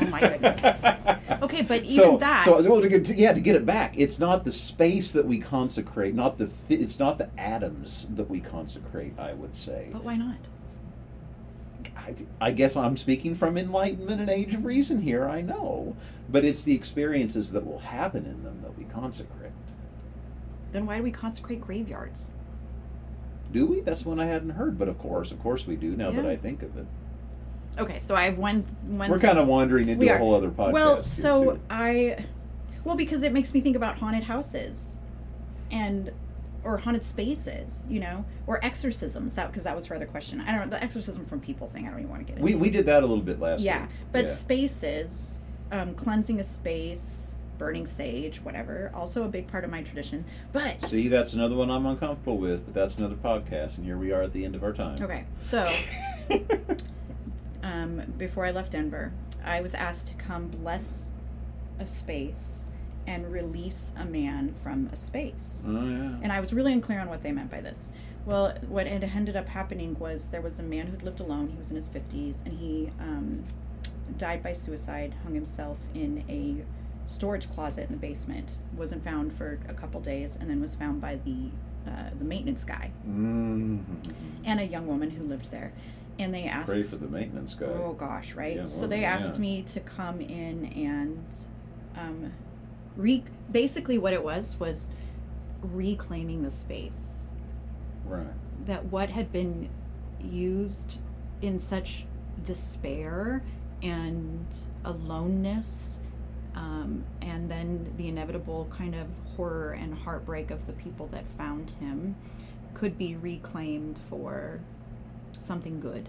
Oh 0.00 0.06
my 0.06 0.20
goodness. 0.20 0.60
Okay, 1.42 1.62
but 1.62 1.82
even 1.82 1.96
so, 1.96 2.16
that. 2.18 2.44
So, 2.44 2.62
well, 2.70 2.80
to 2.80 2.88
get, 2.88 3.04
to- 3.06 3.16
yeah, 3.16 3.32
to 3.32 3.40
get 3.40 3.56
it 3.56 3.66
back, 3.66 3.94
it's 3.98 4.18
not 4.20 4.44
the 4.44 4.52
space 4.52 5.10
that 5.12 5.26
we 5.26 5.38
consecrate, 5.40 6.14
not 6.14 6.38
the, 6.38 6.48
it's 6.68 7.00
not 7.00 7.18
the 7.18 7.28
atoms 7.36 8.06
that 8.14 8.30
we 8.30 8.38
consecrate. 8.38 9.12
I 9.18 9.32
would 9.32 9.56
say. 9.56 9.88
but 9.92 10.04
why 10.04 10.14
not? 10.16 10.36
I, 11.96 12.14
I 12.40 12.50
guess 12.52 12.76
I'm 12.76 12.96
speaking 12.96 13.34
from 13.34 13.56
enlightenment 13.56 14.20
and 14.20 14.30
age 14.30 14.54
of 14.54 14.64
reason 14.64 15.00
here. 15.00 15.28
I 15.28 15.40
know, 15.40 15.96
but 16.28 16.44
it's 16.44 16.62
the 16.62 16.74
experiences 16.74 17.52
that 17.52 17.66
will 17.66 17.80
happen 17.80 18.26
in 18.26 18.42
them 18.42 18.60
that 18.62 18.76
we 18.76 18.84
consecrate. 18.84 19.52
Then 20.72 20.86
why 20.86 20.96
do 20.96 21.02
we 21.02 21.10
consecrate 21.10 21.60
graveyards? 21.60 22.28
Do 23.52 23.66
we? 23.66 23.80
That's 23.80 24.04
one 24.04 24.18
I 24.18 24.26
hadn't 24.26 24.50
heard, 24.50 24.78
but 24.78 24.88
of 24.88 24.98
course, 24.98 25.30
of 25.30 25.40
course 25.40 25.66
we 25.66 25.76
do. 25.76 25.94
Now 25.94 26.10
that 26.10 26.24
I 26.26 26.36
think 26.36 26.62
of 26.62 26.76
it, 26.76 26.86
Okay, 27.78 27.98
so 28.00 28.14
I 28.14 28.24
have 28.24 28.38
one. 28.38 28.64
one 28.86 29.10
we're 29.10 29.18
kind 29.18 29.38
of 29.38 29.46
wandering 29.46 29.88
into 29.88 30.14
a 30.14 30.18
whole 30.18 30.34
other 30.34 30.50
podcast. 30.50 30.72
Well, 30.72 31.02
so 31.02 31.52
too. 31.52 31.60
I, 31.70 32.24
Well, 32.84 32.96
because 32.96 33.22
it 33.22 33.32
makes 33.32 33.54
me 33.54 33.60
think 33.60 33.76
about 33.76 33.98
haunted 33.98 34.24
houses, 34.24 34.98
and 35.70 36.10
or 36.64 36.78
haunted 36.78 37.04
spaces, 37.04 37.84
you 37.88 38.00
know, 38.00 38.24
or 38.46 38.64
exorcisms. 38.64 39.34
That 39.34 39.48
because 39.48 39.64
that 39.64 39.74
was 39.76 39.86
her 39.86 39.96
other 39.96 40.06
question. 40.06 40.40
I 40.40 40.52
don't 40.52 40.70
know 40.70 40.76
the 40.76 40.82
exorcism 40.82 41.24
from 41.26 41.40
people 41.40 41.68
thing. 41.68 41.86
I 41.86 41.90
don't 41.90 42.00
even 42.00 42.10
want 42.10 42.20
to 42.26 42.32
get 42.32 42.38
into. 42.38 42.44
We 42.44 42.54
we 42.54 42.70
did 42.70 42.86
that 42.86 43.02
a 43.02 43.06
little 43.06 43.24
bit 43.24 43.40
last 43.40 43.60
yeah, 43.60 43.82
week. 43.82 43.90
but 44.12 44.24
Yeah. 44.24 44.30
spaces, 44.30 45.40
um, 45.70 45.94
cleansing 45.94 46.40
a 46.40 46.44
space, 46.44 47.36
burning 47.58 47.86
sage, 47.86 48.40
whatever. 48.42 48.90
Also 48.94 49.24
a 49.24 49.28
big 49.28 49.48
part 49.48 49.64
of 49.64 49.70
my 49.70 49.82
tradition. 49.82 50.24
But 50.52 50.84
See, 50.86 51.08
that's 51.08 51.34
another 51.34 51.54
one 51.54 51.70
I'm 51.70 51.86
uncomfortable 51.86 52.38
with, 52.38 52.64
but 52.64 52.74
that's 52.74 52.96
another 52.96 53.16
podcast, 53.16 53.76
and 53.78 53.86
here 53.86 53.96
we 53.96 54.12
are 54.12 54.22
at 54.22 54.32
the 54.32 54.44
end 54.44 54.54
of 54.54 54.62
our 54.64 54.72
time. 54.72 55.02
okay, 55.02 55.24
so 55.40 55.70
um, 57.62 58.02
before 58.18 58.44
I 58.44 58.50
left 58.50 58.72
Denver, 58.72 59.12
I 59.44 59.60
was 59.60 59.74
asked 59.74 60.08
to 60.08 60.14
come 60.14 60.48
bless 60.48 61.10
a 61.78 61.86
space 61.86 62.68
and 63.06 63.30
release 63.30 63.92
a 63.98 64.04
man 64.04 64.54
from 64.62 64.88
a 64.92 64.96
space. 64.96 65.64
Oh 65.66 65.72
yeah. 65.72 66.16
And 66.22 66.32
I 66.32 66.40
was 66.40 66.52
really 66.52 66.72
unclear 66.72 67.00
on 67.00 67.08
what 67.08 67.22
they 67.22 67.32
meant 67.32 67.50
by 67.50 67.60
this. 67.60 67.90
Well, 68.24 68.56
what 68.68 68.86
had 68.86 69.02
ended 69.02 69.36
up 69.36 69.48
happening 69.48 69.98
was 69.98 70.28
there 70.28 70.40
was 70.40 70.60
a 70.60 70.62
man 70.62 70.86
who'd 70.86 71.02
lived 71.02 71.20
alone. 71.20 71.48
He 71.48 71.56
was 71.56 71.70
in 71.70 71.76
his 71.76 71.88
50s, 71.88 72.44
and 72.46 72.56
he 72.56 72.90
um, 73.00 73.44
died 74.16 74.42
by 74.42 74.52
suicide, 74.52 75.14
hung 75.24 75.34
himself 75.34 75.78
in 75.94 76.24
a 76.28 76.64
storage 77.10 77.50
closet 77.50 77.88
in 77.88 77.92
the 77.92 78.00
basement. 78.00 78.48
Wasn't 78.76 79.02
found 79.04 79.36
for 79.36 79.58
a 79.68 79.74
couple 79.74 80.00
days, 80.00 80.36
and 80.36 80.48
then 80.48 80.60
was 80.60 80.74
found 80.74 81.00
by 81.00 81.16
the 81.24 81.50
uh, 81.84 82.10
the 82.16 82.24
maintenance 82.24 82.62
guy 82.62 82.92
mm 83.08 83.80
and 84.44 84.60
a 84.60 84.64
young 84.64 84.86
woman 84.86 85.10
who 85.10 85.24
lived 85.24 85.50
there. 85.50 85.72
And 86.18 86.34
they 86.34 86.44
asked, 86.44 86.70
Pray 86.70 86.82
for 86.82 86.96
the 86.96 87.08
maintenance 87.08 87.54
guy. 87.54 87.66
Oh 87.66 87.92
gosh, 87.92 88.34
right. 88.34 88.56
Yeah, 88.56 88.66
so 88.66 88.80
well, 88.80 88.88
they 88.88 89.00
yeah. 89.02 89.14
asked 89.14 89.38
me 89.38 89.62
to 89.62 89.80
come 89.80 90.20
in 90.20 90.66
and 90.66 91.24
um, 91.96 92.32
re- 92.96 93.24
basically 93.50 93.98
what 93.98 94.12
it 94.12 94.22
was 94.22 94.58
was 94.58 94.90
reclaiming 95.62 96.42
the 96.42 96.50
space 96.50 97.28
Right. 98.04 98.26
that 98.66 98.84
what 98.86 99.08
had 99.10 99.30
been 99.32 99.68
used 100.20 100.96
in 101.40 101.58
such 101.58 102.04
despair 102.44 103.42
and 103.82 104.44
aloneness 104.84 106.00
um, 106.54 107.04
and 107.22 107.50
then 107.50 107.92
the 107.96 108.08
inevitable 108.08 108.68
kind 108.76 108.94
of 108.94 109.06
horror 109.36 109.72
and 109.72 109.94
heartbreak 109.94 110.50
of 110.50 110.66
the 110.66 110.72
people 110.74 111.06
that 111.12 111.24
found 111.38 111.70
him 111.80 112.14
could 112.74 112.98
be 112.98 113.16
reclaimed 113.16 113.98
for 114.10 114.60
something 115.38 115.80
good 115.80 116.08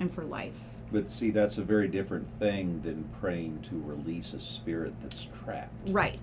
and 0.00 0.12
for 0.12 0.24
life 0.24 0.54
But 0.92 1.10
see, 1.10 1.30
that's 1.30 1.58
a 1.58 1.62
very 1.62 1.88
different 1.88 2.26
thing 2.38 2.80
than 2.82 3.04
praying 3.20 3.64
to 3.70 3.82
release 3.84 4.34
a 4.34 4.40
spirit 4.40 4.92
that's 5.02 5.26
trapped. 5.44 5.72
right 5.88 6.20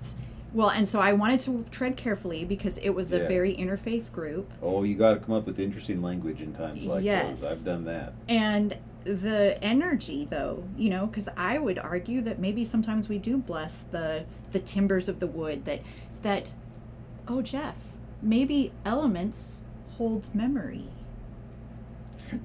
well 0.52 0.70
and 0.70 0.88
so 0.88 1.00
i 1.00 1.14
wanted 1.14 1.40
to 1.40 1.64
tread 1.70 1.96
carefully 1.96 2.44
because 2.44 2.78
it 2.80 2.90
was 2.90 3.12
a 3.12 3.20
very 3.28 3.56
interfaith 3.56 4.12
group 4.12 4.50
Oh, 4.64 4.82
you 4.84 4.96
got 4.96 5.14
to 5.14 5.20
come 5.20 5.36
up 5.36 5.46
with 5.46 5.60
interesting 5.60 6.02
language 6.02 6.42
in 6.42 6.54
times 6.56 6.86
like 6.86 7.04
Yes. 7.04 7.42
those. 7.42 7.52
I've 7.52 7.64
done 7.66 7.86
that. 7.86 8.14
And 8.28 8.76
the 9.04 9.58
energy, 9.64 10.28
though, 10.30 10.64
you 10.78 10.90
know, 10.90 11.06
because 11.06 11.30
I 11.38 11.58
would 11.60 11.78
argue 11.80 12.22
that 12.24 12.40
maybe 12.40 12.66
sometimes 12.66 13.08
we 13.10 13.18
do 13.20 13.38
bless 13.38 13.82
the 13.92 14.26
the 14.52 14.60
timbers 14.60 15.08
of 15.08 15.20
the 15.20 15.28
wood. 15.28 15.66
That 15.66 15.82
that, 16.24 16.48
oh 17.28 17.42
Jeff, 17.44 17.76
maybe 18.22 18.72
elements 18.86 19.62
hold 19.98 20.34
memory, 20.36 20.86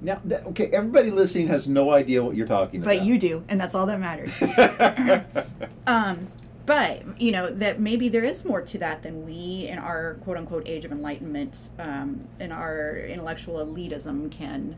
Now, 0.01 0.21
that, 0.25 0.47
okay, 0.47 0.67
everybody 0.69 1.11
listening 1.11 1.49
has 1.49 1.69
no 1.69 1.91
idea 1.91 2.23
what 2.23 2.37
you're 2.37 2.47
talking 2.47 2.81
about. 2.81 2.97
but 2.97 3.05
you 3.05 3.19
do, 3.19 3.45
and 3.49 3.61
that's 3.61 3.75
all 3.75 3.87
that 3.87 4.01
matters. 4.01 4.43
um, 5.87 6.29
but 6.67 7.21
you 7.21 7.31
know 7.31 7.51
that 7.51 7.79
maybe 7.81 8.09
there 8.09 8.25
is 8.25 8.45
more 8.45 8.63
to 8.63 8.79
that 8.79 9.03
than 9.03 9.25
we, 9.27 9.69
in 9.69 9.79
our 9.79 10.15
quote 10.25 10.37
unquote 10.37 10.67
age 10.67 10.85
of 10.85 10.93
enlightenment, 10.93 11.69
um, 11.79 12.27
in 12.41 12.53
our 12.53 12.97
intellectual 12.97 13.65
elitism, 13.65 14.31
can 14.31 14.77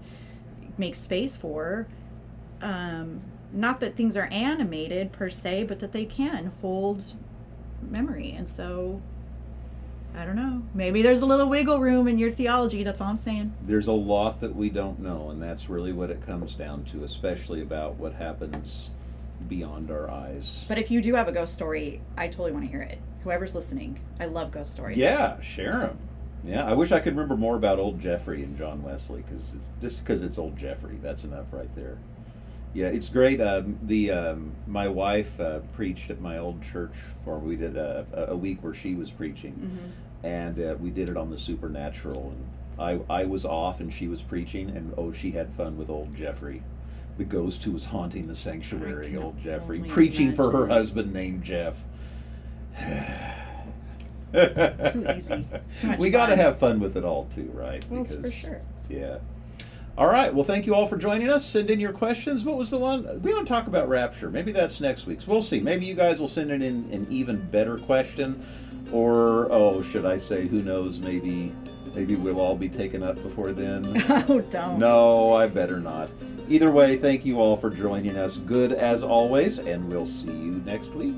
make 0.78 0.94
space 0.94 1.36
for. 1.36 1.86
Um, 2.61 3.20
not 3.53 3.80
that 3.80 3.97
things 3.97 4.16
are 4.16 4.28
animated 4.32 5.12
per 5.12 5.30
se, 5.30 5.64
but 5.64 5.78
that 5.80 5.92
they 5.92 6.05
can 6.05 6.53
hold 6.61 7.05
memory, 7.82 8.32
and 8.32 8.49
so. 8.49 9.01
I 10.16 10.24
don't 10.24 10.36
know. 10.36 10.62
Maybe 10.72 11.02
there's 11.02 11.20
a 11.20 11.26
little 11.26 11.46
wiggle 11.46 11.78
room 11.78 12.08
in 12.08 12.18
your 12.18 12.30
theology. 12.30 12.82
That's 12.82 13.02
all 13.02 13.08
I'm 13.08 13.18
saying. 13.18 13.52
There's 13.66 13.88
a 13.88 13.92
lot 13.92 14.40
that 14.40 14.56
we 14.56 14.70
don't 14.70 14.98
know, 14.98 15.28
and 15.28 15.42
that's 15.42 15.68
really 15.68 15.92
what 15.92 16.10
it 16.10 16.24
comes 16.24 16.54
down 16.54 16.84
to, 16.84 17.04
especially 17.04 17.60
about 17.60 17.96
what 17.96 18.14
happens 18.14 18.90
beyond 19.46 19.90
our 19.90 20.10
eyes. 20.10 20.64
But 20.68 20.78
if 20.78 20.90
you 20.90 21.02
do 21.02 21.14
have 21.14 21.28
a 21.28 21.32
ghost 21.32 21.52
story, 21.52 22.00
I 22.16 22.28
totally 22.28 22.52
want 22.52 22.64
to 22.64 22.70
hear 22.70 22.80
it. 22.80 22.98
Whoever's 23.24 23.54
listening, 23.54 24.00
I 24.18 24.24
love 24.24 24.52
ghost 24.52 24.72
stories. 24.72 24.96
Yeah, 24.96 25.38
share 25.42 25.80
them. 25.80 25.98
Yeah, 26.44 26.64
I 26.66 26.72
wish 26.72 26.92
I 26.92 27.00
could 27.00 27.14
remember 27.14 27.36
more 27.36 27.56
about 27.56 27.78
old 27.78 28.00
Jeffrey 28.00 28.42
and 28.42 28.56
John 28.56 28.82
Wesley 28.82 29.22
because 29.22 29.42
just 29.82 29.98
because 30.02 30.22
it's 30.22 30.38
old 30.38 30.56
Jeffrey, 30.56 30.98
that's 31.02 31.24
enough 31.24 31.46
right 31.50 31.74
there. 31.74 31.98
Yeah, 32.72 32.86
it's 32.86 33.08
great. 33.08 33.40
Um, 33.40 33.78
the 33.82 34.10
um, 34.12 34.52
my 34.66 34.86
wife 34.86 35.40
uh, 35.40 35.60
preached 35.74 36.10
at 36.10 36.20
my 36.20 36.38
old 36.38 36.62
church 36.62 36.92
for 37.24 37.38
we 37.38 37.56
did 37.56 37.76
a, 37.76 38.26
a 38.28 38.36
week 38.36 38.62
where 38.62 38.74
she 38.74 38.94
was 38.94 39.10
preaching, 39.10 39.52
hmm 39.52 40.05
and 40.27 40.59
uh, 40.59 40.74
we 40.81 40.91
did 40.91 41.09
it 41.09 41.16
on 41.16 41.31
the 41.31 41.39
supernatural. 41.39 42.35
And 42.35 43.09
I 43.09 43.20
I 43.20 43.24
was 43.24 43.45
off 43.45 43.81
and 43.81 43.93
she 43.93 44.09
was 44.09 44.22
preaching, 44.22 44.70
and 44.70 44.93
oh, 44.97 45.12
she 45.12 45.31
had 45.31 45.55
fun 45.55 45.77
with 45.79 45.89
old 45.89 46.14
Jeffrey, 46.16 46.62
the 47.16 47.24
ghost 47.24 47.62
who 47.62 47.70
was 47.70 47.85
haunting 47.85 48.27
the 48.27 48.35
sanctuary. 48.35 49.16
Old 49.16 49.41
Jeffrey 49.41 49.81
preaching 49.81 50.35
for 50.35 50.51
her 50.51 50.66
husband 50.66 51.12
named 51.12 51.45
Jeff. 51.45 51.77
Too 54.33 55.07
easy. 55.16 55.47
Too 55.81 55.97
we 55.97 56.11
got 56.11 56.27
to 56.27 56.37
have 56.37 56.59
fun 56.59 56.81
with 56.81 56.97
it 56.97 57.05
all 57.05 57.27
too, 57.35 57.51
right? 57.55 57.85
Well, 57.89 58.05
for 58.05 58.31
sure. 58.31 58.61
Yeah. 58.89 59.18
All 59.97 60.09
right. 60.09 60.35
Well, 60.35 60.45
thank 60.45 60.66
you 60.66 60.74
all 60.74 60.87
for 60.87 60.99
joining 60.99 61.31
us. 61.31 61.43
Send 61.43 61.70
in 61.70 61.81
your 61.81 61.93
questions. 61.93 62.45
What 62.45 62.59
was 62.59 62.70
the 62.70 62.77
one? 62.77 63.22
We 63.22 63.31
don't 63.31 63.47
talk 63.47 63.66
about 63.66 63.89
rapture. 63.89 64.31
Maybe 64.31 64.53
that's 64.53 64.79
next 64.79 65.07
week's. 65.07 65.27
We'll 65.27 65.41
see. 65.41 65.59
Maybe 65.59 65.87
you 65.87 65.95
guys 65.95 66.20
will 66.20 66.29
send 66.29 66.51
in 66.51 66.61
an 66.62 67.07
even 67.09 67.41
better 67.47 67.79
question, 67.79 68.45
or 68.93 69.51
oh, 69.51 69.82
should 69.82 70.05
I 70.05 70.18
say, 70.18 70.47
who 70.47 70.62
knows? 70.62 71.01
Maybe, 71.01 71.53
maybe 71.95 72.16
we'll 72.16 72.41
all 72.41 72.57
be 72.57 72.68
taken 72.68 73.03
up 73.03 73.22
before 73.22 73.53
then. 73.53 74.05
oh, 74.28 74.41
don't. 74.51 74.78
no, 74.78 75.32
I 75.32 75.47
better 75.47 75.80
not. 75.80 76.11
Either 76.49 76.70
way, 76.70 76.97
thank 76.97 77.26
you 77.26 77.41
all 77.41 77.57
for 77.57 77.70
joining 77.70 78.16
us. 78.16 78.37
Good 78.37 78.72
as 78.72 79.03
always, 79.03 79.59
and 79.59 79.89
we'll 79.89 80.07
see 80.07 80.28
you 80.28 80.62
next 80.64 80.93
week. 80.93 81.16